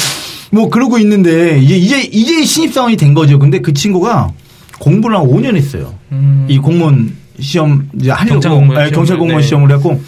뭐 0.52 0.68
그러고 0.68 0.98
있는데 0.98 1.58
이제 1.58 1.76
이제 1.76 2.02
이제 2.02 2.44
신입 2.44 2.74
사원이 2.74 2.96
된 2.96 3.14
거죠. 3.14 3.38
근데 3.38 3.60
그 3.60 3.72
친구가 3.72 4.32
공부를 4.78 5.16
한 5.16 5.26
5년 5.26 5.56
했어요. 5.56 5.94
음. 6.12 6.46
이 6.48 6.58
공무원 6.58 7.16
시험 7.40 7.88
이제 7.98 8.10
하려고 8.10 8.34
경찰 8.34 8.52
공무원 8.52 8.86
예, 8.86 8.90
경찰 8.90 9.16
공무원 9.16 9.40
네. 9.40 9.46
시험을 9.46 9.72
했고 9.72 10.00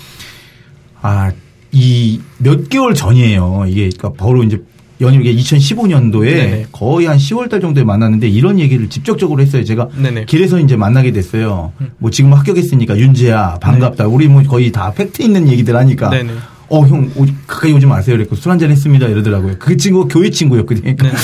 아 1.01 1.33
이 1.75 2.21
몇 2.39 2.69
개월 2.69 2.95
전이에요. 2.95 3.65
이게 3.69 3.89
그러니까 3.97 4.13
바로 4.13 4.43
이제 4.45 4.63
연휴 5.01 5.21
2015년도에 5.23 6.25
네네. 6.25 6.67
거의 6.73 7.07
한 7.07 7.17
10월 7.19 7.51
달 7.51 7.61
정도에 7.61 7.83
만났는데 7.85 8.29
이런 8.29 8.59
얘기를 8.61 8.89
직접적으로 8.89 9.43
했어요. 9.43 9.65
제가 9.65 9.89
네네. 9.97 10.27
길에서 10.27 10.61
이제 10.61 10.77
만나게 10.77 11.11
됐어요. 11.13 11.73
음. 11.81 11.91
뭐 11.99 12.11
지금 12.11 12.33
합격했으니까 12.33 12.97
윤재야 12.97 13.59
반갑다. 13.61 14.07
우리 14.07 14.29
뭐 14.29 14.43
거의 14.45 14.71
다 14.71 14.93
팩트 14.93 15.23
있는 15.23 15.49
얘기들 15.49 15.75
하니까 15.77 16.11
네네. 16.11 16.33
어, 16.69 16.87
형, 16.87 17.11
오- 17.17 17.27
가까이 17.47 17.73
오지 17.73 17.87
마세요. 17.87 18.17
그랬고, 18.17 18.37
술 18.37 18.51
한잔 18.51 18.71
했습니다. 18.71 19.07
이러더라고요. 19.07 19.57
그 19.59 19.77
친구가 19.77 20.09
교회 20.13 20.31
친구였거든요. 20.31 20.83
그러니까 20.97 21.05
네네. 21.05 21.17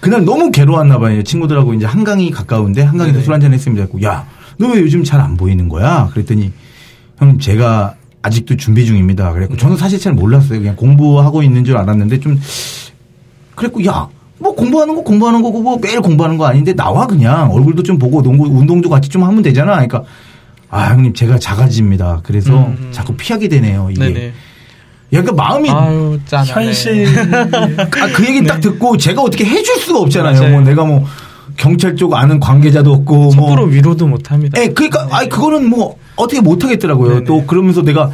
그날 0.00 0.24
너무 0.24 0.50
괴로웠나 0.50 0.98
봐요. 0.98 1.22
친구들하고 1.22 1.74
이제 1.74 1.86
한강이 1.86 2.30
가까운데, 2.32 2.82
한강에서 2.82 3.12
네네. 3.12 3.24
술 3.24 3.32
한잔 3.32 3.52
했습니다. 3.54 3.86
야, 4.04 4.26
너 4.58 4.68
왜 4.72 4.80
요즘 4.80 5.04
잘 5.04 5.20
안 5.20 5.36
보이는 5.36 5.68
거야? 5.68 6.08
그랬더니, 6.12 6.50
형, 7.18 7.38
제가 7.38 7.94
아직도 8.22 8.56
준비 8.56 8.86
중입니다. 8.86 9.32
그랬고, 9.32 9.56
저는 9.56 9.76
사실 9.76 9.98
잘 9.98 10.12
몰랐어요. 10.12 10.60
그냥 10.60 10.76
공부하고 10.76 11.42
있는 11.42 11.64
줄 11.64 11.76
알았는데, 11.76 12.20
좀, 12.20 12.40
그랬고, 13.54 13.84
야, 13.84 14.08
뭐 14.38 14.54
공부하는 14.54 14.94
거 14.94 15.02
공부하는 15.02 15.42
거고, 15.42 15.60
뭐 15.60 15.78
매일 15.80 16.00
공부하는 16.00 16.38
거 16.38 16.46
아닌데, 16.46 16.74
나와 16.74 17.06
그냥. 17.06 17.52
얼굴도 17.52 17.82
좀 17.82 17.98
보고, 17.98 18.22
농구, 18.22 18.46
운동도 18.46 18.88
같이 18.88 19.08
좀 19.08 19.24
하면 19.24 19.42
되잖아. 19.42 19.72
그러니까, 19.72 20.04
아, 20.70 20.90
형님, 20.90 21.12
제가 21.14 21.38
작아집니다. 21.38 22.20
그래서 22.22 22.56
음, 22.56 22.76
음. 22.80 22.88
자꾸 22.92 23.14
피하게 23.14 23.48
되네요. 23.48 23.88
이게. 23.90 24.08
네네. 24.08 24.32
약간 25.12 25.36
마음이 25.36 25.68
아유. 25.68 26.18
현실. 26.46 27.06
아, 27.20 28.06
그 28.14 28.26
얘기 28.26 28.42
딱 28.44 28.60
듣고 28.62 28.96
제가 28.96 29.20
어떻게 29.20 29.44
해줄 29.44 29.76
수가 29.76 30.00
없잖아요. 30.00 30.32
네. 30.32 30.40
맞아요. 30.40 30.52
뭐 30.52 30.62
내가 30.62 30.84
뭐 30.86 31.04
경찰 31.56 31.96
쪽 31.96 32.14
아는 32.14 32.40
관계자도 32.40 32.92
없고 32.92 33.14
뭐. 33.14 33.30
섣부로 33.32 33.64
위로도 33.64 34.06
못 34.06 34.30
합니다. 34.30 34.60
예, 34.60 34.68
그러니까 34.68 35.08
아니 35.10 35.28
그거는 35.28 35.68
뭐 35.68 35.96
어떻게 36.16 36.40
못 36.40 36.64
하겠더라고요. 36.64 37.08
네네. 37.08 37.20
음. 37.20 37.24
또 37.24 37.44
그러면서 37.46 37.82
내가 37.82 38.10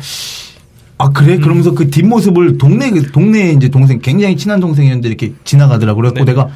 아 0.99 1.11
그래 1.11 1.39
그러면서 1.39 1.73
그 1.75 1.91
뒷모습을 1.91 2.59
동네 2.59 2.91
동네 3.13 3.53
이제 3.53 3.69
동생 3.69 4.01
굉장히 4.01 4.37
친한 4.37 4.61
동생이었는데 4.61 5.09
이렇게 5.09 5.33
지나가더라고요. 5.45 6.13
그래갖고 6.13 6.25
네네. 6.25 6.33
내가 6.33 6.51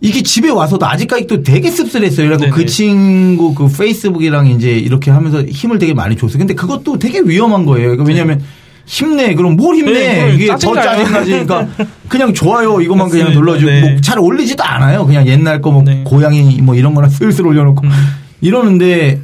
이게 0.00 0.22
집에 0.22 0.48
와서도 0.48 0.86
아직까지 0.86 1.26
또 1.26 1.42
되게 1.42 1.70
씁쓸했어요. 1.70 2.28
그래갖고 2.28 2.54
그. 2.54 2.66
친구 2.66 3.54
그 3.54 3.68
페이스북이랑 3.68 4.46
이제 4.46 4.70
이렇게 4.70 5.10
하면서 5.10 5.42
힘을 5.42 5.78
되게 5.78 5.92
많이 5.92 6.16
줬어요. 6.16 6.38
근데 6.38 6.54
그것도 6.54 6.98
되게 6.98 7.20
위험한 7.20 7.64
거예요. 7.64 7.88
그러니까 7.88 8.04
왜냐하면 8.04 8.42
힘내. 8.88 9.34
그럼 9.34 9.56
뭘 9.56 9.76
힘내? 9.76 9.92
네, 9.92 10.34
이게 10.34 10.46
더. 10.48 10.56
짜증나지. 10.56 11.30
그러니까 11.30 11.68
그냥 12.08 12.32
좋아요. 12.32 12.80
이것만 12.80 13.10
그냥. 13.10 13.32
눌러주고 13.32 13.70
네. 13.70 13.80
뭐 13.82 14.00
잘 14.00 14.18
올리지도 14.18 14.64
않아요. 14.64 15.04
그냥 15.06 15.26
옛날 15.26 15.60
거뭐 15.60 15.82
네. 15.84 16.02
고양이 16.04 16.60
뭐 16.62 16.74
이런 16.74 16.94
거나 16.94 17.08
슬슬 17.08 17.46
올려놓고 17.46 17.86
음. 17.86 17.90
이러는데 18.40 19.20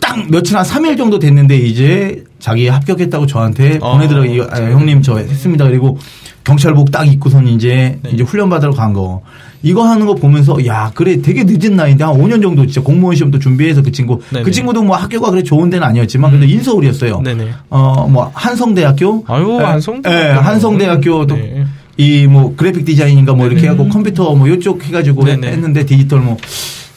딱 0.00 0.18
며칠 0.30 0.56
한 0.56 0.64
3일 0.64 0.98
정도 0.98 1.18
됐는데 1.20 1.56
이제 1.56 2.24
자기 2.40 2.66
합격했다고 2.68 3.26
저한테 3.26 3.78
어, 3.80 3.92
보내더라고요. 3.92 4.48
아, 4.50 4.56
형님 4.56 5.00
저 5.02 5.16
했습니다. 5.18 5.64
그리고 5.66 5.96
경찰복 6.42 6.90
딱 6.90 7.06
입고선 7.06 7.46
이제 7.46 7.98
네. 8.02 8.10
이제 8.12 8.24
훈련 8.24 8.50
받으러 8.50 8.72
간 8.72 8.92
거. 8.92 9.22
이거 9.64 9.82
하는 9.82 10.06
거 10.06 10.14
보면서 10.14 10.64
야 10.66 10.92
그래 10.94 11.22
되게 11.22 11.42
늦은 11.44 11.74
나이인데 11.74 12.04
한 12.04 12.14
5년 12.14 12.42
정도 12.42 12.66
진짜 12.66 12.82
공무원 12.82 13.16
시험도 13.16 13.38
준비해서 13.38 13.80
그 13.82 13.90
친구 13.90 14.20
네네. 14.30 14.44
그 14.44 14.50
친구도 14.50 14.82
뭐 14.82 14.94
학교가 14.94 15.30
그래 15.30 15.42
좋은 15.42 15.70
데는 15.70 15.86
아니었지만 15.86 16.30
근데 16.32 16.46
인서울이었어요. 16.46 17.22
네네. 17.22 17.48
어뭐 17.70 18.30
한성대학교 18.34 19.24
아유, 19.26 19.58
예, 19.60 19.64
한성대. 19.64 20.10
예, 20.10 20.30
한성대학교도 20.32 21.34
네. 21.34 21.64
이뭐 21.96 22.54
그래픽 22.56 22.84
디자인인가 22.84 23.32
뭐 23.32 23.46
이렇게 23.46 23.62
네네. 23.62 23.76
하고 23.76 23.88
컴퓨터 23.88 24.34
뭐 24.34 24.48
요쪽 24.48 24.84
해가지고 24.84 25.24
네네. 25.24 25.48
했는데 25.48 25.86
디지털 25.86 26.20
뭐 26.20 26.36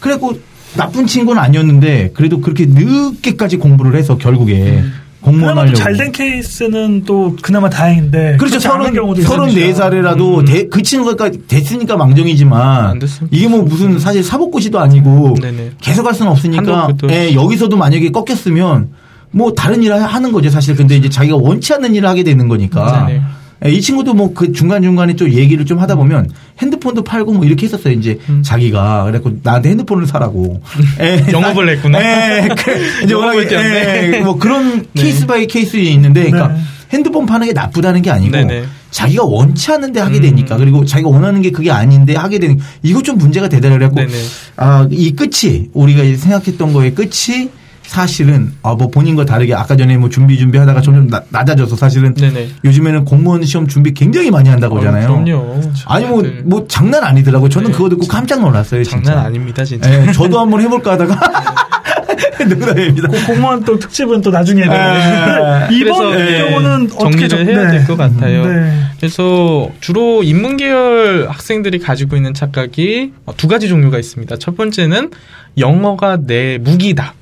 그래갖고 0.02 0.38
나쁜 0.76 1.08
친구는 1.08 1.42
아니었는데 1.42 2.12
그래도 2.14 2.42
그렇게 2.42 2.66
늦게까지 2.68 3.58
공부를 3.58 3.96
해서 3.96 4.18
결국에 4.18 4.84
공무원 5.28 5.54
그나마 5.56 5.62
하려고 5.62 5.76
잘된 5.78 6.12
케이스는 6.12 7.04
또 7.06 7.36
그나마 7.42 7.70
다행인데. 7.70 8.38
그렇죠. 8.38 8.60
서른 8.60 8.94
경우도 8.94 9.22
서른 9.22 9.46
네 9.48 9.52
있으니까. 9.62 9.76
살이라도 9.78 10.40
음. 10.40 10.46
대- 10.46 10.68
그 10.68 10.82
친구가 10.82 11.30
됐으니까 11.48 11.98
망정이지만 11.98 13.00
이게 13.32 13.48
뭐 13.48 13.62
무슨 13.64 14.00
사실 14.00 14.24
사법고시도 14.24 14.80
아니고 14.80 15.36
네네. 15.42 15.72
계속 15.82 16.06
할 16.08 16.14
수는 16.14 16.32
없으니까 16.32 16.90
예, 17.10 17.34
여기서도 17.34 17.78
만약에 17.78 18.10
꺾였으면 18.12 18.90
뭐 19.32 19.54
다른 19.54 19.84
일을 19.84 20.02
하는 20.02 20.32
거죠 20.32 20.50
사실 20.50 20.76
근데 20.76 20.96
이제 20.96 21.10
자기가 21.10 21.36
원치 21.36 21.74
않는 21.74 21.94
일을 21.96 22.08
하게 22.08 22.24
되는 22.24 22.48
거니까 22.48 23.06
네네. 23.08 23.22
예, 23.66 23.72
이 23.72 23.82
친구도 23.82 24.14
뭐 24.14 24.34
그 24.34 24.52
중간 24.52 24.84
중간에 24.84 25.16
좀 25.16 25.32
얘기를 25.32 25.66
좀 25.66 25.80
하다 25.80 25.96
보면 25.96 26.30
핸드폰도 26.62 27.04
팔고 27.04 27.34
뭐 27.34 27.46
이렇게 27.46 27.66
했었어요 27.66 27.94
이제 27.94 28.20
음. 28.30 28.44
자기가 28.44 29.06
그래갖고 29.06 29.40
나한테 29.42 29.70
핸드폰을 29.70 30.06
사라고 30.06 30.62
예, 31.02 31.26
영업을 31.32 31.70
했구나. 31.70 32.00
예, 32.02 32.48
그, 32.50 32.72
이제 33.04 33.14
영업을 33.14 33.46
워낙에. 33.46 34.14
예, 34.14 34.20
뭐 34.20 34.38
그런 34.38 34.86
네. 34.94 35.02
case 35.02 35.26
by 35.26 35.48
case 35.48 35.78
있는데 35.78 36.30
그러니까 36.30 36.54
네. 36.54 36.60
핸드폰 36.92 37.26
파는 37.26 37.48
게 37.48 37.54
나쁘다는 37.54 38.02
게 38.02 38.12
아니고 38.12 38.32
네네. 38.32 38.66
자기가 38.92 39.24
원치 39.26 39.72
않는데 39.72 40.00
하게 40.00 40.18
음. 40.18 40.22
되니까 40.22 40.58
그리고 40.58 40.86
자기가 40.86 41.10
원하는 41.10 41.42
게 41.42 41.52
그게 41.52 41.72
아닌데 41.72 42.16
하게 42.16 42.40
되는 42.40 42.60
이거 42.84 43.02
좀 43.02 43.18
문제가 43.18 43.50
되더라 43.50 43.76
그래갖고 43.76 44.00
네네. 44.02 44.14
아이 44.58 45.12
끝이 45.14 45.70
우리가 45.74 46.04
생각했던 46.18 46.74
거의 46.74 46.94
끝이 46.94 47.50
사실은 47.88 48.52
아 48.64 48.76
뭐 48.78 48.90
본인과 48.90 49.26
다르게 49.26 49.56
아까 49.56 49.76
전에 49.76 49.98
뭐 49.98 50.10
준비 50.10 50.38
준비하다가 50.38 50.82
점점 50.82 51.08
나- 51.08 51.24
낮아져서 51.30 51.76
사실은 51.76 52.14
네네. 52.14 52.50
요즘에는 52.64 53.06
공무원 53.06 53.44
시험 53.44 53.68
준비 53.68 53.94
굉장히 53.94 54.30
많이 54.30 54.50
한다고 54.50 54.76
어, 54.76 54.80
하잖아요. 54.80 55.08
그럼요. 55.08 55.62
아니 55.88 56.06
뭐 56.06 56.22
다들 56.22 56.42
뭐 56.46 56.66
장난 56.68 57.04
아니더라고. 57.04 57.50
저는 57.50 57.72
네. 57.72 57.78
그거 57.78 57.90
듣고 57.90 58.06
깜짝 58.08 58.42
놀랐어요. 58.42 58.84
진짜. 58.84 59.12
장난 59.12 59.26
아닙니다, 59.26 59.64
진짜. 59.66 59.90
예, 60.08 60.12
저도 60.12 60.40
한번 60.40 60.62
해볼까 60.62 60.92
하다가 60.92 61.20
농담입니다. 62.48 63.08
그 63.08 63.26
공무원 63.26 63.64
또 63.64 63.80
특집은 63.80 64.22
또 64.22 64.30
나중에 64.30 64.64
해야 64.64 64.94
예. 64.94 65.70
되는데 65.70 65.76
이번 65.76 66.20
예, 66.20 66.38
경우는 66.50 66.90
어떻게 66.96 67.28
정리를 67.28 67.30
좀- 67.30 67.40
해야 67.48 67.72
네. 67.72 67.78
될것 67.80 67.98
같아요. 67.98 68.46
네. 68.46 68.80
그래서 69.00 69.70
주로 69.80 70.24
인문계열 70.24 71.28
학생들이 71.30 71.80
가지고 71.80 72.16
있는 72.16 72.34
착각이 72.34 73.14
두 73.38 73.48
가지 73.48 73.68
종류가 73.68 73.98
있습니다. 73.98 74.38
첫 74.38 74.56
번째는 74.56 75.12
영어가 75.58 76.20
내 76.28 76.58
무기다. 76.60 77.14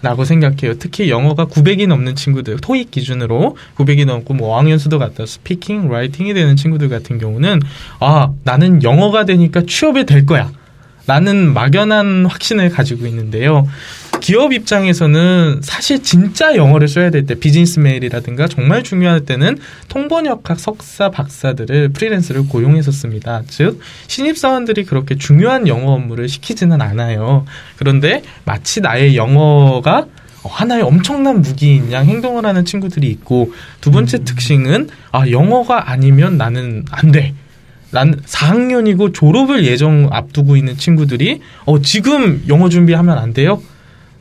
라고 0.00 0.24
생각해요. 0.24 0.78
특히 0.78 1.10
영어가 1.10 1.46
900이 1.46 1.88
넘는 1.88 2.14
친구들, 2.14 2.58
토익 2.58 2.92
기준으로 2.92 3.56
900이 3.76 4.06
넘고 4.06 4.34
뭐 4.34 4.54
어학연수도 4.54 4.98
갔다 4.98 5.26
speaking, 5.26 5.88
writing이 5.88 6.34
되는 6.34 6.54
친구들 6.54 6.88
같은 6.88 7.18
경우는 7.18 7.60
아, 7.98 8.30
나는 8.44 8.82
영어가 8.84 9.24
되니까 9.24 9.62
취업이 9.66 10.06
될 10.06 10.24
거야. 10.24 10.50
라는 11.08 11.54
막연한 11.54 12.26
확신을 12.26 12.68
가지고 12.68 13.06
있는데요. 13.06 13.66
기업 14.20 14.52
입장에서는 14.52 15.60
사실 15.62 16.02
진짜 16.02 16.54
영어를 16.56 16.88
써야 16.88 17.10
될 17.10 17.26
때 17.26 17.34
비즈니스 17.34 17.78
메일이라든가 17.80 18.48
정말 18.48 18.82
중요할 18.82 19.20
때는 19.24 19.58
통번역학 19.88 20.58
석사 20.58 21.10
박사들을 21.10 21.90
프리랜서를 21.90 22.46
고용했었습니다. 22.48 23.42
즉 23.48 23.80
신입사원들이 24.06 24.84
그렇게 24.84 25.16
중요한 25.16 25.68
영어 25.68 25.92
업무를 25.92 26.28
시키지는 26.28 26.80
않아요. 26.80 27.44
그런데 27.76 28.22
마치 28.44 28.80
나의 28.80 29.16
영어가 29.16 30.06
하나의 30.44 30.82
엄청난 30.82 31.42
무기인 31.42 31.92
양 31.92 32.06
행동을 32.06 32.46
하는 32.46 32.64
친구들이 32.64 33.08
있고 33.10 33.52
두 33.80 33.90
번째 33.90 34.24
특징은 34.24 34.88
아 35.12 35.28
영어가 35.28 35.90
아니면 35.90 36.38
나는 36.38 36.84
안 36.90 37.12
돼. 37.12 37.34
난 37.90 38.14
4학년이고 38.20 39.12
졸업을 39.14 39.64
예정 39.64 40.08
앞두고 40.12 40.56
있는 40.56 40.76
친구들이 40.76 41.40
어 41.64 41.80
지금 41.80 42.42
영어 42.48 42.68
준비하면 42.68 43.18
안 43.18 43.32
돼요? 43.32 43.60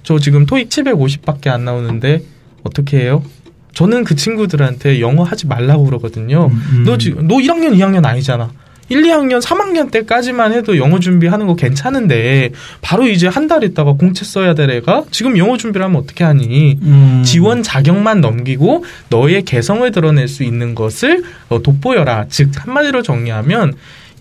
저 0.07 0.17
지금 0.19 0.45
토익 0.45 0.69
750밖에 0.69 1.49
안 1.49 1.65
나오는데 1.65 2.21
어떻게 2.63 3.01
해요? 3.01 3.25
저는 3.73 4.05
그 4.05 4.15
친구들한테 4.15 5.01
영어 5.01 5.23
하지 5.23 5.47
말라고 5.47 5.83
그러거든요. 5.83 6.49
음. 6.49 6.83
너 6.85 6.97
지금 6.97 7.27
너 7.27 7.35
1학년, 7.35 7.73
2학년 7.75 8.05
아니잖아. 8.05 8.49
1, 8.87 9.01
2학년, 9.01 9.41
3학년 9.41 9.91
때까지만 9.91 10.53
해도 10.53 10.77
영어 10.77 10.97
준비하는 10.99 11.45
거 11.45 11.55
괜찮은데 11.57 12.51
바로 12.81 13.05
이제 13.05 13.27
한 13.27 13.49
달 13.49 13.65
있다가 13.65 13.91
공채 13.93 14.23
써야 14.23 14.53
될 14.55 14.69
애가 14.69 15.03
지금 15.11 15.37
영어 15.37 15.57
준비를 15.57 15.83
하면 15.83 15.97
어떻게 16.01 16.23
하니? 16.23 16.79
음. 16.81 17.23
지원 17.25 17.61
자격만 17.61 18.21
넘기고 18.21 18.85
너의 19.09 19.41
개성을 19.43 19.91
드러낼 19.91 20.29
수 20.29 20.43
있는 20.45 20.73
것을 20.73 21.21
어, 21.49 21.61
돋보여라. 21.61 22.27
즉 22.29 22.51
한마디로 22.55 23.01
정리하면 23.01 23.73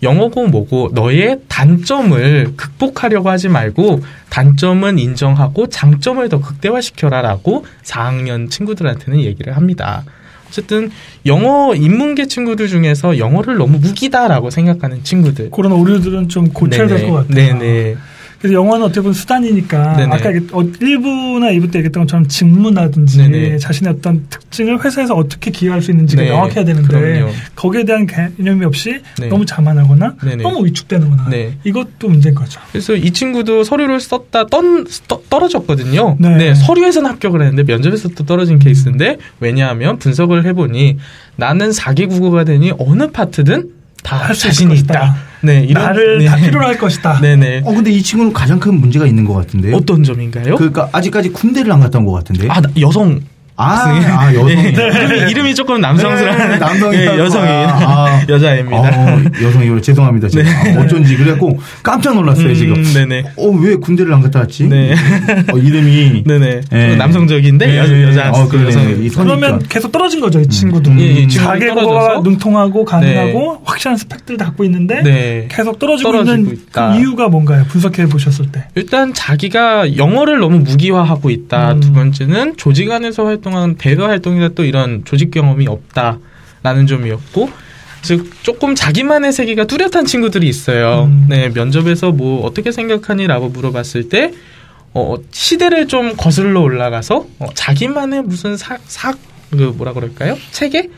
영어고 0.03 0.47
뭐고 0.47 0.91
너의 0.93 1.39
단점을 1.47 2.53
극복하려고 2.55 3.29
하지 3.29 3.49
말고 3.49 4.01
단점은 4.29 4.99
인정하고 4.99 5.67
장점을 5.69 6.27
더 6.29 6.39
극대화시켜라라고 6.39 7.65
4학년 7.83 8.49
친구들한테는 8.49 9.21
얘기를 9.21 9.55
합니다. 9.55 10.03
어쨌든 10.47 10.91
영어 11.25 11.75
인문계 11.75 12.27
친구들 12.27 12.67
중에서 12.67 13.17
영어를 13.17 13.57
너무 13.57 13.79
무기다라고 13.79 14.49
생각하는 14.49 15.03
친구들. 15.03 15.51
그런 15.51 15.73
오류들은 15.73 16.29
좀 16.29 16.49
고쳐야 16.49 16.87
될. 16.87 17.07
것 17.07 17.27
같아요. 17.27 17.57
네네. 17.57 17.97
그래서 18.39 18.53
영어는 18.53 18.85
어떻게 18.85 19.01
보면 19.01 19.13
수단이니까 19.13 19.97
네네. 19.97 20.15
아까 20.15 20.33
얘기- 20.35 20.45
어, 20.51 20.59
1부나 20.61 21.51
2부 21.57 21.71
때 21.71 21.79
얘기했던 21.79 22.03
것처럼 22.03 22.27
직무라든지 22.27 23.17
네네. 23.17 23.57
자신의 23.57 23.93
어떤 23.97 24.27
특징을 24.29 24.83
회사에서 24.83 25.15
어떻게 25.15 25.49
기여할 25.49 25.81
수 25.81 25.89
있는지가 25.91 26.21
네, 26.21 26.29
명확해야 26.29 26.63
되는데 26.63 26.87
그럼요. 26.87 27.31
거기에 27.55 27.83
대한 27.83 28.05
개념이 28.05 28.63
없이 28.65 29.01
네. 29.19 29.27
너무 29.27 29.45
자만하거나 29.45 30.15
네네. 30.23 30.43
너무 30.43 30.65
위축되는거나 30.65 31.29
네. 31.29 31.53
이것도 31.63 32.09
문제인 32.09 32.35
거죠. 32.35 32.59
그래서 32.71 32.93
이 32.95 33.09
친구도 33.11 33.63
서류를 33.63 33.99
썼다 33.99 34.45
떤, 34.47 34.85
떠- 35.07 35.21
떨어졌거든요. 35.29 36.17
네. 36.19 36.37
네. 36.37 36.53
서류에서는 36.53 37.09
합격을 37.09 37.41
했는데 37.41 37.63
면접에서 37.71 38.09
또 38.09 38.23
떨어진 38.25 38.59
케이스인데 38.59 39.17
왜냐하면 39.39 39.97
분석을 39.97 40.45
해보니 40.45 40.97
나는 41.37 41.71
4개 41.71 42.07
국어가 42.07 42.43
되니 42.43 42.71
어느 42.77 43.09
파트든 43.09 43.71
다 44.03 44.31
자신이. 44.31 44.75
있다. 44.79 45.15
네, 45.41 45.63
이런 45.67 45.83
나를 45.83 46.19
네. 46.19 46.25
다 46.25 46.35
필요로 46.35 46.65
할 46.65 46.77
것이다. 46.77 47.19
네네. 47.21 47.61
어 47.63 47.73
근데 47.73 47.91
이 47.91 48.01
친구는 48.01 48.33
가장 48.33 48.59
큰 48.59 48.75
문제가 48.79 49.05
있는 49.05 49.23
것 49.25 49.33
같은데요. 49.33 49.75
어떤 49.75 50.03
점인가요? 50.03 50.55
그러니까 50.55 50.89
아직까지 50.91 51.29
군대를 51.29 51.71
안온것 51.71 52.13
같은데. 52.13 52.47
아 52.49 52.61
나- 52.61 52.69
여성. 52.79 53.19
아, 53.59 53.89
아, 53.89 54.33
여성. 54.35 54.47
네. 54.47 54.69
이름이, 54.69 55.31
이름이 55.31 55.55
조금 55.55 55.81
남성스러운 55.81 56.37
네, 56.37 56.57
남성이 56.57 56.97
예, 56.97 57.05
여성인 57.07 57.49
아, 57.49 58.21
여자입니다. 58.29 58.77
어, 58.77 59.21
여성이 59.41 59.81
죄송합니다. 59.81 60.29
제가 60.29 60.63
네. 60.63 60.77
아, 60.77 60.81
어쩐지 60.81 61.17
그래갖고 61.17 61.59
깜짝 61.81 62.13
놀랐어요 62.13 62.49
음, 62.49 62.53
지금. 62.53 62.83
네네. 62.83 63.23
어왜 63.35 63.77
군대를 63.77 64.13
안 64.13 64.21
갔다 64.21 64.41
왔지? 64.41 64.67
네. 64.67 64.93
어, 65.51 65.57
이름이 65.57 66.23
네네. 66.25 66.61
예. 66.71 66.87
좀 66.89 66.97
남성적인데 66.99 67.65
네. 67.65 67.77
여, 67.77 68.03
여자 68.09 68.29
어. 68.31 68.47
그러면 68.47 69.59
계속 69.67 69.91
떨어진 69.91 70.19
거죠, 70.19 70.39
이 70.39 70.47
친구도. 70.47 70.91
음. 70.91 70.99
예, 70.99 71.05
이 71.05 71.27
친구도 71.27 71.51
자기 71.51 71.65
떨어져서. 71.65 71.87
국어가 71.87 72.19
능통하고 72.21 72.85
가능하고 72.85 73.61
확실한 73.65 73.97
스펙들을 73.97 74.37
갖고 74.37 74.65
있는데 74.65 75.01
네. 75.01 75.47
계속 75.49 75.79
떨어지고, 75.79 76.11
떨어지고 76.11 76.37
있는 76.37 76.53
있다. 76.53 76.93
그 76.93 76.99
이유가 76.99 77.27
뭔가요? 77.27 77.65
분석해 77.69 78.05
보셨을 78.05 78.51
때. 78.51 78.65
일단 78.75 79.15
자기가 79.15 79.97
영어를 79.97 80.39
너무 80.39 80.59
무기화하고 80.59 81.31
있다. 81.31 81.73
음. 81.73 81.79
두 81.79 81.91
번째는 81.93 82.57
조직 82.57 82.91
안에서 82.91 83.25
활동 83.25 83.46
한 83.55 83.75
대외 83.75 84.03
활동이나 84.03 84.49
또 84.49 84.63
이런 84.63 85.03
조직 85.05 85.31
경험이 85.31 85.67
없다라는 85.67 86.87
점이었고 86.87 87.49
즉 88.01 88.31
조금 88.43 88.75
자기만의 88.75 89.33
세계가 89.33 89.65
뚜렷한 89.65 90.05
친구들이 90.05 90.47
있어요. 90.47 91.05
음. 91.05 91.25
네 91.29 91.49
면접에서 91.49 92.11
뭐 92.11 92.45
어떻게 92.45 92.71
생각하니라고 92.71 93.49
물어봤을 93.49 94.09
때 94.09 94.33
어, 94.93 95.15
시대를 95.31 95.87
좀 95.87 96.15
거슬러 96.15 96.61
올라가서 96.61 97.25
어, 97.39 97.47
자기만의 97.53 98.23
무슨 98.23 98.57
사사그 98.57 99.73
뭐라 99.77 99.93
그럴까요? 99.93 100.37
체계 100.51 100.89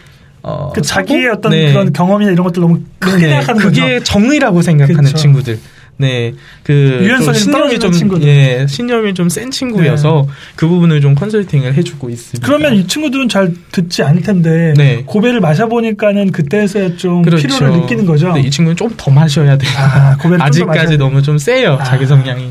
어, 0.41 0.71
그 0.73 0.81
자기의? 0.81 1.27
어떤 1.27 1.51
네. 1.51 1.71
그런 1.71 1.91
경험이나 1.91 2.31
이런 2.31 2.43
것들 2.45 2.61
너무 2.61 2.79
크게 2.99 3.17
네네. 3.17 3.29
생각하는 3.29 3.61
그게 3.61 3.81
거죠. 3.81 4.03
정의라고 4.03 4.61
생각하는 4.61 5.03
그쵸. 5.03 5.17
친구들. 5.17 5.59
네, 6.01 6.31
그 6.63 6.99
유연성이 7.01 7.25
좀 7.25 7.51
신념이 7.51 7.79
좀 7.79 7.91
친구들. 7.91 8.25
예, 8.27 8.65
신념이 8.69 9.13
좀 9.13 9.27
센 9.27 9.51
친구여서 9.51 10.27
그 10.55 10.65
부분을 10.65 11.01
좀 11.01 11.13
컨설팅을 11.13 11.73
해주고 11.73 12.09
있습니다. 12.09 12.47
그러면 12.47 12.73
이 12.75 12.87
친구들은 12.87 13.27
잘 13.27 13.53
듣지 13.73 14.01
않을 14.03 14.21
텐데 14.21 14.73
네. 14.77 15.03
고배를 15.05 15.41
마셔 15.41 15.67
보니까는 15.67 16.31
그때서야 16.31 16.95
좀 16.95 17.21
그렇죠. 17.23 17.47
필요를 17.49 17.81
느끼는 17.81 18.05
거죠. 18.05 18.33
이 18.37 18.49
친구는 18.49 18.77
좀 18.77 18.89
더 18.95 19.11
마셔야 19.11 19.57
돼요. 19.57 19.71
아, 19.77 20.15
아직까지 20.39 20.91
돼. 20.91 20.97
너무 20.97 21.21
좀 21.21 21.37
세요 21.37 21.77
아. 21.79 21.83
자기 21.83 22.05
성향이. 22.05 22.49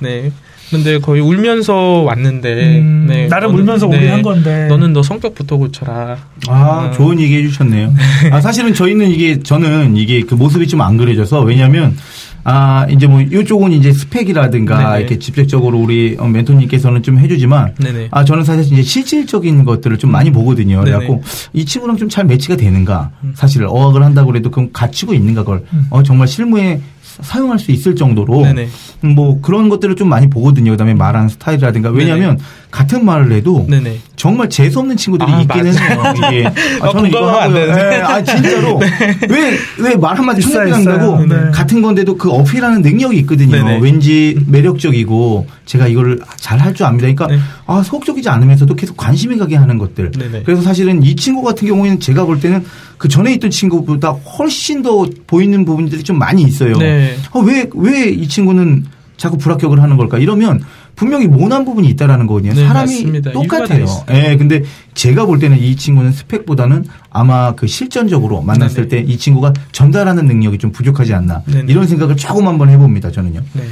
네. 0.00 0.32
근데 0.70 0.98
거의 0.98 1.20
울면서 1.20 2.02
왔는데 2.02 2.78
음, 2.78 3.06
네, 3.08 3.26
나름 3.26 3.50
너는- 3.50 3.54
울면서 3.58 3.88
네, 3.88 3.96
오긴 3.96 4.10
한 4.12 4.22
건데. 4.22 4.66
너는 4.68 4.92
너 4.92 5.02
성격부터 5.02 5.56
고쳐라. 5.56 6.16
아, 6.48 6.86
음. 6.86 6.92
좋은 6.96 7.18
얘기 7.18 7.38
해주셨네요. 7.38 7.92
아, 8.30 8.40
사실은 8.40 8.72
저희는 8.72 9.10
이게, 9.10 9.42
저는 9.42 9.96
이게 9.96 10.20
그 10.22 10.36
모습이 10.36 10.68
좀 10.68 10.80
안 10.80 10.96
그려져서, 10.96 11.40
왜냐면, 11.40 11.96
아, 12.44 12.86
이제 12.90 13.06
뭐, 13.06 13.20
이쪽은 13.20 13.72
이제 13.72 13.92
스펙이라든가, 13.92 14.78
네네. 14.78 15.00
이렇게 15.00 15.18
직접적으로 15.18 15.78
우리 15.78 16.16
어, 16.18 16.26
멘토님께서는 16.26 17.02
좀 17.02 17.18
해주지만, 17.18 17.74
네네. 17.76 18.08
아, 18.10 18.24
저는 18.24 18.44
사실 18.44 18.72
이제 18.72 18.82
실질적인 18.82 19.64
것들을 19.64 19.98
좀 19.98 20.10
많이 20.10 20.30
보거든요. 20.32 20.82
네네. 20.84 20.96
그래갖고, 20.98 21.22
이 21.52 21.64
친구랑 21.64 21.96
좀 21.96 22.08
잘 22.10 22.24
매치가 22.24 22.56
되는가, 22.56 23.10
음. 23.22 23.32
사실 23.36 23.64
어학을 23.64 24.02
한다고 24.02 24.34
해도 24.34 24.50
그럼 24.50 24.70
갖추고 24.72 25.14
있는가, 25.14 25.42
그걸, 25.44 25.64
음. 25.72 25.86
어, 25.90 26.02
정말 26.02 26.26
실무에 26.26 26.80
사용할 27.22 27.58
수 27.58 27.70
있을 27.72 27.94
정도로, 27.96 28.42
네네. 28.42 28.68
음, 29.04 29.08
뭐, 29.14 29.40
그런 29.40 29.68
것들을 29.68 29.96
좀 29.96 30.08
많이 30.08 30.28
보거든요. 30.28 30.70
그 30.72 30.76
다음에 30.76 30.94
말하는 30.94 31.28
스타일이라든가, 31.28 31.90
왜냐면, 31.90 32.38
같은 32.70 33.04
말을 33.04 33.32
해도, 33.32 33.66
네네. 33.68 33.98
정말 34.16 34.48
재수 34.48 34.78
없는 34.80 34.96
친구들이 34.96 35.30
아, 35.32 35.40
있기는 35.40 35.76
해요. 35.76 36.02
이게. 36.16 36.46
아, 36.80 36.86
어, 36.88 36.92
저는 36.92 37.10
이거 37.10 37.30
하고요. 37.40 37.54
되는데. 37.66 37.96
예, 37.96 38.00
아, 38.02 38.22
진짜로. 38.22 38.78
왜, 39.28 39.56
왜 39.78 39.96
말 39.96 40.16
한마디 40.16 40.40
청량한다고 40.42 41.22
있어요. 41.24 41.26
네. 41.26 41.50
같은 41.52 41.82
건데도 41.82 42.16
그 42.16 42.30
어필하는 42.30 42.82
능력이 42.82 43.16
있거든요. 43.20 43.56
네네. 43.56 43.78
왠지 43.82 44.38
매력적이고 44.46 45.46
제가 45.66 45.88
이거를 45.88 46.20
잘할 46.36 46.74
줄 46.74 46.86
압니다. 46.86 47.02
그러니까 47.06 47.26
네. 47.26 47.38
아, 47.66 47.82
소극적이지 47.82 48.28
않으면서도 48.28 48.74
계속 48.74 48.96
관심이 48.96 49.36
가게 49.36 49.56
하는 49.56 49.78
것들. 49.78 50.10
네네. 50.12 50.42
그래서 50.44 50.62
사실은 50.62 51.02
이 51.02 51.16
친구 51.16 51.42
같은 51.42 51.66
경우에는 51.68 52.00
제가 52.00 52.24
볼 52.24 52.40
때는 52.40 52.64
그 52.98 53.08
전에 53.08 53.32
있던 53.34 53.50
친구보다 53.50 54.10
훨씬 54.10 54.82
더 54.82 55.06
보이는 55.26 55.64
부분들이 55.64 56.02
좀 56.02 56.18
많이 56.18 56.42
있어요. 56.42 56.76
네. 56.76 57.09
어, 57.32 57.40
왜, 57.40 57.68
왜 57.74 58.10
이 58.10 58.28
친구는 58.28 58.86
자꾸 59.16 59.36
불합격을 59.36 59.82
하는 59.82 59.96
걸까? 59.98 60.18
이러면 60.18 60.62
분명히 60.96 61.26
모난 61.26 61.64
부분이 61.66 61.86
있다라는 61.90 62.26
거거든요. 62.26 62.54
네, 62.54 62.66
사람이 62.66 62.90
맞습니다. 62.92 63.32
똑같아요. 63.32 63.84
예, 64.12 64.36
근데 64.36 64.62
제가 64.94 65.26
볼 65.26 65.38
때는 65.38 65.58
이 65.58 65.76
친구는 65.76 66.12
스펙보다는 66.12 66.84
아마 67.10 67.54
그 67.54 67.66
실전적으로 67.66 68.40
만났을 68.42 68.88
때. 68.88 68.98
이 69.00 69.16
친구가 69.18 69.52
전달하는 69.72 70.26
능력이 70.26 70.56
좀 70.58 70.72
부족하지 70.72 71.12
않나. 71.14 71.42
네네. 71.46 71.70
이런 71.70 71.86
생각을 71.86 72.16
조금 72.16 72.46
한번 72.48 72.70
해봅니다, 72.70 73.10
저는요. 73.10 73.40
네. 73.52 73.62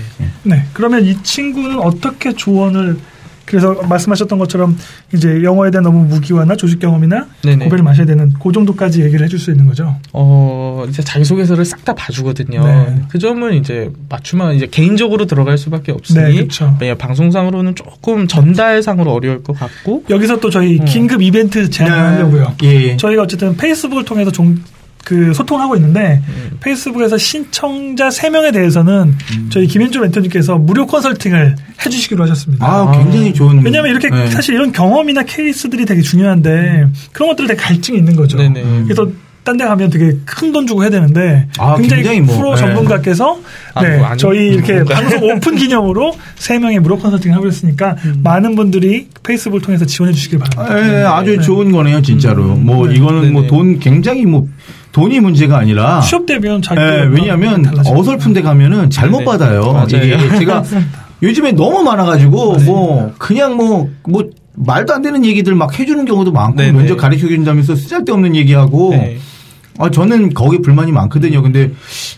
네. 0.45 0.65
그러면 0.75 1.05
이 1.05 1.17
친구는 1.23 1.81
어떻게 1.81 2.33
조언을 2.35 2.99
그래서 3.49 3.75
말씀하셨던 3.89 4.39
것처럼 4.39 4.77
이제 5.15 5.43
영어에 5.43 5.71
대한 5.71 5.85
너무 5.85 6.05
무기화나 6.05 6.55
조직 6.55 6.79
경험이나 6.81 7.27
네네. 7.43 7.65
고배를 7.65 7.83
마셔야 7.83 8.07
되는 8.07 8.33
그 8.43 8.53
정도까지 8.53 9.03
얘기를 9.03 9.25
해줄 9.25 9.39
수 9.39 9.51
있는 9.51 9.67
거죠. 9.67 9.97
어, 10.13 10.85
이제 10.89 11.03
자기소개서를 11.03 11.65
싹 11.65 11.79
다 11.89 11.95
봐주거든요. 11.95 12.63
네. 12.67 13.03
그 13.09 13.19
점은 13.19 13.55
이제 13.55 13.91
맞추면 14.11 14.57
이제 14.57 14.67
개인적으로 14.71 15.25
들어갈 15.25 15.57
수밖에 15.57 15.91
없으니. 15.93 16.47
네. 16.49 16.49
네, 16.81 16.95
방송상으로는 16.99 17.75
조금 17.77 18.29
전달상으로 18.29 19.11
어려울 19.11 19.43
것 19.43 19.59
같고. 19.59 20.05
여기서 20.11 20.41
또 20.41 20.51
저희 20.51 20.79
음. 20.79 20.85
긴급 20.85 21.23
이벤트 21.23 21.71
제안하려고요. 21.71 22.57
예, 22.65 22.69
예. 22.69 22.97
저희가 22.99 23.23
어쨌든 23.23 23.57
페이스북을 23.57 24.05
통해서 24.05 24.31
종, 24.31 24.57
그 25.05 25.33
소통을 25.33 25.63
하고 25.63 25.75
있는데 25.77 26.23
음. 26.29 26.59
페이스북에서 26.61 27.17
신청자 27.17 28.09
3명에 28.09 28.53
대해서는 28.53 29.15
음. 29.37 29.49
저희 29.51 29.67
김현주 29.67 30.01
멘토님께서 30.01 30.59
무료 30.59 30.87
컨설팅을 30.87 31.57
해주시기로 31.85 32.23
하셨습니다. 32.25 32.67
아, 32.67 32.93
굉장히 32.93 33.33
좋은. 33.33 33.65
왜냐하면 33.65 33.91
이렇게 33.93 34.11
네. 34.11 34.29
사실 34.31 34.55
이런 34.55 34.73
경험이나 34.73 35.23
케이스들이 35.23 35.87
되게 35.87 36.03
중요한데 36.03 36.87
그런 37.13 37.31
것들을 37.31 37.49
되게 37.49 37.61
갈증이 37.61 37.97
있는 37.99 38.17
거죠. 38.17 38.37
네네. 38.37 38.85
그래서 38.85 39.09
딴데 39.45 39.65
가면 39.65 39.89
되게 39.89 40.15
큰 40.27 40.53
돈 40.53 40.67
주고 40.67 40.83
해야 40.83 40.91
되는데 40.91 41.47
아, 41.59 41.77
굉장히, 41.77 42.03
굉장히 42.03 42.21
뭐, 42.21 42.37
프로 42.37 42.55
네. 42.55 42.61
전문가께서 42.61 43.41
아, 43.75 43.83
네, 43.83 43.97
뭐 43.97 44.17
저희 44.17 44.49
이렇게 44.49 44.75
뭔가. 44.75 44.95
방송 44.95 45.23
오픈 45.31 45.57
기념으로 45.57 46.15
세 46.37 46.59
명의 46.59 46.79
무료 46.81 46.99
컨설팅 46.99 47.33
하고 47.35 47.47
있으니까 47.47 47.97
음. 48.05 48.21
많은 48.23 48.55
분들이 48.57 49.09
페이스북을 49.23 49.63
통해서 49.63 49.87
지원해 49.87 50.13
주시길 50.13 50.39
바랍니다. 50.39 51.01
예, 51.01 51.05
아주 51.05 51.41
좋은 51.41 51.71
거네요, 51.73 52.03
진짜로. 52.03 52.45
뭐 52.57 52.87
네. 52.89 52.97
이거는 52.97 53.33
뭐. 53.33 53.47
돈 53.47 53.79
굉장히 53.79 54.27
뭐 54.27 54.47
돈이 54.99 55.21
문제가 55.21 55.59
아니라 55.59 56.01
취업 56.01 56.27
되면 56.27 56.61
자기 56.61 56.81
예, 56.81 57.09
왜냐하면 57.09 57.65
어설픈 57.87 58.33
데 58.33 58.43
가면은 58.43 58.91
잘못 58.91 59.19
네네. 59.19 59.25
받아요. 59.25 59.73
맞아요. 59.73 59.87
이게 59.87 60.19
제가 60.41 60.65
요즘에 61.23 61.53
너무 61.53 61.83
많아가지고 61.85 62.57
뭐 62.65 63.13
그냥 63.19 63.57
뭐뭐 63.57 64.31
말도 64.55 64.93
안 64.93 65.03
되는 65.03 65.25
얘기들 65.25 65.55
막 65.55 65.79
해주는 65.79 66.05
경우도 66.05 66.33
많고 66.33 66.57
네네. 66.57 66.73
면접 66.73 66.97
가르쳐 66.97 67.29
준다면서 67.29 67.77
쓰잘데없는 67.77 68.35
얘기하고 68.35 68.91
네. 68.91 69.19
아 69.79 69.91
저는 69.91 70.35
거기 70.35 70.61
불만이 70.61 70.91
많거든요. 70.93 71.41
근데 71.43 71.71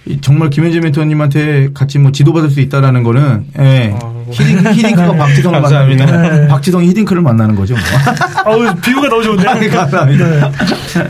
이 0.06 0.18
정말 0.20 0.50
김현재 0.50 0.80
멘토님한테 0.80 1.68
같이 1.74 1.98
뭐 1.98 2.10
지도받을 2.12 2.50
수 2.50 2.60
있다라는 2.60 3.02
거는 3.02 3.44
예. 3.58 3.62
아이고. 3.92 4.20
히딩, 4.32 4.72
히딩크가 4.72 5.12
박지성을. 5.14 5.60
만나면 5.60 5.96
네. 5.96 6.48
박지성이 6.48 6.88
히딩크를 6.88 7.20
만나는 7.22 7.54
거죠. 7.56 7.74
뭐. 7.74 7.82
어우, 8.54 8.74
비유가 8.76 9.08
너무 9.08 9.22
좋은데. 9.24 9.48
아니, 9.48 9.68
감사합니다. 9.68 10.26
네. 10.28 10.50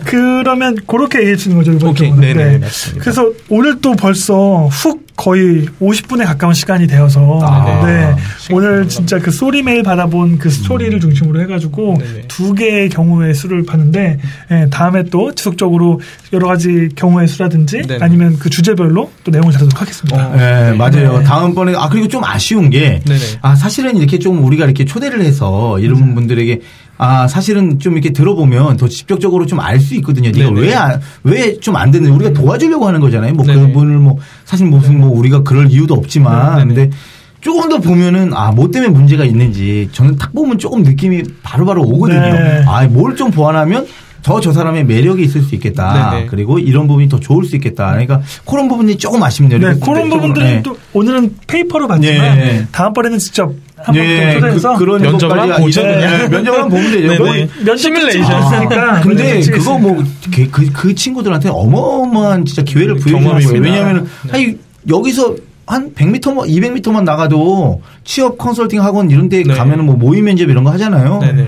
그러면 0.05 0.77
그렇게 0.87 1.19
얘기해 1.21 1.37
주는 1.37 1.57
거죠, 1.57 1.73
이번 1.73 1.91
오케이. 1.91 2.09
경우는. 2.09 2.35
네네, 2.35 2.59
맞습니다. 2.59 3.03
그래서 3.03 3.31
오늘 3.51 3.81
또 3.81 3.93
벌써 3.95 4.67
훅 4.69 5.07
거의 5.21 5.67
50분에 5.83 6.25
가까운 6.25 6.55
시간이 6.55 6.87
되어서 6.87 7.41
아, 7.43 7.85
네. 7.85 8.17
시간 8.39 8.57
오늘 8.57 8.71
금방 8.71 8.89
진짜 8.89 9.19
그 9.19 9.31
소리 9.31 9.63
메일 9.63 9.83
받아본 9.83 10.39
그 10.39 10.49
스토리를 10.49 10.99
중심으로 10.99 11.43
해가지고 11.43 11.99
네네. 11.99 12.23
두 12.27 12.55
개의 12.55 12.89
경우의 12.89 13.35
수를 13.35 13.67
봤는데 13.67 14.19
예, 14.51 14.67
다음에 14.71 15.03
또 15.05 15.35
지속적으로 15.35 16.01
여러 16.33 16.49
가지 16.49 16.89
경우의 16.97 17.29
수라든지 17.29 17.83
네네. 17.83 17.99
아니면 18.03 18.39
그 18.39 18.49
주제별로 18.49 19.11
또 19.23 19.31
내용을 19.31 19.53
다루도록 19.53 19.83
하겠습니다. 19.83 20.29
어. 20.29 20.37
네, 20.37 20.73
맞아요. 20.73 21.19
네. 21.19 21.25
다음번에, 21.25 21.75
아, 21.77 21.91
그리고 21.91 22.09
좀 22.09 22.25
아쉬운 22.25 22.71
게. 22.71 23.03
아, 23.43 23.55
사실은 23.55 23.99
이렇게 23.99 24.19
좀 24.19 24.43
우리가 24.43 24.65
이렇게 24.65 24.87
초대를 24.87 25.21
해서 25.21 25.79
이런 25.81 26.15
분들에게, 26.15 26.61
아, 27.03 27.27
사실은 27.29 27.79
좀 27.79 27.95
이렇게 27.95 28.11
들어보면 28.13 28.77
더 28.77 28.87
직접적으로 28.87 29.47
좀 29.47 29.59
알 29.59 29.81
수 29.81 29.95
있거든요. 29.97 30.31
네가 30.31 30.51
네네. 30.51 30.61
왜, 30.61 30.75
안- 30.75 31.01
왜좀안 31.25 31.91
듣는, 31.91 32.11
우리가 32.13 32.33
도와주려고 32.35 32.87
하는 32.87 33.01
거잖아요. 33.01 33.33
뭐 33.33 33.47
네네. 33.47 33.69
그분을 33.69 33.97
뭐, 33.99 34.19
사실 34.45 34.67
무슨 34.67 35.01
뭐 35.01 35.09
우리가 35.19 35.43
그럴 35.43 35.71
이유도 35.71 35.95
없지만, 35.95 36.59
네네. 36.69 36.75
근데 36.75 36.97
조금 37.41 37.71
더 37.71 37.79
보면은, 37.79 38.35
아, 38.35 38.53
뭐 38.53 38.71
때문에 38.71 38.93
문제가 38.93 39.25
있는지, 39.25 39.89
저는 39.93 40.17
딱 40.17 40.35
보면 40.35 40.59
조금 40.59 40.83
느낌이 40.83 41.23
바로 41.43 41.65
바로 41.65 41.83
오거든요. 41.85 42.21
네. 42.21 42.65
아, 42.67 42.87
뭘 42.87 43.17
좀 43.17 43.31
보완하면, 43.31 43.87
더 44.23 44.39
저 44.39 44.53
사람의 44.53 44.85
매력이 44.85 45.23
있을 45.23 45.41
수 45.41 45.55
있겠다. 45.55 46.11
네네. 46.11 46.27
그리고 46.27 46.59
이런 46.59 46.87
부분이 46.87 47.09
더 47.09 47.19
좋을 47.19 47.47
수 47.47 47.57
있겠다. 47.57 47.93
그러니까 47.93 48.21
그런 48.45 48.69
부분이 48.69 48.99
조금 48.99 49.23
아쉽네요. 49.23 49.59
네, 49.59 49.75
그런 49.83 50.11
부분들은 50.11 50.47
네. 50.47 50.63
또 50.63 50.77
오늘은 50.93 51.37
페이퍼로 51.47 51.89
봤지만 51.89 52.39
네. 52.39 52.67
다음번에는 52.71 53.19
직접 53.19 53.51
예, 53.95 54.33
초대해서 54.35 54.75
그, 54.77 54.85
런 54.85 55.03
면접을 55.03 55.29
것까지 55.37 55.51
한번 55.51 55.61
보죠, 55.63 55.81
예, 55.81 55.85
그냥. 55.95 56.13
예, 56.25 56.29
면접을 56.29 56.63
한번 56.63 56.69
보면 56.71 56.93
되죠. 56.93 57.09
네네. 57.09 57.19
뭐, 57.19 57.29
면접 57.57 57.77
시뮬레이션. 57.77 58.33
아, 58.33 58.39
있으니까 58.55 59.01
근데 59.01 59.33
면접 59.35 59.53
그거 59.53 59.79
뭐그그 59.79 60.95
친구들한테 60.95 61.49
어마어마한 61.51 62.45
진짜 62.45 62.63
기회를 62.63 62.95
음, 62.95 62.99
부여주는 62.99 63.33
거예요. 63.33 63.49
왜냐하면 63.63 64.09
네. 64.27 64.33
아니 64.33 64.57
여기서 64.89 65.37
한 65.67 65.95
100m만 65.95 66.49
200m만 66.49 67.05
나가도 67.05 67.83
취업 68.05 68.39
컨설팅 68.39 68.83
학원 68.83 69.11
이런 69.11 69.29
데 69.29 69.43
네. 69.43 69.55
가면은 69.55 69.85
뭐 69.87 69.95
모의 69.97 70.21
면접 70.23 70.49
이런 70.51 70.65
거 70.65 70.71
하잖아요. 70.73 71.21
네네. 71.21 71.47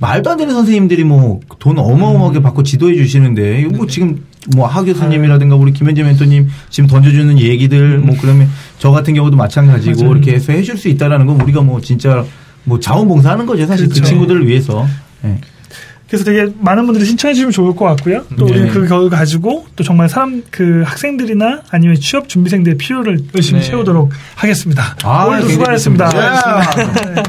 말도 0.00 0.30
안 0.30 0.36
되는 0.36 0.52
선생님들이 0.54 1.04
뭐 1.04 1.40
돈 1.58 1.78
어마어마하게 1.78 2.42
받고 2.42 2.62
지도해 2.62 2.94
주시는데 2.94 3.60
이거 3.60 3.76
뭐. 3.76 3.86
지금 3.86 4.18
뭐 4.54 4.66
하 4.66 4.82
교수님이라든가 4.82 5.56
우리 5.56 5.72
김현재 5.72 6.02
멘토님 6.02 6.48
지금 6.68 6.86
던져주는 6.88 7.38
얘기들 7.38 7.98
뭐 8.00 8.14
그러면 8.20 8.48
저 8.84 8.90
같은 8.90 9.14
경우도 9.14 9.34
마찬가지고 9.38 10.02
맞아요. 10.02 10.12
이렇게 10.12 10.34
해서 10.34 10.52
해줄 10.52 10.76
수 10.76 10.88
있다라는 10.88 11.24
건 11.24 11.40
우리가 11.40 11.62
뭐 11.62 11.80
진짜 11.80 12.22
뭐 12.64 12.78
자원봉사하는 12.78 13.46
거죠 13.46 13.64
사실 13.64 13.88
그 13.88 13.94
그렇죠. 13.94 14.10
친구들을 14.10 14.46
위해서. 14.46 14.86
예. 15.24 15.38
그래서 16.06 16.22
되게 16.22 16.52
많은 16.60 16.84
분들이 16.84 17.06
신청해 17.06 17.32
주시면 17.32 17.52
좋을 17.52 17.74
것 17.74 17.86
같고요. 17.86 18.26
또 18.36 18.44
네. 18.44 18.52
우리는 18.52 18.68
그 18.68 18.86
결과 18.86 19.16
가지고 19.16 19.64
또 19.74 19.82
정말 19.82 20.10
사람 20.10 20.42
그 20.50 20.82
학생들이나 20.84 21.62
아니면 21.70 21.96
취업 21.96 22.28
준비생들의 22.28 22.76
필요를 22.76 23.20
열심히 23.34 23.60
네. 23.60 23.66
채우도록 23.68 24.12
하겠습니다. 24.34 24.96
아, 25.02 25.24
오늘도 25.28 25.46
굉장히 25.46 25.78
수고하셨습니다. 25.78 26.08
네. 27.14 27.22